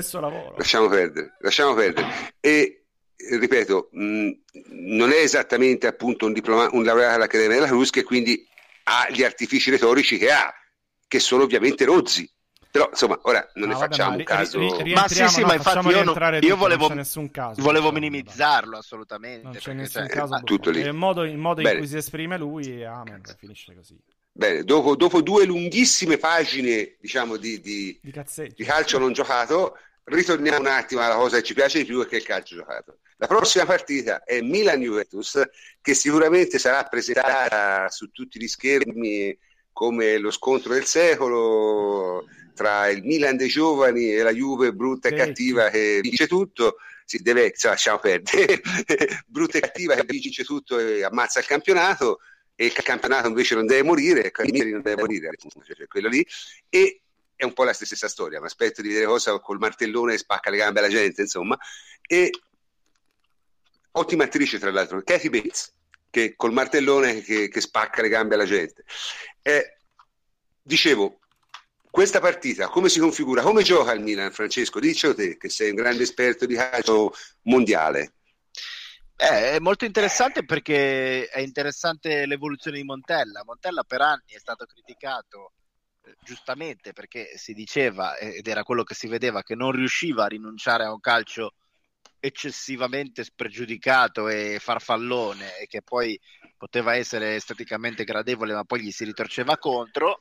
[0.56, 2.06] Lasciamo perdere, lasciamo perdere.
[2.40, 2.84] E
[3.16, 4.30] eh, ripeto, mh,
[4.96, 8.46] non è esattamente appunto un, diploma- un laureato all'Accademia della Crusca e quindi
[8.88, 10.52] ha gli artifici retorici che ha,
[11.06, 12.28] che sono ovviamente rozzi.
[12.70, 14.58] Però insomma, ora non No, ne vabbè, facciamo ma un ri- caso.
[14.82, 16.94] ri- Ma sì, sì, no, ma infatti facciamo io, non- rientrare io volevo, non c'è
[16.96, 17.62] nessun caso.
[17.62, 19.44] volevo minimizzarlo assolutamente.
[19.44, 20.34] Non c'è nessun cioè, caso.
[20.34, 20.80] ah, tutto lì.
[20.80, 23.98] Il modo, il modo in cui si esprime lui, amen, finisce così.
[24.32, 28.12] Bene, dopo, dopo due lunghissime pagine, diciamo, di, di- Di
[28.54, 32.06] di calcio non giocato, ritorniamo un attimo alla cosa che ci piace di più e
[32.06, 32.98] che è il calcio giocato.
[33.18, 35.42] La prossima partita è Milan-Juventus,
[35.80, 39.36] che sicuramente sarà presentata su tutti gli schermi
[39.72, 42.24] come lo scontro del secolo
[42.54, 46.76] tra il Milan dei giovani e la Juve brutta e cattiva che vince tutto.
[47.04, 48.60] Si deve, cioè, lasciamo perdere,
[49.26, 52.18] brutta e cattiva che vince tutto e ammazza il campionato
[52.54, 56.26] e il campionato invece non deve morire, non deve morire, appunto, cioè quello lì.
[56.68, 57.02] E
[57.36, 60.56] è un po' la stessa storia, mi aspetto di vedere cosa col martellone spacca le
[60.56, 61.56] gambe alla gente, insomma.
[62.00, 62.30] E
[63.92, 65.72] ottima attrice, tra l'altro, Kathy Bates,
[66.10, 68.84] che col martellone che, che spacca le gambe alla gente.
[69.42, 69.76] Eh,
[70.62, 71.20] dicevo,
[71.90, 73.42] questa partita come si configura?
[73.42, 74.80] Come gioca il Milan, Francesco?
[74.80, 78.14] Diccelo te, che sei un grande esperto di calcio mondiale.
[79.18, 83.44] Eh, è molto interessante perché è interessante l'evoluzione di Montella.
[83.44, 85.52] Montella per anni è stato criticato
[86.22, 90.84] giustamente perché si diceva, ed era quello che si vedeva, che non riusciva a rinunciare
[90.84, 91.54] a un calcio
[92.18, 96.18] eccessivamente spregiudicato e farfallone e che poi
[96.56, 100.18] poteva essere esteticamente gradevole ma poi gli si ritorceva contro.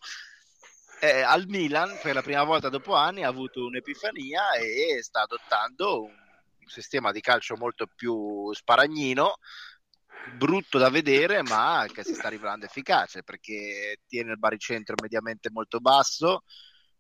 [1.02, 6.04] Eh, al Milan per la prima volta dopo anni ha avuto un'epifania e sta adottando
[6.04, 9.38] un sistema di calcio molto più sparagnino
[10.38, 15.80] brutto da vedere ma che si sta rivelando efficace perché tiene il baricentro mediamente molto
[15.80, 16.44] basso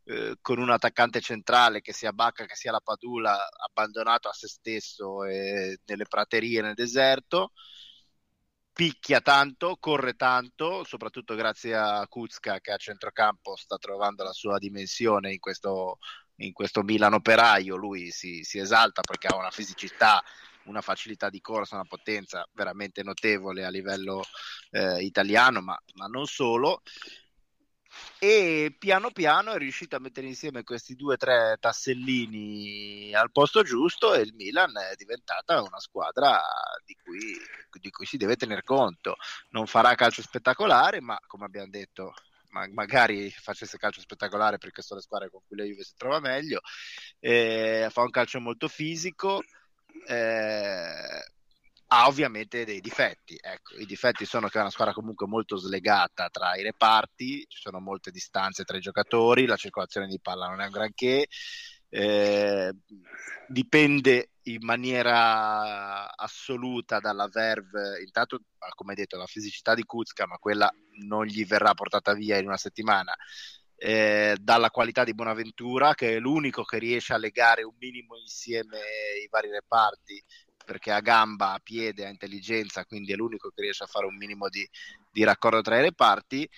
[0.07, 4.47] eh, con un attaccante centrale che sia Bacca che sia la Padula abbandonato a se
[4.47, 7.53] stesso e nelle praterie nel deserto.
[8.71, 14.59] Picchia tanto, corre tanto, soprattutto grazie a Kuzka che a centrocampo sta trovando la sua
[14.59, 15.97] dimensione in questo,
[16.37, 20.21] in questo Milan operaio, lui si, si, esalta perché ha una fisicità,
[20.65, 24.23] una facilità di corsa, una potenza veramente notevole a livello
[24.71, 26.81] eh, italiano, ma, ma non solo
[28.19, 33.63] e piano piano è riuscito a mettere insieme questi due o tre tassellini al posto
[33.63, 36.41] giusto e il Milan è diventata una squadra
[36.83, 37.37] di cui,
[37.79, 39.15] di cui si deve tener conto.
[39.49, 42.13] Non farà calcio spettacolare, ma come abbiamo detto,
[42.49, 46.19] ma magari facesse calcio spettacolare perché sono le squadre con cui la Juve si trova
[46.19, 46.61] meglio.
[47.19, 49.41] Eh, fa un calcio molto fisico.
[50.07, 51.33] Eh,
[51.87, 53.37] ha ovviamente dei difetti.
[53.39, 57.59] Ecco, I difetti sono che è una squadra comunque molto slegata tra i reparti, ci
[57.59, 61.27] sono molte distanze tra i giocatori, la circolazione di palla non è un granché,
[61.89, 62.73] eh,
[63.47, 68.41] dipende in maniera assoluta dalla verve, intanto
[68.75, 70.71] come detto la fisicità di Kuzka, ma quella
[71.05, 73.15] non gli verrà portata via in una settimana.
[73.77, 78.77] Eh, dalla qualità di Bonaventura, che è l'unico che riesce a legare un minimo insieme
[79.21, 80.23] i vari reparti
[80.65, 84.15] perché ha gamba, ha piede, ha intelligenza, quindi è l'unico che riesce a fare un
[84.17, 84.67] minimo di,
[85.11, 86.49] di raccordo tra i reparti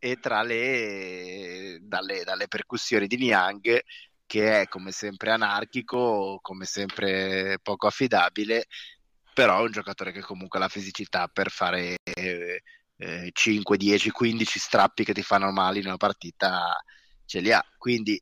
[0.00, 3.82] e tra le, dalle, dalle percussioni di Niang
[4.26, 8.66] che è come sempre anarchico, come sempre poco affidabile,
[9.32, 11.98] però è un giocatore che comunque ha la fisicità per fare
[12.96, 16.82] eh, 5, 10, 15 strappi che ti fanno male in una partita,
[17.24, 17.64] ce li ha.
[17.76, 18.20] Quindi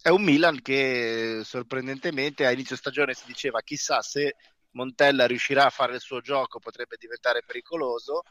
[0.00, 4.36] è un Milan che sorprendentemente a inizio stagione si diceva chissà se
[4.72, 8.22] Montella riuscirà a fare il suo gioco potrebbe diventare pericoloso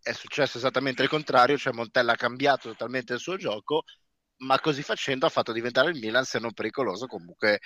[0.00, 3.82] è successo esattamente il contrario cioè Montella ha cambiato totalmente il suo gioco
[4.38, 7.58] ma così facendo ha fatto diventare il Milan se non pericoloso comunque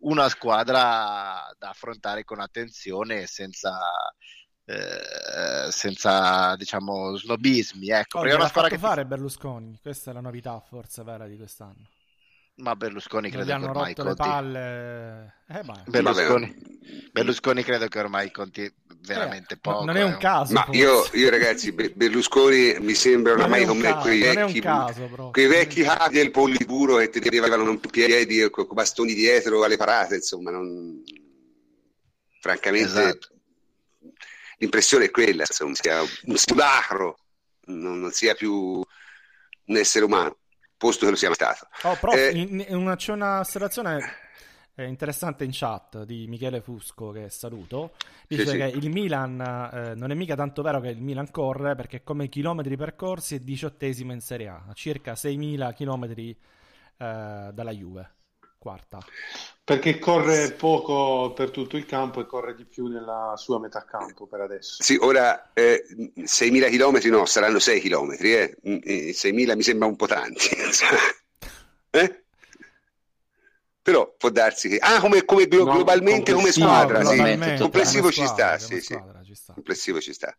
[0.00, 3.72] una squadra da affrontare con attenzione senza
[4.70, 10.14] eh, senza diciamo snobismi ecco, oh, perché è una squadra che fare Berlusconi questa è
[10.14, 11.88] la novità forse vera di quest'anno
[12.60, 14.14] ma Berlusconi credo che ormai conti...
[14.16, 15.34] palle...
[15.48, 16.56] eh, Berlusconi...
[17.10, 17.62] Berlusconi...
[17.62, 19.84] credo che ormai conti veramente eh, poco.
[19.84, 20.18] Non è un eh.
[20.18, 20.52] caso.
[20.52, 26.14] Ma io, io, ragazzi, Berlusconi mi sembra ormai come quei vecchi, caso, quei vecchi capi
[26.14, 31.02] del Politburo che ti tenevano in piedi con bastoni dietro alle parate, insomma, non...
[32.40, 33.28] francamente esatto.
[34.60, 37.18] L'impressione è quella, insomma, sia un simulacro,
[37.66, 38.82] non, non sia più
[39.64, 40.36] un essere umano
[40.76, 41.68] posto che lo sia stato.
[41.82, 44.00] Oh, prof, eh, in, in una, c'è una osservazione
[44.74, 47.92] eh, interessante in chat di Michele Fusco che saluto.
[48.26, 48.78] Dice sì, che sì.
[48.78, 52.76] il Milan eh, non è mica tanto vero che il Milan corre perché come chilometri
[52.76, 58.14] percorsi è diciottesimo in Serie A, a circa 6.000 chilometri eh, dalla Juve
[58.60, 58.98] quarta.
[59.64, 64.26] Perché corre poco per tutto il campo e corre di più nella sua metà campo
[64.26, 64.82] per adesso.
[64.82, 68.56] Sì, ora eh, 6.000 km no, saranno 6 km, eh.
[68.62, 70.48] 6.000 mi sembra un po' tanti.
[71.90, 72.24] eh?
[73.80, 74.76] Però può darsi che...
[74.78, 77.56] Ah, come, come glo- no, globalmente come squadra, sì.
[77.58, 78.82] complessivo ci sta, sì.
[78.82, 79.54] Ci sta.
[79.54, 80.36] Complessivo ci sta.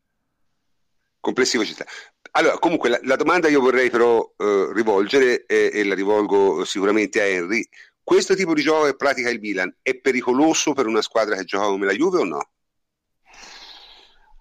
[1.20, 1.86] Complessivo ci sta.
[2.34, 7.26] Allora, comunque la, la domanda io vorrei però eh, rivolgere e la rivolgo sicuramente a
[7.26, 7.68] Henry
[8.12, 11.68] questo tipo di gioco che pratica il Milan è pericoloso per una squadra che gioca
[11.68, 12.50] come la Juve o no?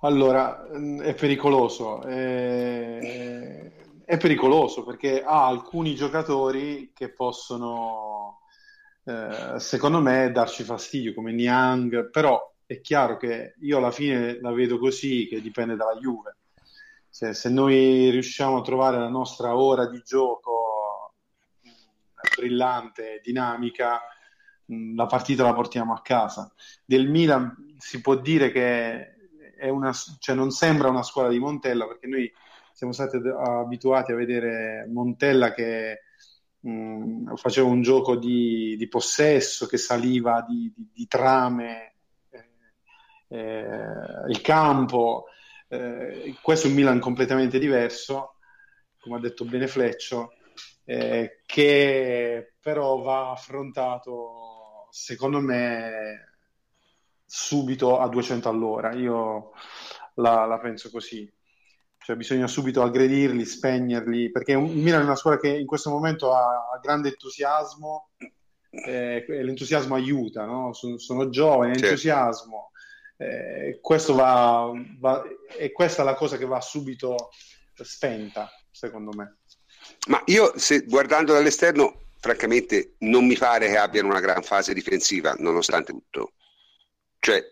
[0.01, 2.03] Allora, mm, è pericoloso.
[2.03, 3.71] È,
[4.05, 8.41] è pericoloso perché ha alcuni giocatori che possono,
[9.05, 14.51] eh, secondo me, darci fastidio, come Niang, però è chiaro che io alla fine la
[14.51, 16.39] vedo così, che dipende dalla Juve.
[17.09, 20.60] Se, se noi riusciamo a trovare la nostra ora di gioco
[22.37, 24.01] brillante, dinamica,
[24.95, 26.53] la partita la portiamo a casa.
[26.85, 29.15] Del Milan si può dire che
[29.57, 32.33] è una, cioè non sembra una squadra di Montella perché noi
[32.73, 36.01] siamo stati abituati a vedere Montella che
[36.61, 41.95] mh, mm, faceva un gioco di, di, possesso, che saliva di, di, di trame
[42.31, 42.49] eh,
[43.29, 45.27] eh, il campo.
[45.69, 48.37] Eh, questo è un Milan completamente diverso,
[48.99, 50.33] come ha detto bene Fleccio,
[50.85, 56.35] eh, che però va affrontato, secondo me,
[57.25, 58.93] subito a 200 all'ora.
[58.93, 59.53] Io
[60.15, 61.33] la, la penso così.
[62.03, 66.35] Cioè bisogna subito aggredirli, spegnerli, perché il Milan è una squadra che in questo momento
[66.35, 68.11] ha, ha grande entusiasmo
[68.71, 70.73] eh, l'entusiasmo aiuta, no?
[70.73, 71.87] sono, sono giovani, certo.
[71.89, 72.71] entusiasmo.
[73.17, 75.23] Eh, questo va, va,
[75.59, 77.31] e questa è la cosa che va subito
[77.75, 79.40] spenta, secondo me.
[80.09, 85.35] Ma io, se, guardando dall'esterno, francamente, non mi pare che abbiano una gran fase difensiva,
[85.39, 86.33] nonostante tutto.
[87.19, 87.43] Cioè,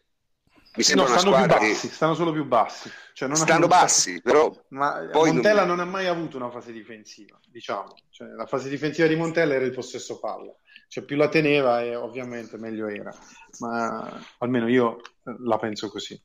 [0.77, 1.95] mi sembra no, una squadra bassi, che...
[1.95, 2.91] stanno solo più bassi.
[3.13, 4.55] Cioè, stanno bassi, però...
[4.69, 5.77] Ma Montella non...
[5.77, 5.87] non...
[5.87, 7.97] ha mai avuto una fase difensiva, diciamo.
[8.11, 10.55] Cioè, la fase difensiva di Montella era il possesso palla.
[10.87, 13.13] Cioè, più la teneva e ovviamente meglio era.
[13.59, 15.01] Ma almeno io
[15.41, 16.19] la penso così.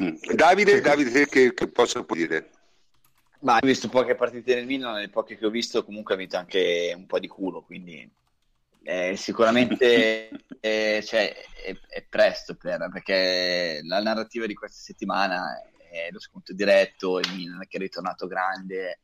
[0.00, 0.16] Mm.
[0.34, 2.50] Davide, Davide che, che posso dire?
[3.42, 6.36] Ma ho visto poche partite nel Milan, le poche che ho visto comunque ha vinto
[6.36, 8.08] anche un po' di culo, quindi
[8.84, 15.60] eh, sicuramente eh, cioè, è, è, presto per, perché la narrativa di questa settimana
[15.90, 19.00] è lo sconto diretto, il Milan che è ritornato grande.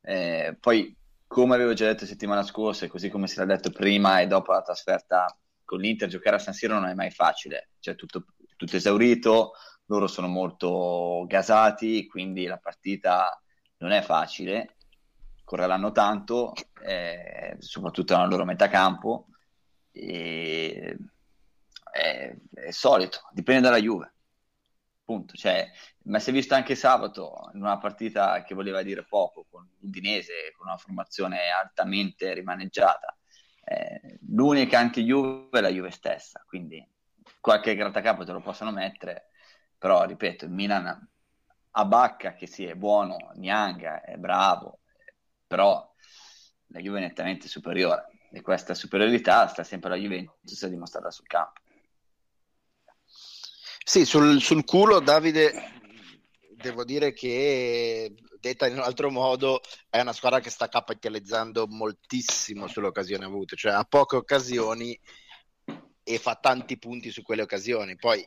[0.00, 0.96] Eh, poi,
[1.26, 4.52] come avevo già detto settimana scorsa, e così come si era detto prima e dopo
[4.52, 5.26] la trasferta
[5.64, 8.24] con l'Inter, giocare a San Siro non è mai facile, cioè tutto,
[8.56, 9.52] tutto esaurito,
[9.86, 13.40] loro sono molto gasati, quindi la partita
[13.78, 14.76] non è facile
[15.48, 16.52] correranno tanto,
[16.84, 19.28] eh, soprattutto nella loro metà campo.
[19.90, 20.94] E,
[21.90, 24.12] è, è, solito, dipende dalla Juve.
[25.02, 25.32] Punto.
[25.34, 25.70] Cioè,
[26.04, 30.52] ma si è visto anche sabato in una partita che voleva dire poco con l'Udinese,
[30.54, 33.16] con una formazione altamente rimaneggiata.
[33.64, 36.86] Eh, l'unica anti-Juve è la Juve stessa, quindi
[37.40, 39.28] qualche grattacapo te lo possono mettere,
[39.78, 41.08] però ripeto, il Milan
[41.70, 44.80] a Bacca che sì, è buono, Nianga è bravo,
[45.46, 45.94] però
[46.68, 51.26] la Juve è nettamente superiore e questa superiorità sta sempre alla Juventus a dimostrarla sul
[51.26, 51.60] campo.
[53.84, 55.78] Sì, sul, sul culo Davide
[56.54, 62.66] devo dire che detta in un altro modo è una squadra che sta capitalizzando moltissimo
[62.66, 64.98] sulle occasioni avute, cioè ha poche occasioni
[66.02, 67.96] e fa tanti punti su quelle occasioni.
[67.96, 68.26] Poi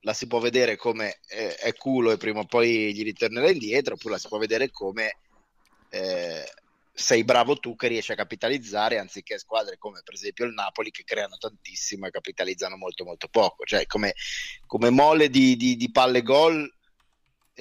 [0.00, 3.94] la si può vedere come eh, è culo e prima o poi gli ritornerà indietro,
[3.94, 5.18] oppure la si può vedere come
[5.90, 6.44] eh,
[6.98, 11.04] sei bravo tu che riesci a capitalizzare anziché squadre come per esempio il Napoli che
[11.04, 13.64] creano tantissimo e capitalizzano molto molto poco.
[13.64, 14.14] Cioè come,
[14.66, 16.68] come mole di, di, di, palle gol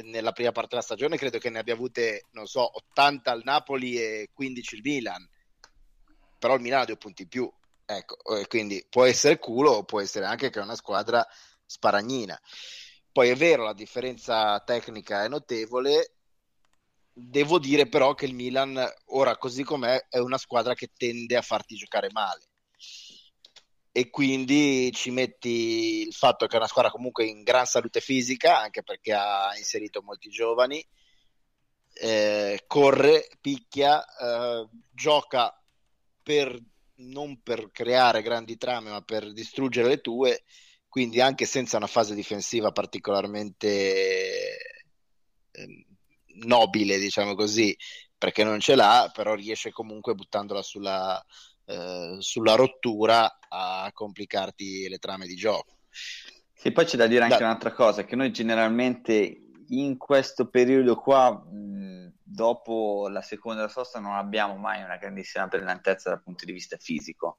[0.04, 3.98] nella prima parte della stagione credo che ne abbia avute non so 80 al Napoli
[3.98, 5.30] e 15 il Milan.
[6.40, 7.52] Però il Milan ha due punti in più
[7.90, 11.26] ecco quindi può essere culo o può essere anche che è una squadra
[11.68, 12.40] sparagnina.
[13.12, 16.14] Poi è vero la differenza tecnica è notevole.
[17.12, 21.42] Devo dire però che il Milan, ora così com'è, è una squadra che tende a
[21.42, 22.48] farti giocare male.
[23.92, 28.60] E quindi ci metti il fatto che è una squadra comunque in gran salute fisica,
[28.60, 30.86] anche perché ha inserito molti giovani,
[31.94, 35.60] eh, corre, picchia, eh, gioca
[36.22, 36.56] per,
[36.98, 40.44] non per creare grandi trame, ma per distruggere le tue,
[40.98, 44.58] quindi anche senza una fase difensiva particolarmente
[45.52, 45.86] eh,
[46.44, 47.78] nobile, diciamo così,
[48.18, 51.24] perché non ce l'ha, però riesce comunque buttandola sulla,
[51.66, 55.82] eh, sulla rottura a complicarti le trame di gioco.
[56.52, 57.46] Sì, poi c'è da dire anche da...
[57.46, 64.16] un'altra cosa, che noi generalmente in questo periodo qua, mh, dopo la seconda sosta, non
[64.16, 67.38] abbiamo mai una grandissima brillantezza dal punto di vista fisico.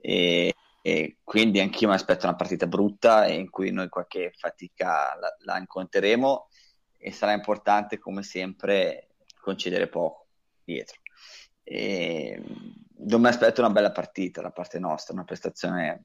[0.00, 0.54] E,
[0.86, 5.58] e quindi anch'io mi aspetto una partita brutta in cui noi qualche fatica la, la
[5.58, 6.46] incontreremo
[6.96, 10.28] e sarà importante come sempre concedere poco
[10.62, 11.00] dietro.
[11.64, 12.40] E
[12.98, 16.04] non mi aspetto una bella partita da parte nostra, una prestazione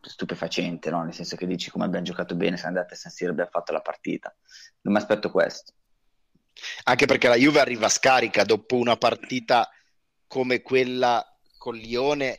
[0.00, 1.02] stupefacente, no?
[1.02, 3.72] nel senso che dici come abbiamo giocato bene, siamo andati a San Siro abbiamo fatto
[3.72, 4.32] la partita.
[4.82, 5.72] Non mi aspetto questo.
[6.84, 9.68] Anche perché la Juve arriva scarica dopo una partita
[10.28, 11.26] come quella
[11.58, 12.38] con Lione,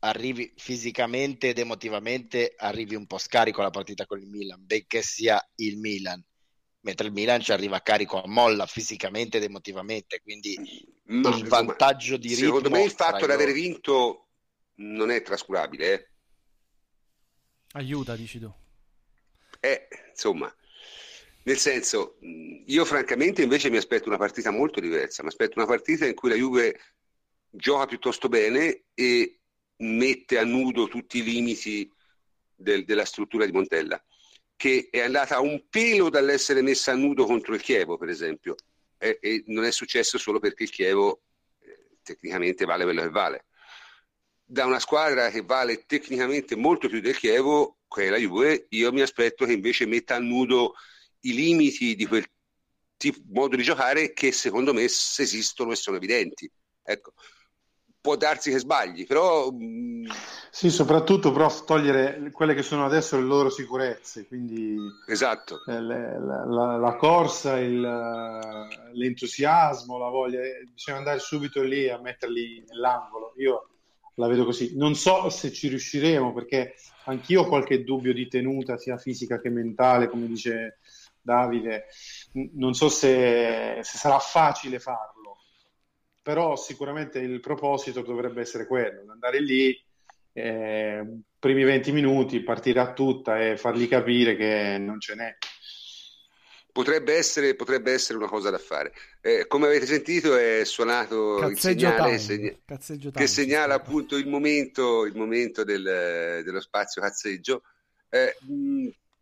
[0.00, 5.40] arrivi fisicamente ed emotivamente, arrivi un po' scarico alla partita con il Milan, benché sia
[5.56, 6.22] il Milan
[6.86, 10.56] mentre il Milan ci arriva carico a molla fisicamente ed emotivamente, quindi
[11.06, 12.44] Ma, il vantaggio di ritmo...
[12.44, 14.28] Secondo me il fatto di aver vinto
[14.76, 15.92] non è trascurabile.
[15.92, 16.08] Eh?
[17.72, 18.52] Aiuta, dici tu.
[19.58, 20.54] Eh, insomma,
[21.42, 26.06] Nel senso, io francamente invece mi aspetto una partita molto diversa, mi aspetto una partita
[26.06, 26.80] in cui la Juve
[27.50, 29.35] gioca piuttosto bene e
[29.78, 31.90] mette a nudo tutti i limiti
[32.54, 34.02] del, della struttura di Montella,
[34.56, 38.54] che è andata un pelo dall'essere messa a nudo contro il Chievo, per esempio,
[38.98, 41.22] e, e non è successo solo perché il Chievo
[41.60, 43.44] eh, tecnicamente vale quello che vale.
[44.44, 48.92] Da una squadra che vale tecnicamente molto più del Chievo, che è la Juve, io
[48.92, 50.74] mi aspetto che invece metta a nudo
[51.20, 52.24] i limiti di quel
[52.96, 56.50] tipo, modo di giocare che secondo me esistono e sono evidenti.
[56.82, 57.14] Ecco,
[58.06, 59.50] può darsi che sbagli, però...
[59.50, 60.06] Mm,
[60.48, 64.76] sì, soprattutto prof, togliere quelle che sono adesso le loro sicurezze, quindi
[65.08, 65.64] esatto.
[65.66, 67.80] Eh, le, la, la, la, corsa, il,
[68.92, 73.34] l'entusiasmo, la voglia, eh, bisogna andare subito lì a metterli nell'angolo.
[73.38, 73.70] Io
[74.14, 74.76] la vedo così.
[74.76, 76.76] Non so se ci riusciremo perché
[77.06, 80.78] anch'io ho qualche dubbio di tenuta sia fisica che mentale, come dice
[81.20, 81.86] Davide.
[82.54, 85.15] Non so se, se sarà facile farlo,
[86.26, 89.80] però sicuramente il proposito dovrebbe essere quello, andare lì,
[90.32, 95.36] eh, primi 20 minuti, partire a tutta e fargli capire che non ce n'è.
[96.72, 98.92] Potrebbe essere, potrebbe essere una cosa da fare.
[99.20, 105.04] Eh, come avete sentito è suonato Cazzeggio il segnale segna- che segnala appunto il momento,
[105.04, 107.62] il momento del, dello spazio cazzeggio.
[108.08, 108.34] Eh,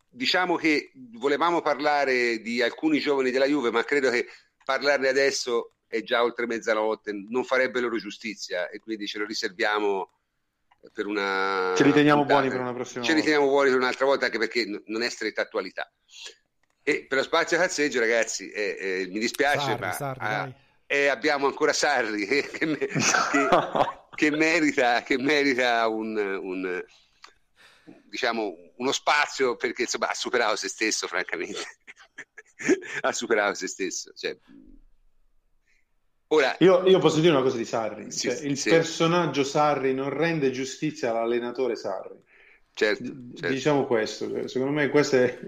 [0.09, 4.27] diciamo che volevamo parlare di alcuni giovani della Juve, ma credo che
[4.65, 10.11] parlarne adesso è già oltre mezzanotte, non farebbe loro giustizia e quindi ce lo riserviamo
[10.93, 11.73] per una...
[11.77, 12.41] Ce li teniamo puntata.
[12.41, 15.09] buoni per una prossima Ce li teniamo buoni per un'altra volta anche perché non è
[15.09, 15.91] stretta attualità.
[16.83, 20.55] E per lo spazio cazzeggio ragazzi, eh, eh, mi dispiace Sarri, ma Sarri, ah,
[20.87, 23.49] eh, abbiamo ancora Sarri che, che, che,
[24.15, 26.85] che merita, merita un, un
[28.05, 31.61] diciamo, uno spazio perché insomma ha superato se stesso, francamente.
[33.01, 34.13] ha superato se stesso.
[34.15, 34.37] Cioè,
[36.29, 36.57] ora...
[36.61, 38.71] io, io, posso dire una cosa di Sarri: sì, cioè, il sì.
[38.71, 42.23] personaggio Sarri non rende giustizia all'allenatore Sarri.
[42.73, 43.49] Certo, certo.
[43.49, 45.39] Diciamo questo, secondo me questo è,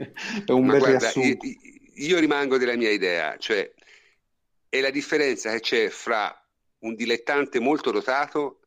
[0.44, 1.46] è un Ma bel guarda, riassunto.
[1.46, 1.56] Io,
[1.94, 3.72] io rimango della mia idea, cioè
[4.68, 6.32] è la differenza che c'è fra
[6.80, 8.60] un dilettante molto dotato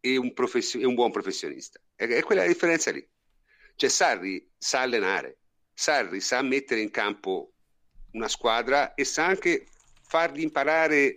[0.00, 1.80] e un, profession- e un buon professionista.
[1.94, 3.06] È, è quella la differenza lì.
[3.76, 5.38] Cioè Sarri sa allenare,
[5.72, 7.52] Sarri sa mettere in campo
[8.12, 9.66] una squadra e sa anche
[10.06, 11.16] fargli imparare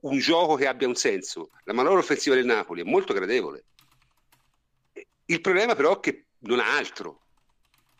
[0.00, 1.50] un gioco che abbia un senso.
[1.64, 3.64] La manovra offensiva del Napoli è molto gradevole.
[5.26, 7.20] Il problema però è che non ha altro,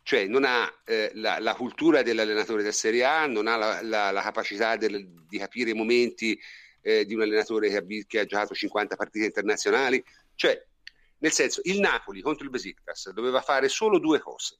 [0.02, 4.10] cioè non ha eh, la, la, cultura dell'allenatore della Serie A, non ha la, la,
[4.10, 6.38] la capacità del, di capire i momenti
[6.80, 10.02] eh, di un allenatore che ha, che ha, giocato 50 partite internazionali.
[10.34, 10.60] Cioè,
[11.18, 14.58] nel senso, il Napoli contro il Besiktas doveva fare solo due cose.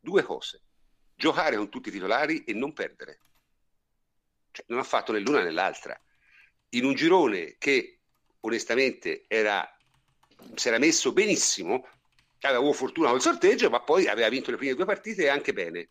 [0.00, 0.62] Due cose.
[1.14, 3.20] Giocare con tutti i titolari e non perdere.
[4.56, 6.00] Cioè, non ha fatto né l'una né l'altra.
[6.70, 8.00] In un girone che
[8.40, 9.68] onestamente era,
[10.54, 11.86] si era messo benissimo,
[12.40, 15.88] aveva fortuna col sorteggio, ma poi aveva vinto le prime due partite e anche bene.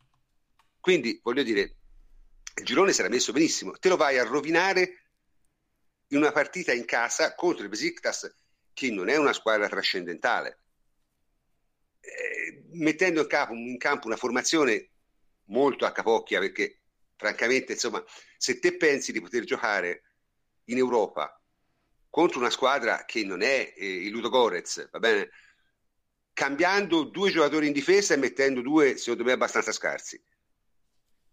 [0.79, 1.75] Quindi, voglio dire,
[2.55, 3.73] il girone si era messo benissimo.
[3.73, 5.03] Te lo vai a rovinare
[6.07, 8.35] in una partita in casa contro il Besiktas
[8.73, 10.63] che non è una squadra trascendentale,
[11.99, 14.89] eh, mettendo in campo, in campo, una formazione
[15.49, 16.81] molto a capocchia, perché
[17.15, 18.03] francamente, insomma,
[18.45, 20.03] se te pensi di poter giocare
[20.65, 21.41] in Europa
[22.11, 25.31] contro una squadra che non è eh, il Ludo Gorez, va bene?
[26.31, 30.21] Cambiando due giocatori in difesa e mettendo due, secondo me, abbastanza scarsi,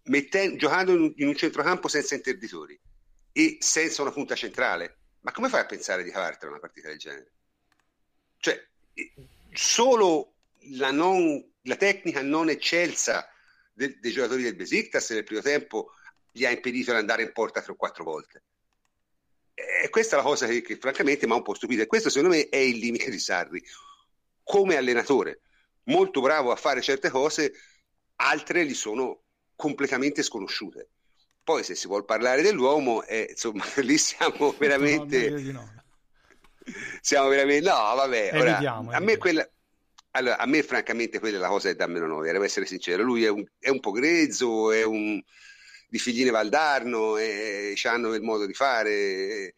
[0.04, 2.80] Metten- giocando in, in un centrocampo senza interditori
[3.30, 6.98] e senza una punta centrale, ma come fai a pensare di cavartela una partita del
[6.98, 7.32] genere?
[8.38, 8.68] Cioè,
[9.52, 10.32] solo
[10.70, 13.28] la, non, la tecnica non eccelsa
[13.74, 15.92] de, dei giocatori del Besiktas nel primo tempo
[16.32, 18.42] gli ha impedito di andare in porta tre o quattro volte.
[19.54, 21.82] E questa è la cosa che, che francamente mi ha un po' stupito.
[21.82, 23.62] E questo secondo me è il limite di Sarri.
[24.42, 25.42] Come allenatore,
[25.84, 27.52] molto bravo a fare certe cose,
[28.16, 30.88] altre gli sono completamente sconosciute.
[31.44, 35.28] Poi se si vuole parlare dell'uomo, eh, insomma, lì siamo veramente...
[35.30, 35.82] No,
[37.00, 37.68] siamo veramente...
[37.68, 39.46] No, vabbè, ora, vediamo, a me quella...
[40.14, 43.02] Allora, a me francamente quella è la cosa che dà meno noia, devo essere sincero.
[43.02, 45.22] Lui è un, è un po' grezzo, è un
[45.92, 48.90] di Figline Valdarno, e, hanno il modo di fare.
[48.90, 49.54] E,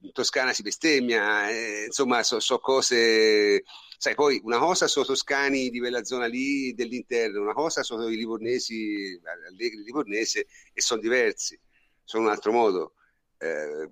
[0.00, 3.62] in Toscana si bestemmia, e, insomma, sono so cose
[4.00, 8.16] Sai, poi una cosa sono toscani di quella zona lì dell'interno, una cosa sono i
[8.16, 11.58] livornesi, allegri livornese, e sono diversi,
[12.04, 12.94] sono un altro modo.
[13.38, 13.88] Eh,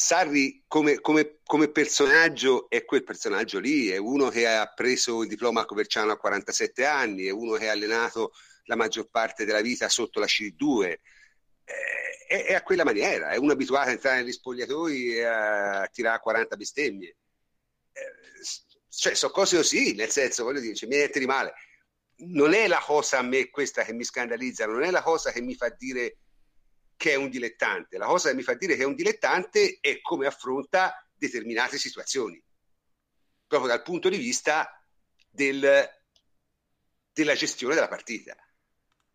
[0.00, 5.28] Sarri come, come, come, personaggio è quel personaggio lì, è uno che ha preso il
[5.28, 8.30] diploma Coverciano a 47 anni, è uno che ha allenato
[8.66, 11.00] la maggior parte della vita sotto la C2, eh,
[12.28, 16.20] è, è, a quella maniera, è uno abituato a entrare negli spogliatoi e a tirare
[16.20, 17.16] 40 bestemmie.
[17.92, 18.44] Eh,
[18.88, 21.54] cioè, sono cose così, nel senso, voglio dire, c'è niente di male.
[22.18, 25.40] Non è la cosa a me questa che mi scandalizza, non è la cosa che
[25.40, 26.18] mi fa dire
[26.98, 27.96] che è un dilettante.
[27.96, 32.42] La cosa che mi fa dire che è un dilettante è come affronta determinate situazioni,
[33.46, 34.84] proprio dal punto di vista
[35.30, 35.88] del,
[37.12, 38.36] della gestione della partita.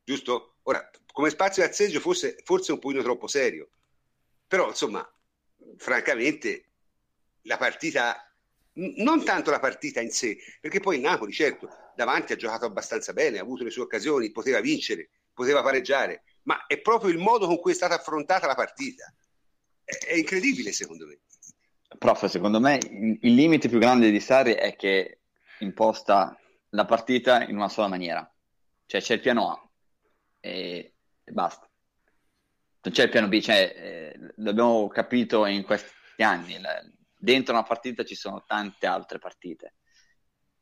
[0.01, 0.55] Giusto?
[0.63, 3.69] Ora, come spazio di azzeggio forse, forse un pochino troppo serio,
[4.47, 5.05] però insomma,
[5.75, 6.69] francamente,
[7.41, 8.33] la partita
[8.75, 13.11] non tanto la partita in sé, perché poi il Napoli, certo, davanti ha giocato abbastanza
[13.11, 17.47] bene, ha avuto le sue occasioni, poteva vincere, poteva pareggiare, ma è proprio il modo
[17.47, 19.13] con cui è stata affrontata la partita.
[19.83, 21.19] È, è incredibile, secondo me.
[21.97, 25.19] Prof, secondo me il limite più grande di Sarri è che
[25.59, 26.37] imposta
[26.69, 28.27] la partita in una sola maniera.
[28.85, 29.69] Cioè c'è il piano A
[30.39, 31.69] e, basta.
[32.85, 36.59] Non c'è il piano B, cioè, eh, l'abbiamo capito in questi anni.
[36.59, 36.83] La,
[37.17, 39.75] dentro una partita ci sono tante altre partite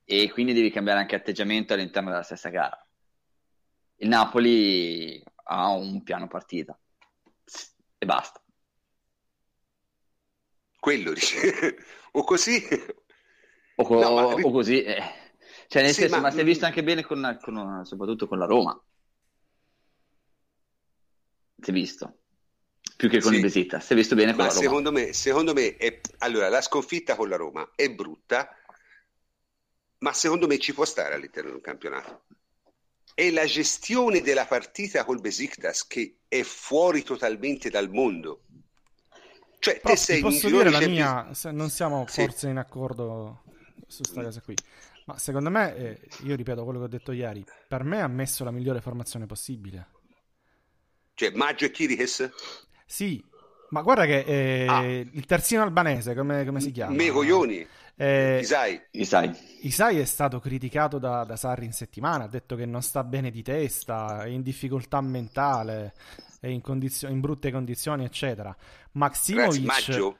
[0.05, 2.77] e quindi devi cambiare anche atteggiamento all'interno della stessa gara.
[3.95, 6.77] Il Napoli ha un piano partita
[7.97, 8.41] e basta.
[10.79, 11.75] Quello dice,
[12.13, 12.65] o così
[13.75, 14.23] o, co- no, ma...
[14.33, 15.03] o così, eh.
[15.67, 16.21] cioè nel sì, senso, ma...
[16.23, 18.79] ma si è visto anche bene con, con, soprattutto con la Roma.
[21.57, 22.17] Si è visto
[23.01, 23.37] più che con sì.
[23.37, 24.63] il Besita, si è visto bene con ma la Roma.
[24.63, 26.01] Secondo me, secondo me è...
[26.19, 28.55] allora, la sconfitta con la Roma è brutta,
[29.99, 32.25] ma secondo me ci può stare all'interno del campionato
[33.13, 38.43] è la gestione della partita col Besiktas che è fuori totalmente dal mondo.
[39.59, 42.47] Cioè, Però te sei posso dire la mia, non siamo forse sì.
[42.47, 43.43] in accordo
[43.87, 44.55] su questa cosa qui,
[45.05, 48.43] ma secondo me, eh, io ripeto quello che ho detto ieri, per me ha messo
[48.43, 49.87] la migliore formazione possibile.
[51.13, 52.31] Cioè, Maggio e Kirikes?
[52.85, 53.23] Sì,
[53.69, 54.83] ma guarda che eh, ah.
[54.83, 56.95] il terzino albanese, come, come si chiama?
[56.95, 57.67] Me coglioni.
[58.01, 58.81] Eh, Isai.
[58.93, 59.31] Isai.
[59.61, 63.29] Isai è stato criticato da, da, Sarri in settimana, ha detto che non sta bene
[63.29, 65.93] di testa, è in difficoltà mentale,
[66.39, 68.55] è in, condizio- in brutte condizioni, eccetera.
[68.93, 69.63] Maximovic...
[69.63, 70.17] Maggio.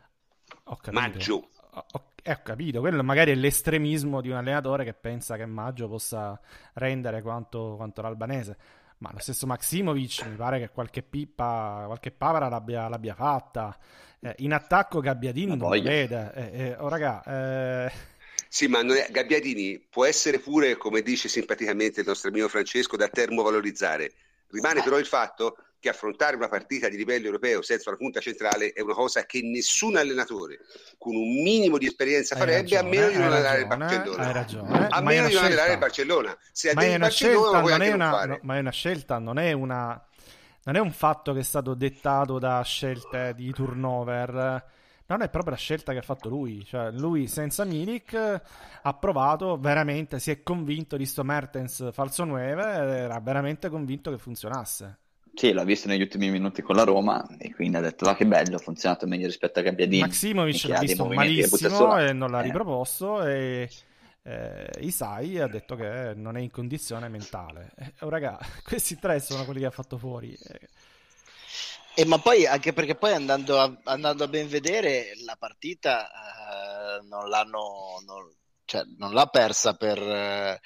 [0.65, 1.01] Ho capito.
[1.01, 1.49] Maggio.
[1.71, 5.47] Ho, ho, eh, ho capito, quello magari è l'estremismo di un allenatore che pensa che
[5.47, 6.39] Maggio possa
[6.73, 8.57] rendere quanto, quanto l'albanese.
[8.99, 13.75] Ma lo stesso Maximovic mi pare che qualche pippa, qualche papera l'abbia, l'abbia fatta.
[14.23, 16.31] Eh, in attacco Gabbiadini non vede.
[16.35, 17.23] Eh, eh, oh, raga,
[17.85, 17.91] eh...
[18.47, 19.07] Sì, ma è...
[19.09, 24.11] Gabbiadini può essere pure, come dice simpaticamente il nostro amico Francesco, da termovalorizzare.
[24.49, 28.71] Rimane però il fatto che affrontare una partita di livello europeo senza una punta centrale
[28.71, 30.59] è una cosa che nessun allenatore
[30.99, 34.23] con un minimo di esperienza farebbe ragione, a meno di non allenare il Barcellona.
[34.23, 34.87] Hai ragione.
[34.87, 36.37] A meno di non allenare il Barcellona.
[36.51, 39.51] Se ma, è una scelta, non è una, no, ma è una scelta, non è
[39.53, 40.05] una
[40.63, 44.63] non è un fatto che è stato dettato da scelte di turnover,
[45.07, 46.63] non è proprio la scelta che ha fatto lui.
[46.63, 48.41] Cioè, lui senza Milik
[48.81, 54.17] ha provato veramente, si è convinto di sto Mertens falso 9 era veramente convinto che
[54.17, 54.97] funzionasse.
[55.33, 58.25] Sì, l'ha visto negli ultimi minuti con la Roma e quindi ha detto: Va, che
[58.25, 60.01] bello, ha funzionato meglio rispetto a Gabbiadini.
[60.01, 62.43] Maximovic l'ha visto malissimo e non l'ha eh.
[62.43, 63.23] riproposto.
[63.25, 63.69] E
[64.23, 67.71] eh, Isai ha detto che non è in condizione mentale.
[67.77, 70.33] Eh, oh, raga, questi tre sono quelli che ha fatto fuori.
[70.33, 70.69] Eh.
[71.93, 77.05] E ma poi anche perché poi andando a, andando a ben vedere la partita eh,
[77.07, 78.33] non l'hanno non,
[78.63, 80.59] cioè, non l'ha persa per,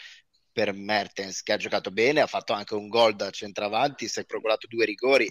[0.51, 4.25] per Mertens che ha giocato bene, ha fatto anche un gol da centravanti, si è
[4.25, 5.27] procurato due rigori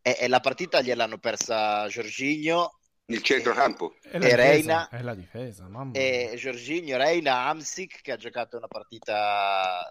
[0.00, 3.94] e, e la partita gliel'hanno persa Giorginio il centrocampo.
[4.02, 8.68] E, e Reina è la difesa mamma e Giorginio, Reina, Amsic che ha giocato una
[8.68, 9.84] partita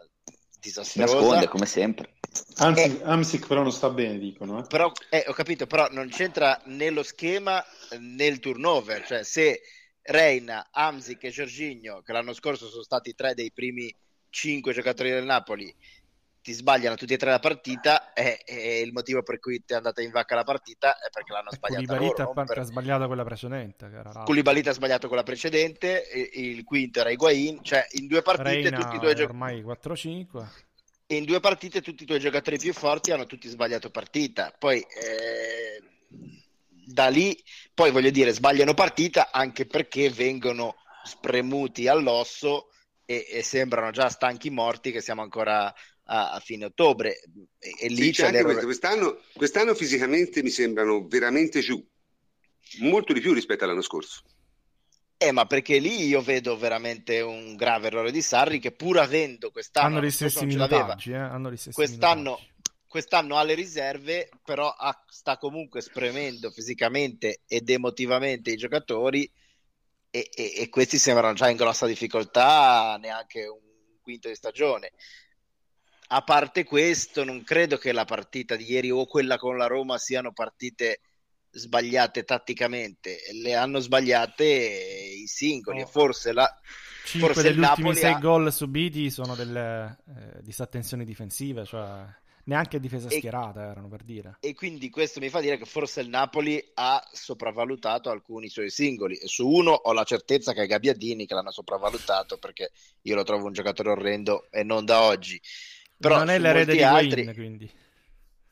[0.59, 1.13] disastrosa.
[1.13, 2.13] Nasconde come sempre.
[2.57, 4.67] Anzi, eh, Amsic però non sta bene dicono eh.
[4.67, 7.63] però eh, ho capito però non c'entra nello schema
[7.97, 9.61] né il turnover cioè se
[10.01, 13.93] Reina, Amsic e Giorginio che l'anno scorso sono stati tre dei primi
[14.29, 15.73] cinque giocatori del Napoli
[16.45, 19.77] ti sbagliano tutti e tre la partita e, e, il motivo per cui ti è
[19.77, 22.31] andata in vacca la partita è perché l'hanno sbagliata loro.
[22.31, 22.63] ha per...
[22.63, 23.89] sbagliato quella precedente.
[24.23, 26.03] Koulibaly ha sbagliato quella precedente,
[26.33, 29.23] il quinto era Higuain, cioè in due partite Reina tutti i giocatori...
[29.23, 30.45] ormai 4-5.
[31.07, 34.53] In due partite tutti i tuoi giocatori più forti hanno tutti sbagliato partita.
[34.55, 35.81] Poi eh,
[36.85, 37.35] da lì,
[37.73, 42.69] poi voglio dire, sbagliano partita anche perché vengono spremuti all'osso
[43.03, 45.73] e, e sembrano già stanchi morti che siamo ancora
[46.05, 47.21] a, a fine ottobre.
[47.59, 51.83] E, e lì sì, c'è c'è quest'anno, quest'anno fisicamente mi sembrano veramente giù.
[52.79, 54.23] molto di più rispetto all'anno scorso.
[55.17, 59.49] Eh, ma perché lì io vedo veramente un grave errore di Sarri che pur avendo
[59.49, 59.97] quest'anno...
[59.97, 61.15] Hanno gli stessi minutaggi, eh?
[61.15, 62.51] Hanno gli stessi quest'anno, minutaggi.
[62.85, 69.31] quest'anno ha le riserve, però ha- sta comunque spremendo fisicamente ed emotivamente i giocatori
[70.09, 73.59] e, e- e questi sembrano già in grossa difficoltà neanche un
[74.01, 74.91] quinto di stagione.
[76.07, 79.97] A parte questo, non credo che la partita di ieri o quella con la Roma
[79.97, 80.99] siano partite
[81.49, 85.81] sbagliate tatticamente, le hanno sbagliate i singoli.
[85.81, 86.47] E forse la,
[87.05, 92.05] 5 forse il degli ultimi 6 ha- gol subiti sono delle eh, disattenzioni difensive, cioè
[92.45, 94.37] neanche difesa E- schierata erano per dire.
[94.41, 99.15] e quindi questo mi fa dire che forse il Napoli ha sopravvalutato alcuni suoi singoli.
[99.15, 102.71] E su uno ho la certezza che è Gabbiadini che l'hanno sopravvalutato perché
[103.03, 105.41] io lo trovo un giocatore orrendo e non da oggi
[105.97, 107.71] però non è l'erede di altri Wayne, quindi.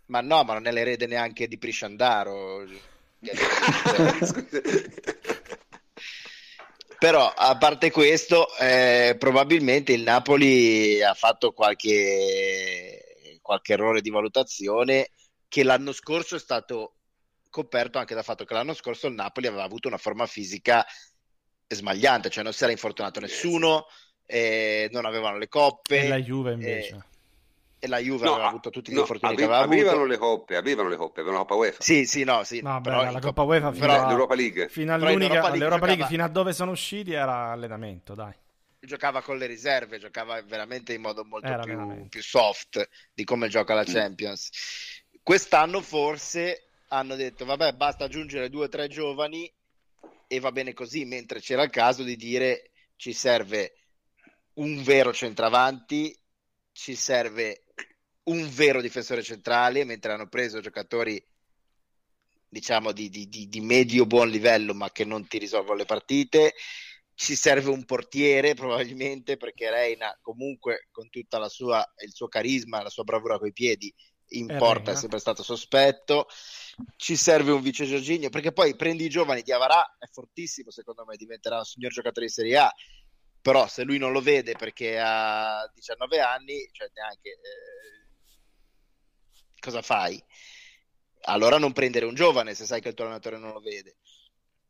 [0.07, 2.65] ma no ma non è l'erede neanche di Prisciandaro
[7.03, 15.09] però a parte questo eh, probabilmente il Napoli ha fatto qualche, qualche errore di valutazione
[15.49, 16.95] che l'anno scorso è stato
[17.49, 20.85] coperto anche dal fatto che l'anno scorso il Napoli aveva avuto una forma fisica
[21.67, 23.85] smagliante, cioè non si era infortunato nessuno,
[24.25, 27.05] eh, non avevano le coppe E la Juve eh, invece.
[27.83, 30.55] E la Juve No, aveva avuto tutti gli no, infortuni che ave- avevano le coppe,
[30.55, 33.19] avevano le coppe, avevano la Coppa UEFA, Sì, sì, no, sì, No, però beh, la
[33.19, 34.69] Coppa- UEFA fino, però a- l'Europa League.
[34.69, 38.33] fino all'unica, League all'Europa League fino a dove sono usciti era allenamento, dai.
[38.79, 43.73] giocava con le riserve, giocava veramente in modo molto più, più soft di come gioca
[43.73, 44.49] la Champions.
[45.21, 49.51] Quest'anno forse hanno detto vabbè basta aggiungere due o tre giovani
[50.27, 53.73] e va bene così, mentre c'era il caso di dire ci serve
[54.55, 56.17] un vero centravanti,
[56.71, 57.62] ci serve
[58.25, 61.21] un vero difensore centrale, mentre hanno preso giocatori
[62.47, 66.53] diciamo di, di- di- di medio buon livello ma che non ti risolvono le partite.
[67.15, 72.81] Ci serve un portiere probabilmente perché Reina comunque con tutta la sua il suo carisma
[72.81, 73.93] la sua bravura coi piedi
[74.29, 74.99] in È porta è Reina.
[74.99, 76.27] sempre stato sospetto.
[76.95, 81.05] Ci serve un vice Giorginio perché poi prendi i giovani di Avarà è fortissimo secondo
[81.05, 82.71] me diventerà un signor giocatore di Serie A.
[83.41, 88.02] Però se lui non lo vede perché ha 19 anni cioè neanche eh,
[89.63, 90.21] cosa fai?
[91.25, 93.95] allora non prendere un giovane se sai che il tuo allenatore non lo vede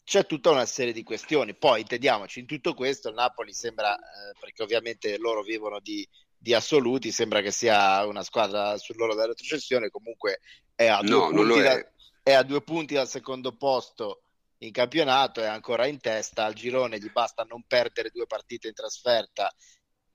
[0.03, 1.55] c'è tutta una serie di questioni.
[1.55, 6.07] Poi intendiamoci, in tutto questo il Napoli sembra, eh, perché ovviamente loro vivono di,
[6.37, 10.39] di assoluti, sembra che sia una squadra sull'oro della retrocessione, comunque
[10.75, 11.63] è a, No, è.
[11.63, 11.91] da-
[12.21, 14.23] è a due punti dal secondo posto
[14.59, 18.73] in campionato, è ancora in testa al girone, gli basta non perdere due partite in
[18.73, 19.53] trasferta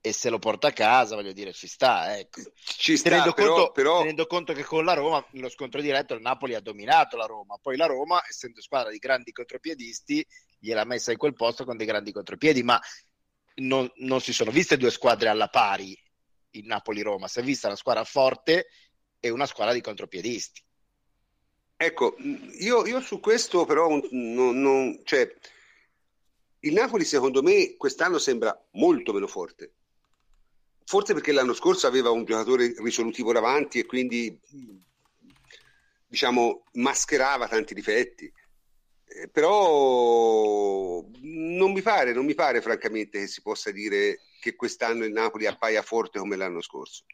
[0.09, 2.19] e se lo porta a casa, voglio dire, ci sta.
[2.19, 2.41] Ecco.
[2.55, 6.15] Ci sta, Tenendo, però, conto, però tenendo conto che con la Roma, nello scontro diretto,
[6.15, 7.59] il Napoli ha dominato la Roma.
[7.61, 10.27] Poi la Roma, essendo squadra di grandi contropiedisti,
[10.59, 12.81] gliel'ha messa in quel posto con dei grandi contropiedi, ma
[13.57, 15.97] non, non si sono viste due squadre alla pari
[16.53, 18.69] il Napoli-Roma, si è vista una squadra forte
[19.21, 20.63] e una squadra di contropiedisti.
[21.77, 22.17] Ecco,
[22.59, 25.33] io, io su questo però non, non- cioè,
[26.61, 29.75] il Napoli secondo me quest'anno sembra molto meno forte.
[30.89, 34.41] Forse perché l'anno scorso aveva un giocatore risolutivo davanti e quindi
[36.07, 38.33] diciamo mascherava tanti difetti.
[39.05, 45.05] Eh, però non mi pare, non mi pare francamente che si possa dire che quest'anno
[45.05, 47.05] il Napoli appaia forte come l'anno scorso.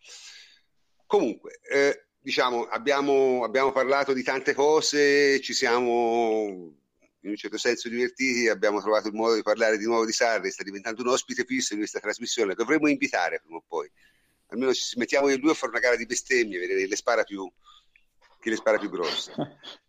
[1.04, 6.76] Comunque, eh, diciamo, abbiamo, abbiamo parlato di tante cose, ci siamo
[7.24, 10.50] in un certo senso divertiti, abbiamo trovato il modo di parlare di nuovo di Sarri,
[10.50, 13.90] sta diventando un ospite fisso in questa trasmissione, dovremmo invitare prima o poi,
[14.48, 16.96] almeno ci mettiamo io e lui a fare una gara di bestemmie, vedere chi le
[16.96, 17.50] spara più,
[18.40, 19.32] chi le spara più grosse.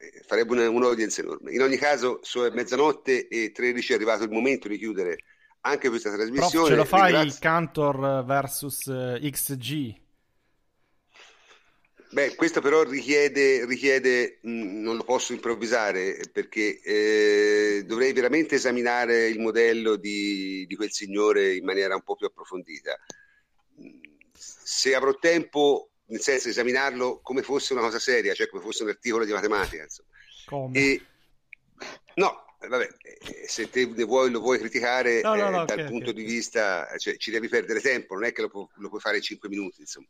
[0.00, 1.52] Eh, Farebbe una- un'audience enorme.
[1.52, 5.18] In ogni caso, sono mezzanotte e 13 è arrivato il momento di chiudere
[5.62, 6.68] anche questa Prof, trasmissione.
[6.68, 10.00] ce lo fai Ringrazio- Cantor versus eh, XG?
[12.10, 19.28] Beh, questo però richiede, richiede mh, non lo posso improvvisare perché eh, dovrei veramente esaminare
[19.28, 22.98] il modello di, di quel signore in maniera un po' più approfondita.
[24.32, 28.88] Se avrò tempo, nel senso esaminarlo come fosse una cosa seria, cioè come fosse un
[28.88, 30.08] articolo di matematica, insomma.
[30.46, 30.78] Come?
[30.78, 31.02] E,
[32.14, 35.80] no, vabbè, eh, se te ne vuoi, lo vuoi criticare No, no, eh, no, dal
[35.80, 36.16] ok, punto ok.
[36.16, 39.16] di vista, cioè ci devi perdere tempo, non è che lo, pu- lo puoi fare
[39.18, 40.08] in 5 minuti, insomma.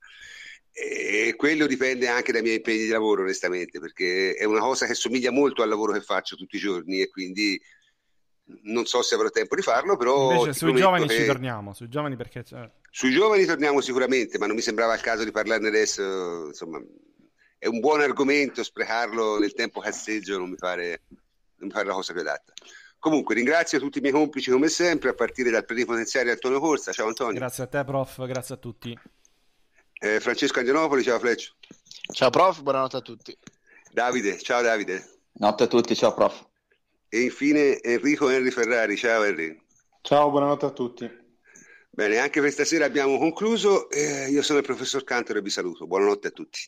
[0.80, 4.94] E quello dipende anche dai miei impegni di lavoro, onestamente, perché è una cosa che
[4.94, 7.60] somiglia molto al lavoro che faccio tutti i giorni e quindi
[8.62, 11.88] non so se avrò tempo di farlo, però Invece sui giovani che- ci torniamo, sui
[11.88, 15.68] giovani perché cioè, sui giovani torniamo sicuramente, ma non mi sembrava il caso di parlarne
[15.68, 16.80] adesso, insomma,
[17.59, 21.02] è un buon argomento, sprecarlo nel tempo cazzeggio non mi pare,
[21.56, 22.52] non mi pare la cosa più adatta.
[23.00, 26.92] Comunque ringrazio tutti i miei complici come sempre, a partire dal plenipotenziario Antonio Corsa.
[26.92, 27.38] Ciao Antonio.
[27.38, 28.98] Grazie a te, prof, grazie a tutti.
[30.00, 31.54] Eh, Francesco Angianopoli, ciao Fleccio.
[32.12, 33.36] Ciao prof, buonanotte a tutti.
[33.90, 35.04] Davide, ciao Davide.
[35.32, 36.46] Notte a tutti, ciao prof.
[37.08, 39.60] E infine Enrico Henry Ferrari, ciao Henry.
[40.02, 41.10] Ciao, buonanotte a tutti.
[41.90, 43.90] Bene, anche per stasera abbiamo concluso.
[43.90, 45.86] Eh, io sono il professor Cantero e vi saluto.
[45.86, 46.60] Buonanotte a tutti.